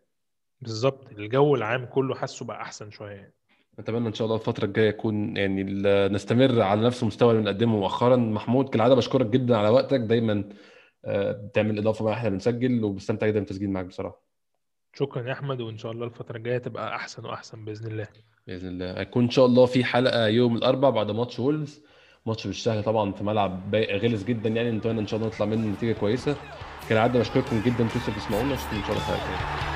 بالظبط. 0.62 1.12
الجو 1.12 1.56
العام 1.56 1.86
كله 1.86 2.16
حاسه 2.16 2.46
بقى 2.46 2.62
أحسن 2.62 2.92
شوية 2.92 3.12
يعني. 3.12 3.34
أتمنى 3.80 4.08
إن 4.08 4.14
شاء 4.14 4.26
الله 4.26 4.38
الفترة 4.38 4.66
الجاية 4.66 4.90
يكون 4.90 5.38
يعني 5.38 5.64
نستمر 6.10 6.62
على 6.62 6.82
نفس 6.82 7.02
المستوى 7.02 7.32
اللي 7.32 7.42
بنقدمه 7.42 7.78
مؤخرا. 7.80 8.16
محمود 8.16 8.70
كالعادة 8.70 8.96
بشكرك 8.96 9.26
جدا 9.26 9.58
على 9.58 9.70
وقتك. 9.70 10.00
دايما 10.00 10.50
آه، 11.06 11.32
بتعمل 11.32 11.78
إضافة 11.78 12.06
معايا 12.06 12.18
إحنا 12.18 12.30
بنسجل 12.30 12.84
وبستمتع 12.84 13.28
جدا 13.28 13.40
بالتسجيل 13.40 13.70
معاك 13.70 13.86
بصراحة. 13.86 14.22
شكرا 14.94 15.28
يا 15.28 15.34
أحمد 15.34 15.62
وإن 15.62 15.78
شاء 15.78 15.92
الله 15.92 16.06
الفترة 16.06 16.38
الجاية 16.38 16.58
تبقى 16.58 16.96
أحسن 16.96 17.26
وأحسن 17.26 17.66
بإذن 17.66 17.92
الله. 17.92 18.08
بإذن 18.48 18.68
الله. 18.68 19.00
هيكون 19.00 19.24
إن 19.24 19.30
شاء 19.30 19.46
الله 19.46 19.66
في 19.66 19.84
حلقة 19.84 20.28
يوم 20.28 20.56
الاربعاء 20.56 20.94
بعد 20.94 21.12
ماتش 21.12 21.39
وولفز. 21.39 21.82
ماتش 22.26 22.48
مش 22.48 22.64
سهل 22.64 22.84
طبعا 22.84 23.12
في 23.12 23.24
ملعب 23.24 23.76
غلس 23.76 24.24
جدا 24.24 24.50
يعني. 24.50 24.72
نتمنى 24.72 25.00
إن 25.00 25.08
شاء 25.08 25.20
الله 25.20 25.32
نطلع 25.32 25.46
منه 25.46 25.68
نتيجة 25.68 25.94
كويسة. 25.94 26.36
كالعاده 26.89 27.20
بشكركم 27.20 27.62
جدا. 27.66 27.84
أنتوا 27.84 28.02
لسه 28.02 28.14
بتسمعونا 28.14 28.54
اشوفكم 28.54 28.76
إن 28.76 28.84
شاء 28.84 28.91
الله 28.91 29.02
في 29.06 29.12
حلقة 29.12 29.73